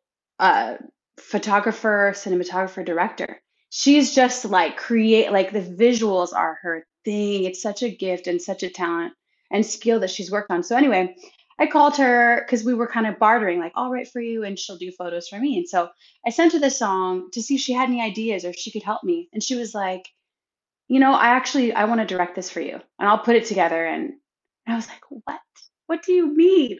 photographer, 1.19 2.13
cinematographer, 2.15 2.85
director. 2.85 3.41
She's 3.69 4.15
just 4.15 4.45
like 4.45 4.77
create, 4.77 5.31
like 5.31 5.51
the 5.51 5.61
visuals 5.61 6.33
are 6.33 6.59
her 6.61 6.85
thing. 7.03 7.43
It's 7.43 7.61
such 7.61 7.83
a 7.83 7.89
gift 7.89 8.27
and 8.27 8.41
such 8.41 8.63
a 8.63 8.69
talent 8.69 9.13
and 9.51 9.65
skill 9.65 9.99
that 10.01 10.09
she's 10.09 10.31
worked 10.31 10.51
on. 10.51 10.63
So, 10.63 10.75
anyway, 10.75 11.15
I 11.59 11.67
called 11.67 11.97
her 11.97 12.43
because 12.45 12.63
we 12.63 12.73
were 12.73 12.88
kind 12.88 13.07
of 13.07 13.19
bartering, 13.19 13.59
like, 13.59 13.71
I'll 13.75 13.89
write 13.89 14.09
for 14.09 14.21
you 14.21 14.43
and 14.43 14.57
she'll 14.59 14.77
do 14.77 14.91
photos 14.91 15.27
for 15.27 15.39
me. 15.39 15.57
And 15.57 15.67
so 15.67 15.89
I 16.25 16.29
sent 16.29 16.53
her 16.53 16.59
the 16.59 16.69
song 16.69 17.29
to 17.33 17.41
see 17.41 17.55
if 17.55 17.61
she 17.61 17.73
had 17.73 17.89
any 17.89 18.01
ideas 18.01 18.45
or 18.45 18.49
if 18.49 18.57
she 18.57 18.71
could 18.71 18.83
help 18.83 19.03
me. 19.03 19.27
And 19.33 19.41
she 19.41 19.55
was 19.55 19.73
like, 19.73 20.07
you 20.88 20.99
know, 20.99 21.13
I 21.13 21.29
actually 21.29 21.73
I 21.73 21.85
want 21.85 22.01
to 22.01 22.07
direct 22.07 22.35
this 22.35 22.49
for 22.49 22.61
you 22.61 22.79
and 22.99 23.09
I'll 23.09 23.19
put 23.19 23.35
it 23.35 23.45
together. 23.45 23.85
And 23.85 24.13
I 24.67 24.75
was 24.75 24.88
like, 24.88 25.01
what? 25.09 25.39
What 25.88 26.03
do 26.03 26.13
you 26.13 26.35
mean? 26.35 26.77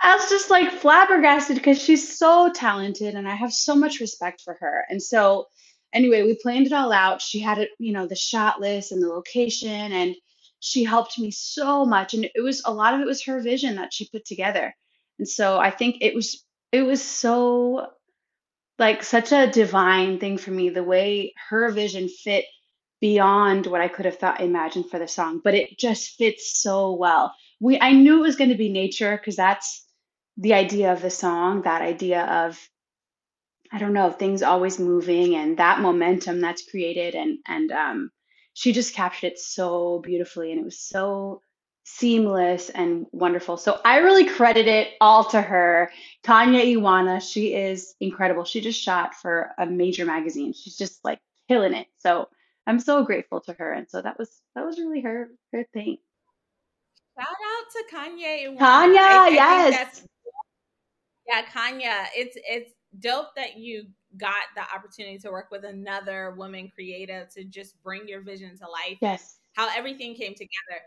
I 0.00 0.16
was 0.16 0.28
just 0.28 0.50
like 0.50 0.70
flabbergasted 0.70 1.56
because 1.56 1.80
she's 1.80 2.18
so 2.18 2.50
talented 2.54 3.14
and 3.14 3.28
I 3.28 3.34
have 3.34 3.52
so 3.52 3.74
much 3.74 4.00
respect 4.00 4.42
for 4.42 4.54
her. 4.60 4.84
And 4.90 5.02
so 5.02 5.46
anyway, 5.92 6.22
we 6.22 6.38
planned 6.42 6.66
it 6.66 6.72
all 6.72 6.92
out. 6.92 7.22
She 7.22 7.40
had 7.40 7.58
it, 7.58 7.70
you 7.78 7.92
know, 7.92 8.06
the 8.06 8.16
shot 8.16 8.60
list 8.60 8.92
and 8.92 9.02
the 9.02 9.08
location 9.08 9.92
and 9.92 10.14
she 10.64 10.82
helped 10.82 11.18
me 11.18 11.30
so 11.30 11.84
much 11.84 12.14
and 12.14 12.24
it 12.34 12.40
was 12.40 12.62
a 12.64 12.72
lot 12.72 12.94
of 12.94 13.00
it 13.00 13.06
was 13.06 13.22
her 13.22 13.38
vision 13.40 13.76
that 13.76 13.92
she 13.92 14.08
put 14.08 14.24
together 14.24 14.74
and 15.18 15.28
so 15.28 15.58
i 15.58 15.70
think 15.70 15.96
it 16.00 16.14
was 16.14 16.42
it 16.72 16.82
was 16.82 17.02
so 17.02 17.86
like 18.78 19.02
such 19.02 19.30
a 19.30 19.50
divine 19.50 20.18
thing 20.18 20.38
for 20.38 20.50
me 20.50 20.70
the 20.70 20.82
way 20.82 21.34
her 21.50 21.70
vision 21.70 22.08
fit 22.08 22.46
beyond 22.98 23.66
what 23.66 23.82
i 23.82 23.88
could 23.88 24.06
have 24.06 24.18
thought 24.18 24.40
imagined 24.40 24.88
for 24.90 24.98
the 24.98 25.06
song 25.06 25.38
but 25.44 25.52
it 25.52 25.78
just 25.78 26.16
fits 26.16 26.58
so 26.62 26.94
well 26.94 27.34
we 27.64 27.80
i 27.80 27.92
knew 27.92 28.18
it 28.18 28.26
was 28.26 28.36
going 28.36 28.50
to 28.50 28.56
be 28.56 28.68
nature 28.68 29.16
because 29.16 29.36
that's 29.36 29.86
the 30.36 30.54
idea 30.54 30.92
of 30.92 31.00
the 31.00 31.10
song 31.10 31.62
that 31.62 31.82
idea 31.82 32.22
of 32.24 32.58
i 33.72 33.78
don't 33.78 33.94
know 33.94 34.10
things 34.10 34.42
always 34.42 34.78
moving 34.78 35.34
and 35.34 35.58
that 35.58 35.80
momentum 35.80 36.40
that's 36.40 36.68
created 36.70 37.14
and 37.14 37.38
and 37.46 37.72
um 37.72 38.10
she 38.52 38.72
just 38.72 38.94
captured 38.94 39.28
it 39.32 39.38
so 39.38 40.00
beautifully 40.04 40.50
and 40.52 40.60
it 40.60 40.64
was 40.64 40.78
so 40.78 41.40
seamless 41.84 42.70
and 42.70 43.06
wonderful. 43.12 43.56
So 43.56 43.78
I 43.84 43.98
really 43.98 44.26
credit 44.26 44.66
it 44.66 44.94
all 45.00 45.24
to 45.30 45.40
her. 45.40 45.90
Kanya 46.24 46.64
Iwana, 46.64 47.20
she 47.20 47.54
is 47.54 47.94
incredible. 48.00 48.44
She 48.44 48.60
just 48.60 48.80
shot 48.80 49.14
for 49.14 49.50
a 49.58 49.66
major 49.66 50.06
magazine. 50.06 50.54
She's 50.54 50.76
just 50.76 51.04
like 51.04 51.20
killing 51.48 51.74
it. 51.74 51.86
So 51.98 52.28
I'm 52.66 52.80
so 52.80 53.04
grateful 53.04 53.40
to 53.42 53.52
her. 53.54 53.72
And 53.72 53.88
so 53.88 54.00
that 54.00 54.18
was 54.18 54.30
that 54.54 54.64
was 54.64 54.78
really 54.78 55.02
her 55.02 55.28
her 55.52 55.64
thing. 55.74 55.98
Shout 57.18 57.26
out 57.28 57.70
to 57.70 57.96
Kanye. 57.96 58.58
Kanya, 58.58 59.00
I, 59.00 59.26
I 59.26 59.28
yes. 59.28 60.06
Yeah, 61.28 61.42
Kanya. 61.52 62.06
It's 62.14 62.36
it's 62.48 62.72
dope 63.00 63.34
that 63.36 63.56
you 63.56 63.84
got 64.16 64.44
the 64.54 64.62
opportunity 64.74 65.18
to 65.18 65.30
work 65.30 65.48
with 65.50 65.64
another 65.64 66.34
woman 66.36 66.70
creative 66.74 67.28
to 67.34 67.44
just 67.44 67.80
bring 67.82 68.06
your 68.06 68.22
vision 68.22 68.56
to 68.58 68.64
life. 68.64 68.98
Yes. 69.00 69.38
How 69.54 69.68
everything 69.76 70.14
came 70.14 70.34
together. 70.34 70.82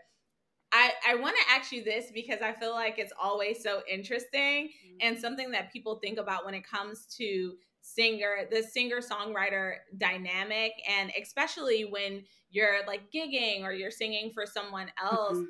I, 0.72 0.92
I 1.08 1.14
want 1.14 1.34
to 1.36 1.54
ask 1.54 1.72
you 1.72 1.82
this 1.82 2.10
because 2.12 2.40
I 2.42 2.52
feel 2.52 2.72
like 2.72 2.98
it's 2.98 3.12
always 3.20 3.62
so 3.62 3.80
interesting 3.90 4.68
mm-hmm. 4.68 4.96
and 5.00 5.18
something 5.18 5.50
that 5.52 5.72
people 5.72 5.96
think 5.96 6.18
about 6.18 6.44
when 6.44 6.54
it 6.54 6.62
comes 6.68 7.06
to 7.16 7.54
singer, 7.80 8.46
the 8.50 8.62
singer 8.62 9.00
songwriter 9.00 9.76
dynamic, 9.96 10.72
and 10.88 11.10
especially 11.20 11.86
when 11.86 12.22
you're 12.50 12.86
like 12.86 13.02
gigging 13.14 13.62
or 13.62 13.72
you're 13.72 13.90
singing 13.90 14.30
for 14.32 14.44
someone 14.44 14.90
else. 15.02 15.38
Mm-hmm. 15.38 15.44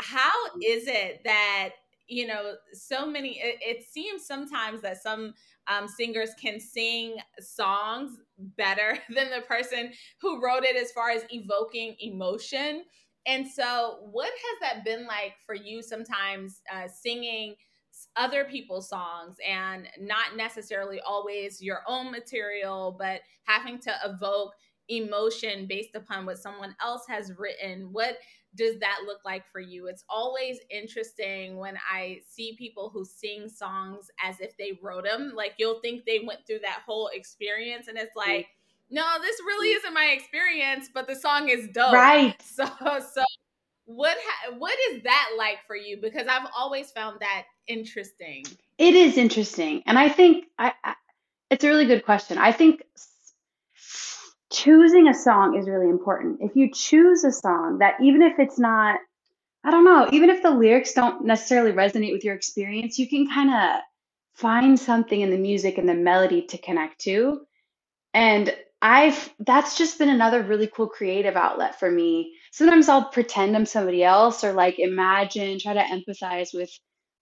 How 0.00 0.30
is 0.62 0.86
it 0.86 1.20
that 1.24 1.70
you 2.08 2.26
know 2.26 2.54
so 2.72 3.06
many 3.06 3.38
it, 3.38 3.58
it 3.60 3.84
seems 3.84 4.26
sometimes 4.26 4.82
that 4.82 5.00
some 5.00 5.34
um, 5.68 5.86
singers 5.86 6.30
can 6.40 6.58
sing 6.58 7.16
songs 7.38 8.18
better 8.56 8.98
than 9.14 9.30
the 9.30 9.42
person 9.46 9.92
who 10.20 10.42
wrote 10.42 10.64
it 10.64 10.76
as 10.76 10.90
far 10.92 11.10
as 11.10 11.24
evoking 11.30 11.96
emotion. 12.00 12.84
And 13.26 13.46
so 13.46 13.98
what 14.10 14.30
has 14.30 14.60
that 14.74 14.84
been 14.84 15.06
like 15.06 15.34
for 15.46 15.54
you 15.54 15.82
sometimes 15.82 16.62
uh, 16.72 16.88
singing 16.88 17.54
other 18.16 18.44
people's 18.44 18.88
songs 18.88 19.36
and 19.46 19.86
not 20.00 20.36
necessarily 20.36 21.00
always 21.00 21.60
your 21.60 21.82
own 21.86 22.10
material 22.10 22.96
but 22.98 23.20
having 23.44 23.78
to 23.80 23.92
evoke 24.04 24.54
emotion 24.88 25.66
based 25.66 25.94
upon 25.94 26.26
what 26.26 26.38
someone 26.38 26.74
else 26.82 27.04
has 27.08 27.32
written? 27.38 27.92
What 27.92 28.16
does 28.56 28.78
that 28.80 29.00
look 29.06 29.20
like 29.24 29.44
for 29.50 29.60
you? 29.60 29.86
It's 29.86 30.04
always 30.08 30.58
interesting 30.70 31.56
when 31.56 31.78
I 31.90 32.20
see 32.28 32.56
people 32.58 32.90
who 32.92 33.04
sing 33.04 33.48
songs 33.48 34.10
as 34.22 34.40
if 34.40 34.56
they 34.56 34.78
wrote 34.82 35.04
them. 35.04 35.32
Like 35.34 35.54
you'll 35.58 35.80
think 35.80 36.04
they 36.04 36.20
went 36.26 36.46
through 36.46 36.60
that 36.60 36.82
whole 36.86 37.08
experience, 37.14 37.88
and 37.88 37.96
it's 37.96 38.16
like, 38.16 38.48
no, 38.90 39.04
this 39.22 39.36
really 39.46 39.74
mm. 39.74 39.78
isn't 39.78 39.94
my 39.94 40.06
experience, 40.06 40.90
but 40.92 41.06
the 41.06 41.14
song 41.14 41.48
is 41.48 41.68
dope. 41.68 41.92
Right. 41.92 42.36
So, 42.44 42.66
so 43.14 43.24
what 43.84 44.16
ha- 44.24 44.54
what 44.58 44.76
is 44.90 45.02
that 45.02 45.30
like 45.36 45.58
for 45.66 45.76
you? 45.76 45.96
Because 45.96 46.26
I've 46.28 46.48
always 46.56 46.90
found 46.90 47.18
that 47.20 47.44
interesting. 47.66 48.44
It 48.78 48.94
is 48.94 49.16
interesting, 49.16 49.82
and 49.86 49.98
I 49.98 50.08
think 50.08 50.46
I, 50.58 50.72
I 50.84 50.94
it's 51.50 51.64
a 51.64 51.68
really 51.68 51.86
good 51.86 52.04
question. 52.04 52.38
I 52.38 52.52
think 52.52 52.82
choosing 54.50 55.08
a 55.08 55.14
song 55.14 55.56
is 55.56 55.68
really 55.68 55.88
important. 55.88 56.38
If 56.40 56.56
you 56.56 56.70
choose 56.72 57.24
a 57.24 57.32
song 57.32 57.78
that 57.78 57.94
even 58.02 58.22
if 58.22 58.38
it's 58.38 58.58
not 58.58 59.00
I 59.62 59.70
don't 59.70 59.84
know, 59.84 60.08
even 60.10 60.30
if 60.30 60.42
the 60.42 60.50
lyrics 60.50 60.94
don't 60.94 61.24
necessarily 61.24 61.72
resonate 61.72 62.12
with 62.12 62.24
your 62.24 62.34
experience, 62.34 62.98
you 62.98 63.06
can 63.06 63.28
kind 63.28 63.50
of 63.50 63.82
find 64.34 64.78
something 64.80 65.20
in 65.20 65.30
the 65.30 65.36
music 65.36 65.76
and 65.76 65.86
the 65.86 65.94
melody 65.94 66.42
to 66.46 66.56
connect 66.56 67.00
to. 67.02 67.42
And 68.14 68.54
I've 68.82 69.32
that's 69.40 69.76
just 69.76 69.98
been 69.98 70.08
another 70.08 70.42
really 70.42 70.66
cool 70.66 70.88
creative 70.88 71.36
outlet 71.36 71.78
for 71.78 71.90
me. 71.90 72.34
Sometimes 72.52 72.88
I'll 72.88 73.04
pretend 73.10 73.54
I'm 73.54 73.66
somebody 73.66 74.02
else 74.02 74.42
or 74.42 74.54
like 74.54 74.78
imagine, 74.78 75.58
try 75.58 75.74
to 75.74 75.80
empathize 75.80 76.54
with 76.54 76.70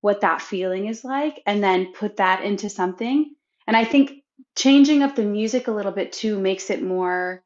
what 0.00 0.20
that 0.20 0.40
feeling 0.40 0.86
is 0.86 1.02
like 1.02 1.42
and 1.46 1.62
then 1.62 1.92
put 1.92 2.18
that 2.18 2.44
into 2.44 2.70
something. 2.70 3.34
And 3.66 3.76
I 3.76 3.84
think 3.84 4.12
changing 4.56 5.02
up 5.02 5.16
the 5.16 5.24
music 5.24 5.68
a 5.68 5.72
little 5.72 5.92
bit 5.92 6.12
too 6.12 6.38
makes 6.38 6.70
it 6.70 6.82
more 6.82 7.42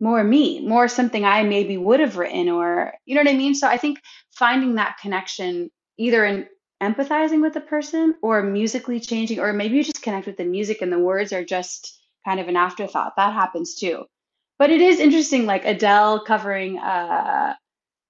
more 0.00 0.22
me, 0.24 0.66
more 0.66 0.88
something 0.88 1.24
I 1.24 1.44
maybe 1.44 1.76
would 1.76 2.00
have 2.00 2.16
written 2.16 2.48
or 2.48 2.92
you 3.06 3.14
know 3.14 3.22
what 3.22 3.30
I 3.30 3.36
mean? 3.36 3.54
So 3.54 3.68
I 3.68 3.78
think 3.78 4.00
finding 4.32 4.74
that 4.74 4.98
connection 5.00 5.70
either 5.98 6.24
in 6.24 6.46
empathizing 6.82 7.40
with 7.40 7.54
the 7.54 7.60
person 7.60 8.14
or 8.20 8.42
musically 8.42 9.00
changing 9.00 9.38
or 9.40 9.52
maybe 9.52 9.76
you 9.76 9.84
just 9.84 10.02
connect 10.02 10.26
with 10.26 10.36
the 10.36 10.44
music 10.44 10.82
and 10.82 10.92
the 10.92 10.98
words 10.98 11.32
are 11.32 11.44
just 11.44 12.00
kind 12.24 12.40
of 12.40 12.48
an 12.48 12.56
afterthought. 12.56 13.14
That 13.16 13.32
happens 13.32 13.74
too. 13.74 14.04
But 14.58 14.70
it 14.70 14.80
is 14.80 15.00
interesting 15.00 15.46
like 15.46 15.64
Adele 15.64 16.24
covering 16.24 16.78
uh 16.78 17.54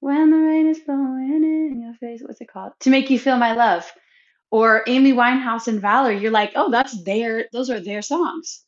when 0.01 0.31
the 0.31 0.37
rain 0.37 0.67
is 0.67 0.81
blowing 0.81 1.33
in 1.33 1.81
your 1.81 1.95
face, 1.95 2.21
what's 2.23 2.41
it 2.41 2.49
called? 2.49 2.73
To 2.81 2.91
make 2.91 3.09
you 3.09 3.19
feel 3.19 3.39
my 3.39 3.53
love 3.53 3.91
or 4.55 4.85
Amy 4.87 5.13
Winehouse 5.13 5.67
and 5.67 5.81
Valerie, 5.81 6.21
you're 6.21 6.31
like, 6.31 6.53
oh, 6.55 6.71
that's 6.71 7.03
their, 7.03 7.47
those 7.53 7.71
are 7.71 7.81
their 7.81 8.03
songs, 8.03 8.63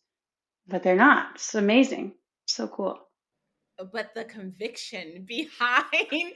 but 0.66 0.82
they're 0.82 0.96
not. 0.96 1.36
It's 1.36 1.54
amazing. 1.54 2.14
So 2.46 2.66
cool. 2.66 2.98
but 3.92 4.14
the 4.14 4.24
conviction 4.24 5.26
behind 5.28 6.32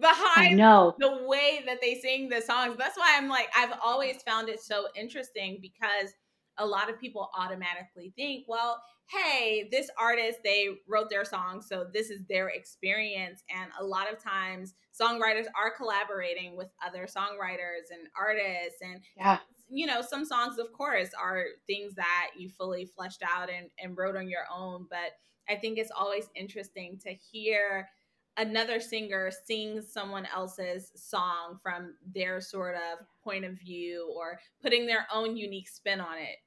behind 0.00 0.58
the 1.00 1.24
way 1.26 1.62
that 1.66 1.80
they 1.80 1.96
sing 1.96 2.28
the 2.28 2.40
songs. 2.40 2.76
That's 2.78 2.96
why 2.96 3.14
I'm 3.16 3.28
like 3.28 3.48
I've 3.56 3.74
always 3.84 4.22
found 4.22 4.48
it 4.48 4.60
so 4.60 4.86
interesting 4.94 5.58
because 5.60 6.12
a 6.58 6.66
lot 6.66 6.90
of 6.90 7.00
people 7.00 7.30
automatically 7.36 8.12
think, 8.16 8.44
well, 8.48 8.82
hey, 9.10 9.68
this 9.70 9.90
artist, 9.98 10.38
they 10.44 10.68
wrote 10.88 11.10
their 11.10 11.24
song, 11.24 11.60
so 11.60 11.86
this 11.92 12.10
is 12.10 12.22
their 12.28 12.48
experience. 12.48 13.42
And 13.54 13.70
a 13.78 13.84
lot 13.84 14.10
of 14.10 14.22
times, 14.22 14.74
songwriters 14.98 15.46
are 15.56 15.74
collaborating 15.76 16.56
with 16.56 16.68
other 16.84 17.06
songwriters 17.06 17.90
and 17.90 18.08
artists. 18.18 18.80
And, 18.80 19.00
yeah. 19.16 19.38
you 19.68 19.86
know, 19.86 20.02
some 20.02 20.24
songs, 20.24 20.58
of 20.58 20.72
course, 20.72 21.10
are 21.20 21.44
things 21.66 21.94
that 21.94 22.30
you 22.38 22.48
fully 22.48 22.86
fleshed 22.86 23.22
out 23.22 23.50
and, 23.50 23.68
and 23.78 23.96
wrote 23.96 24.16
on 24.16 24.28
your 24.28 24.44
own. 24.54 24.86
But 24.88 25.12
I 25.48 25.56
think 25.56 25.78
it's 25.78 25.90
always 25.90 26.28
interesting 26.34 26.98
to 27.04 27.12
hear 27.12 27.88
another 28.36 28.80
singer 28.80 29.30
sings 29.46 29.92
someone 29.92 30.26
else's 30.34 30.90
song 30.94 31.58
from 31.62 31.94
their 32.14 32.40
sort 32.40 32.76
of 32.76 33.06
point 33.22 33.44
of 33.44 33.58
view 33.58 34.12
or 34.16 34.38
putting 34.62 34.86
their 34.86 35.06
own 35.12 35.36
unique 35.36 35.68
spin 35.68 36.00
on 36.00 36.18
it. 36.18 36.38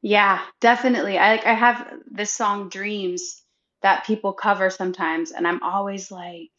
Yeah, 0.00 0.42
definitely. 0.60 1.18
I 1.18 1.36
like 1.36 1.46
I 1.46 1.54
have 1.54 1.92
this 2.10 2.32
song 2.32 2.68
Dreams 2.68 3.42
that 3.82 4.04
people 4.04 4.32
cover 4.32 4.70
sometimes 4.70 5.32
and 5.32 5.46
I'm 5.46 5.62
always 5.62 6.10
like 6.10 6.50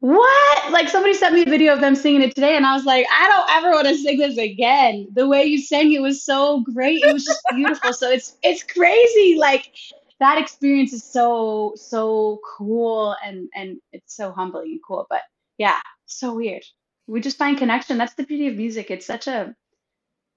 what? 0.00 0.72
Like 0.72 0.88
somebody 0.88 1.14
sent 1.14 1.34
me 1.34 1.42
a 1.42 1.46
video 1.46 1.72
of 1.72 1.80
them 1.80 1.96
singing 1.96 2.22
it 2.22 2.34
today, 2.34 2.56
and 2.56 2.66
I 2.66 2.74
was 2.74 2.84
like, 2.84 3.06
I 3.10 3.28
don't 3.28 3.50
ever 3.56 3.70
want 3.70 3.88
to 3.88 3.96
sing 3.96 4.18
this 4.18 4.36
again. 4.36 5.08
The 5.12 5.26
way 5.26 5.44
you 5.44 5.60
sang 5.60 5.92
it 5.92 6.02
was 6.02 6.22
so 6.22 6.60
great. 6.60 7.02
It 7.02 7.12
was 7.12 7.24
just 7.24 7.40
beautiful. 7.50 7.92
So 7.92 8.10
it's 8.10 8.36
it's 8.42 8.62
crazy. 8.62 9.36
Like 9.38 9.72
that 10.20 10.38
experience 10.38 10.92
is 10.92 11.04
so 11.04 11.72
so 11.76 12.40
cool 12.56 13.14
and 13.24 13.48
and 13.54 13.78
it's 13.92 14.16
so 14.16 14.32
humbling 14.32 14.72
and 14.72 14.80
cool. 14.86 15.06
But 15.10 15.22
yeah, 15.58 15.80
so 16.06 16.34
weird. 16.34 16.64
We 17.06 17.20
just 17.20 17.38
find 17.38 17.56
connection. 17.56 17.98
That's 17.98 18.14
the 18.14 18.24
beauty 18.24 18.48
of 18.48 18.56
music. 18.56 18.90
It's 18.90 19.06
such 19.06 19.26
a 19.26 19.54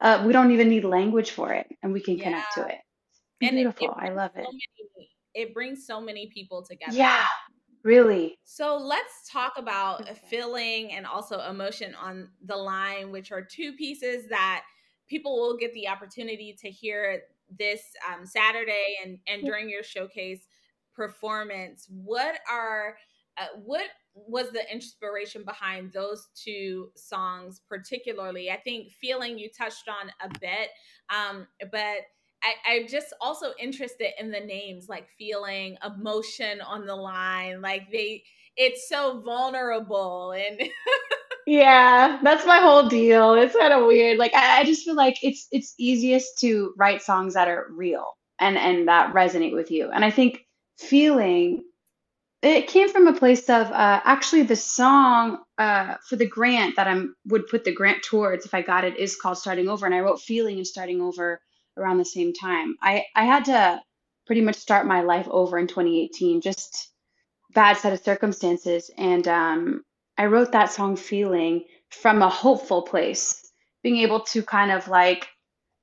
uh, 0.01 0.23
we 0.25 0.33
don't 0.33 0.51
even 0.51 0.69
need 0.69 0.83
language 0.85 1.31
for 1.31 1.53
it, 1.53 1.67
and 1.83 1.93
we 1.93 2.01
can 2.01 2.17
Yeah. 2.17 2.23
connect 2.23 2.53
to 2.55 2.67
it. 2.67 2.79
And 3.41 3.57
Beautiful. 3.57 3.87
it 3.87 3.95
I 3.97 4.05
brings 4.05 4.15
love 4.17 4.31
so 4.35 4.41
it. 4.41 4.47
many 4.47 5.09
it 5.33 5.53
brings 5.53 5.85
so 5.85 6.01
many 6.01 6.27
people 6.27 6.63
together. 6.63 6.93
Yeah, 6.97 7.25
really. 7.83 8.37
So 8.43 8.77
let's 8.77 9.29
talk 9.31 9.53
about 9.57 10.01
Okay. 10.01 10.19
feeling 10.29 10.91
and 10.91 11.05
also 11.05 11.39
emotion 11.41 11.95
on 11.95 12.29
the 12.45 12.55
line, 12.55 13.11
which 13.11 13.31
are 13.31 13.41
two 13.41 13.73
pieces 13.73 14.27
that 14.29 14.63
people 15.07 15.39
will 15.39 15.57
get 15.57 15.73
the 15.73 15.87
opportunity 15.87 16.55
to 16.61 16.69
hear 16.69 17.21
this 17.57 17.81
um, 18.07 18.25
Saturday 18.25 18.97
and 19.03 19.19
and 19.27 19.43
during 19.43 19.69
your 19.69 19.83
showcase 19.83 20.47
performance. 20.95 21.87
What 21.89 22.39
are 22.49 22.95
uh, 23.37 23.59
what 23.63 23.85
was 24.13 24.51
the 24.51 24.71
inspiration 24.71 25.43
behind 25.45 25.93
those 25.93 26.27
two 26.35 26.91
songs 26.95 27.61
particularly? 27.67 28.51
I 28.51 28.57
think 28.57 28.91
feeling 28.91 29.39
you 29.39 29.49
touched 29.49 29.87
on 29.87 30.11
a 30.21 30.39
bit, 30.39 30.69
um, 31.09 31.47
but 31.71 32.01
I, 32.43 32.53
I'm 32.67 32.87
just 32.87 33.13
also 33.21 33.51
interested 33.59 34.11
in 34.19 34.31
the 34.31 34.39
names 34.39 34.87
like 34.87 35.07
feeling, 35.17 35.77
emotion 35.85 36.61
on 36.61 36.85
the 36.85 36.95
line. 36.95 37.61
Like 37.61 37.91
they, 37.91 38.23
it's 38.55 38.87
so 38.87 39.21
vulnerable 39.21 40.31
and 40.31 40.59
Yeah, 41.49 42.19
that's 42.23 42.45
my 42.45 42.59
whole 42.59 42.87
deal. 42.87 43.33
It's 43.33 43.55
kind 43.55 43.73
of 43.73 43.87
weird. 43.87 44.19
Like 44.19 44.35
I, 44.35 44.61
I 44.61 44.63
just 44.65 44.85
feel 44.85 44.95
like 44.95 45.17
it's 45.23 45.47
it's 45.51 45.73
easiest 45.79 46.39
to 46.41 46.73
write 46.77 47.01
songs 47.01 47.33
that 47.33 47.47
are 47.47 47.67
real 47.71 48.05
and 48.39 48.57
and 48.57 48.87
that 48.87 49.13
resonate 49.15 49.55
with 49.55 49.71
you. 49.71 49.89
And 49.91 50.05
I 50.05 50.11
think 50.11 50.45
feeling 50.77 51.63
it 52.43 52.67
came 52.67 52.89
from 52.89 53.07
a 53.07 53.13
place 53.13 53.49
of 53.49 53.67
uh, 53.71 54.01
actually 54.05 54.43
the 54.43 54.55
song 54.57 55.39
uh, 55.57 55.95
for 56.09 56.17
the 56.17 56.27
grant 56.27 56.77
that 56.77 56.87
I'm 56.87 57.15
would 57.27 57.47
put 57.47 57.65
the 57.65 57.73
grant 57.73 58.03
towards 58.03 58.45
if 58.45 58.53
I 58.53 58.61
got 58.63 58.85
it 58.85 58.97
is 58.97 59.17
called 59.17 59.37
Starting 59.39 59.69
Over, 59.69 59.85
and 59.87 59.95
I 59.95 60.01
wrote 60.01 60.21
Feeling 60.21 60.57
and 60.57 60.67
Starting 60.67 61.01
Over 61.01 61.41
around 61.77 61.99
the 61.99 62.05
same 62.05 62.33
time. 62.33 62.75
I 62.81 63.05
I 63.15 63.25
had 63.25 63.45
to 63.45 63.81
pretty 64.27 64.41
much 64.41 64.57
start 64.57 64.87
my 64.87 65.01
life 65.01 65.27
over 65.31 65.57
in 65.59 65.67
2018, 65.67 66.41
just 66.41 66.91
bad 67.53 67.77
set 67.77 67.93
of 67.93 68.01
circumstances, 68.01 68.91
and 68.97 69.27
um, 69.27 69.83
I 70.19 70.27
wrote 70.27 70.53
that 70.53 70.73
song 70.73 70.97
Feeling 70.97 71.65
from 71.91 72.21
a 72.23 72.29
hopeful 72.29 72.83
place, 72.83 73.43
being 73.83 73.99
able 73.99 74.21
to 74.21 74.43
kind 74.43 74.71
of 74.71 74.89
like 74.89 75.27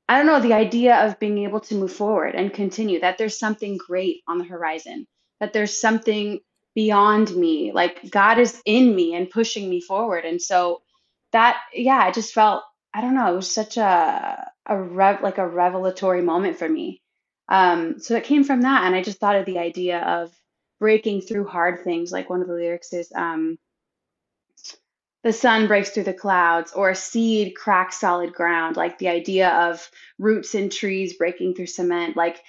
I 0.08 0.18
don't 0.18 0.26
know, 0.28 0.40
the 0.40 0.54
idea 0.54 0.96
of 1.06 1.20
being 1.20 1.38
able 1.40 1.60
to 1.62 1.76
move 1.76 1.92
forward 1.92 2.36
and 2.36 2.54
continue, 2.54 3.00
that 3.00 3.18
there's 3.18 3.38
something 3.38 3.78
great 3.78 4.22
on 4.28 4.38
the 4.38 4.44
horizon, 4.44 5.08
that 5.40 5.52
there's 5.54 5.80
something 5.80 6.40
beyond 6.76 7.36
me, 7.36 7.72
like 7.72 8.10
God 8.12 8.38
is 8.38 8.62
in 8.66 8.94
me 8.96 9.16
and 9.16 9.30
pushing 9.30 9.68
me 9.70 9.82
forward. 9.82 10.24
And 10.26 10.42
so 10.42 10.82
that, 11.32 11.58
yeah, 11.74 11.98
I 11.98 12.12
just 12.12 12.34
felt, 12.34 12.64
I 12.94 13.02
don't 13.02 13.16
know, 13.16 13.32
it 13.32 13.36
was 13.36 13.50
such 13.50 13.78
a 13.78 14.50
a 14.68 14.80
rev 14.80 15.22
like 15.22 15.38
a 15.38 15.48
revelatory 15.48 16.22
moment 16.22 16.58
for 16.58 16.68
me. 16.68 17.02
Um, 17.48 18.00
so 18.00 18.16
it 18.16 18.24
came 18.24 18.44
from 18.44 18.62
that, 18.62 18.84
and 18.84 18.94
I 18.96 19.02
just 19.02 19.20
thought 19.20 19.36
of 19.36 19.46
the 19.46 19.58
idea 19.58 20.00
of 20.00 20.32
breaking 20.80 21.22
through 21.22 21.46
hard 21.46 21.84
things. 21.84 22.12
Like 22.12 22.30
one 22.30 22.42
of 22.42 22.48
the 22.48 22.54
lyrics 22.54 22.92
is, 22.94 23.12
um, 23.16 23.58
the 25.26 25.32
sun 25.32 25.66
breaks 25.66 25.90
through 25.90 26.04
the 26.04 26.14
clouds 26.14 26.72
or 26.72 26.88
a 26.88 26.94
seed 26.94 27.56
cracks 27.56 27.98
solid 27.98 28.32
ground 28.32 28.76
like 28.76 28.96
the 28.98 29.08
idea 29.08 29.48
of 29.50 29.90
roots 30.20 30.54
in 30.54 30.70
trees 30.70 31.14
breaking 31.14 31.52
through 31.52 31.66
cement 31.66 32.16
like 32.16 32.40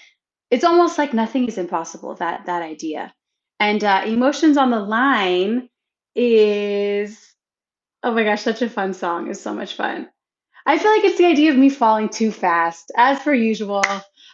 it's 0.50 0.64
almost 0.64 0.98
like 0.98 1.14
nothing 1.14 1.48
is 1.48 1.58
impossible 1.58 2.16
that 2.16 2.46
that 2.46 2.62
idea. 2.62 3.14
And 3.60 3.84
uh, 3.84 4.04
emotions 4.06 4.58
on 4.58 4.70
the 4.70 4.80
line 4.80 5.70
is 6.16 7.34
oh 8.04 8.14
my 8.14 8.24
gosh 8.24 8.44
such 8.44 8.62
a 8.62 8.70
fun 8.70 8.94
song. 8.94 9.30
It's 9.30 9.42
so 9.42 9.54
much 9.54 9.74
fun. 9.74 10.08
I 10.66 10.78
feel 10.78 10.92
like 10.92 11.04
it's 11.04 11.18
the 11.18 11.26
idea 11.26 11.52
of 11.52 11.58
me 11.58 11.70
falling 11.70 12.10
too 12.10 12.32
fast 12.32 12.92
as 12.96 13.20
per 13.20 13.34
usual. 13.34 13.84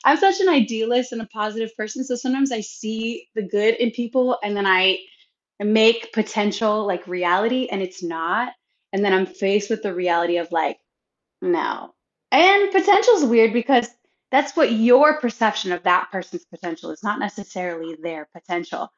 I'm 0.06 0.18
such 0.18 0.42
an 0.42 0.50
idealist 0.50 1.14
and 1.14 1.22
a 1.22 1.28
positive 1.28 1.74
person 1.78 2.04
so 2.04 2.16
sometimes 2.16 2.52
i 2.52 2.60
see 2.60 3.30
the 3.36 3.42
good 3.42 3.76
in 3.76 3.92
people 3.92 4.38
and 4.44 4.54
then 4.54 4.66
i 4.66 4.90
and 4.90 4.98
make 5.60 6.14
potential 6.14 6.86
like 6.86 7.08
reality 7.08 7.68
and 7.72 7.82
it's 7.82 8.04
not. 8.04 8.54
And 8.92 9.04
then 9.04 9.14
I'm 9.14 9.26
faced 9.26 9.70
with 9.70 9.82
the 9.84 9.94
reality 9.94 10.38
of 10.38 10.52
like, 10.52 10.78
no. 11.42 11.94
And 12.32 12.72
potential 12.72 13.16
is 13.16 13.26
weird 13.26 13.54
because 13.54 13.88
that's 14.32 14.56
what 14.56 14.72
your 14.72 15.20
perception 15.20 15.72
of 15.72 15.84
that 15.84 16.10
person's 16.12 16.46
potential 16.46 16.90
is, 16.92 17.04
not 17.04 17.20
necessarily 17.20 17.96
their 18.02 18.28
potential, 18.34 18.92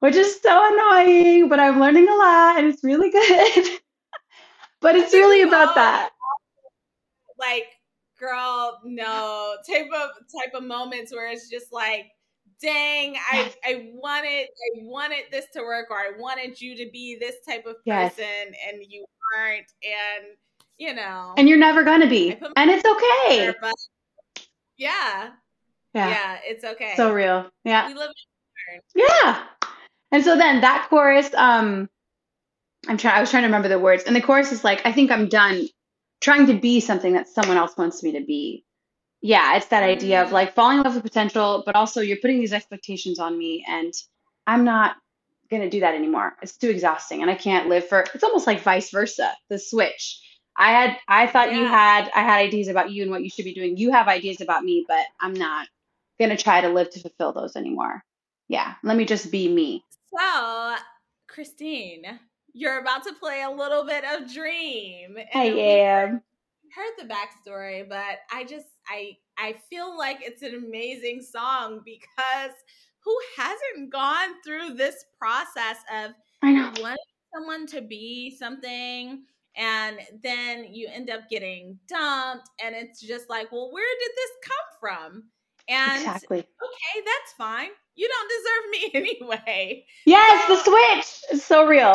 which 0.00 0.14
is 0.14 0.40
so 0.40 0.72
annoying. 0.72 1.48
But 1.48 1.60
I'm 1.60 1.80
learning 1.80 2.08
a 2.08 2.14
lot 2.14 2.58
and 2.58 2.68
it's 2.68 2.84
really 2.84 3.10
good. 3.12 3.80
but 4.80 4.94
it's 4.96 5.12
really 5.12 5.42
about 5.42 5.74
that. 5.74 6.10
like, 7.38 7.66
girl, 8.18 8.80
no 8.84 9.56
type 9.68 9.88
of 9.94 10.10
type 10.40 10.54
of 10.54 10.62
moments 10.64 11.12
where 11.12 11.30
it's 11.30 11.48
just 11.50 11.72
like, 11.72 12.06
dang, 12.60 13.16
I 13.16 13.36
Yes. 13.36 13.56
I 13.64 13.90
wanted 13.94 14.46
I 14.46 14.82
wanted 14.82 15.24
this 15.30 15.46
to 15.54 15.60
work 15.62 15.90
or 15.90 15.98
I 15.98 16.12
wanted 16.18 16.60
you 16.60 16.76
to 16.76 16.90
be 16.92 17.16
this 17.20 17.36
type 17.48 17.66
of 17.66 17.76
Yes. 17.84 18.14
person 18.14 18.54
and 18.68 18.82
you 18.88 19.04
aren't 19.36 19.72
and 19.82 20.36
you 20.78 20.94
know 20.94 21.34
And 21.36 21.48
you're 21.48 21.58
never 21.58 21.84
going 21.84 22.00
to 22.00 22.08
be. 22.08 22.36
And 22.56 22.70
it's 22.70 22.84
my 22.84 23.24
there, 23.28 23.50
okay. 23.50 23.58
but 23.60 23.74
yeah, 24.76 25.30
Yeah. 25.94 26.08
yeah, 26.08 26.38
it's 26.44 26.64
okay. 26.64 26.94
So 26.96 27.12
real. 27.12 27.48
Yeah. 27.64 27.86
we 27.88 27.94
live. 27.94 28.10
Yeah. 28.94 29.44
And 30.12 30.24
so 30.24 30.36
then 30.36 30.60
that 30.60 30.86
chorus, 30.90 31.32
um, 31.34 31.88
I'm 32.88 32.96
trying, 32.96 33.16
I 33.16 33.20
was 33.20 33.30
trying 33.30 33.42
to 33.42 33.48
remember 33.48 33.68
the 33.68 33.78
words. 33.78 34.04
And 34.04 34.14
the 34.14 34.20
chorus 34.20 34.52
is 34.52 34.62
like, 34.64 34.84
I 34.84 34.92
think 34.92 35.10
I'm 35.10 35.28
done 35.28 35.68
trying 36.20 36.46
to 36.46 36.54
be 36.54 36.80
something 36.80 37.14
that 37.14 37.28
someone 37.28 37.56
else 37.56 37.76
wants 37.76 38.02
me 38.02 38.12
to 38.12 38.24
be. 38.24 38.64
Yeah, 39.26 39.56
it's 39.56 39.68
that 39.68 39.82
idea 39.82 40.22
of 40.22 40.28
Mm, 40.28 40.32
like 40.32 40.54
falling 40.54 40.76
in 40.76 40.84
love 40.84 40.96
with 40.96 41.02
potential, 41.02 41.62
but 41.64 41.74
also 41.74 42.02
you're 42.02 42.18
putting 42.18 42.40
these 42.40 42.52
expectations 42.52 43.18
on 43.18 43.38
me 43.38 43.64
and 43.66 43.90
I'm 44.46 44.64
not 44.64 44.96
gonna 45.50 45.70
do 45.70 45.80
that 45.80 45.94
anymore. 45.94 46.36
It's 46.42 46.58
too 46.58 46.68
exhausting 46.68 47.22
and 47.22 47.30
I 47.30 47.34
can't 47.34 47.70
live 47.70 47.88
for 47.88 48.04
it's 48.14 48.22
almost 48.22 48.46
like 48.46 48.60
vice 48.60 48.90
versa, 48.90 49.32
the 49.48 49.58
switch. 49.58 50.20
I 50.58 50.72
had 50.72 50.98
I 51.08 51.26
thought 51.26 51.54
you 51.54 51.64
had 51.64 52.10
I 52.14 52.20
had 52.20 52.40
ideas 52.40 52.68
about 52.68 52.90
you 52.90 53.00
and 53.00 53.10
what 53.10 53.22
you 53.22 53.30
should 53.30 53.46
be 53.46 53.54
doing. 53.54 53.78
You 53.78 53.92
have 53.92 54.08
ideas 54.08 54.42
about 54.42 54.62
me, 54.62 54.84
but 54.86 55.06
I'm 55.18 55.32
not 55.32 55.68
gonna 56.20 56.36
try 56.36 56.60
to 56.60 56.68
live 56.68 56.90
to 56.90 57.00
fulfill 57.00 57.32
those 57.32 57.56
anymore. 57.56 58.04
Yeah, 58.48 58.74
let 58.82 58.94
me 58.94 59.06
just 59.06 59.32
be 59.32 59.48
me. 59.48 59.82
So, 60.14 60.76
Christine, 61.28 62.20
you're 62.52 62.78
about 62.78 63.04
to 63.04 63.14
play 63.14 63.40
a 63.40 63.50
little 63.50 63.86
bit 63.86 64.04
of 64.04 64.30
Dream, 64.30 65.16
I 65.34 65.44
am. 65.44 66.22
heard 66.76 66.92
the 66.98 67.08
backstory, 67.08 67.88
but 67.88 68.18
I 68.30 68.44
just 68.44 68.66
I 68.88 69.16
I 69.38 69.54
feel 69.70 69.96
like 69.96 70.18
it's 70.20 70.42
an 70.42 70.54
amazing 70.54 71.22
song 71.22 71.80
because 71.84 72.52
who 73.04 73.16
hasn't 73.36 73.90
gone 73.92 74.40
through 74.44 74.74
this 74.74 75.04
process 75.18 75.76
of 75.92 76.12
I 76.42 76.52
know. 76.52 76.72
wanting 76.80 76.96
someone 77.34 77.66
to 77.68 77.82
be 77.82 78.34
something 78.36 79.24
and 79.56 79.98
then 80.22 80.66
you 80.72 80.88
end 80.90 81.10
up 81.10 81.28
getting 81.30 81.78
dumped 81.88 82.48
and 82.62 82.74
it's 82.74 83.00
just 83.00 83.30
like, 83.30 83.52
well, 83.52 83.70
where 83.72 83.86
did 84.00 84.10
this 84.16 84.30
come 84.42 84.80
from? 84.80 85.22
And 85.68 86.02
Exactly. 86.02 86.38
okay, 86.38 87.04
that's 87.04 87.32
fine. 87.38 87.70
You 87.94 88.08
don't 88.08 88.30
deserve 88.30 88.70
me 88.70 89.18
anyway. 89.20 89.86
Yes, 90.06 90.48
the 90.48 90.56
switch 90.56 91.32
is 91.32 91.44
so 91.44 91.66
real. 91.66 91.94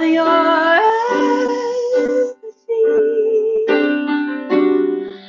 All 0.00 0.06
your 0.06 0.26
empathy, 2.28 3.66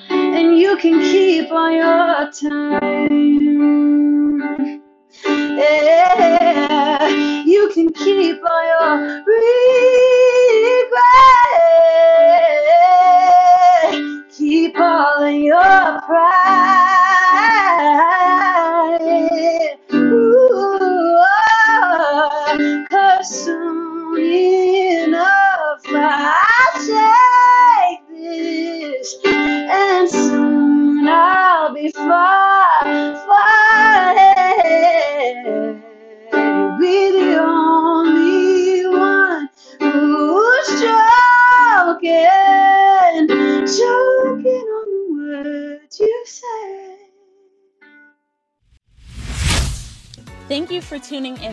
and 0.10 0.58
you 0.58 0.78
can 0.78 1.00
keep 1.02 1.52
all 1.52 1.72
your 1.72 2.32
time. 2.32 2.67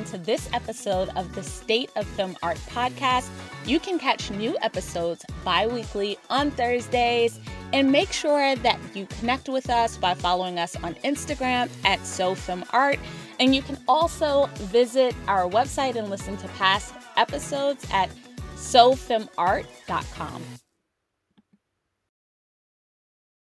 Tuning 0.05 0.25
this 0.25 0.49
episode 0.53 1.09
of 1.17 1.35
the 1.35 1.43
State 1.43 1.91
of 1.97 2.07
Fem 2.07 2.37
Art 2.43 2.59
podcast. 2.69 3.29
You 3.65 3.81
can 3.81 3.99
catch 3.99 4.31
new 4.31 4.57
episodes 4.61 5.25
bi 5.45 5.67
weekly 5.67 6.19
on 6.31 6.51
Thursdays. 6.51 7.41
And 7.73 7.91
make 7.91 8.13
sure 8.13 8.55
that 8.57 8.79
you 8.95 9.07
connect 9.07 9.49
with 9.49 9.69
us 9.69 9.97
by 9.97 10.15
following 10.15 10.59
us 10.59 10.77
on 10.77 10.95
Instagram 10.97 11.69
at 11.85 11.99
SoFemArt. 12.01 12.99
And 13.41 13.55
you 13.55 13.63
can 13.63 13.79
also 13.89 14.47
visit 14.55 15.15
our 15.27 15.49
website 15.49 15.97
and 15.97 16.09
listen 16.09 16.37
to 16.39 16.49
past 16.49 16.95
episodes 17.17 17.85
at 17.93 18.11
SoFemArt.com. 18.57 20.43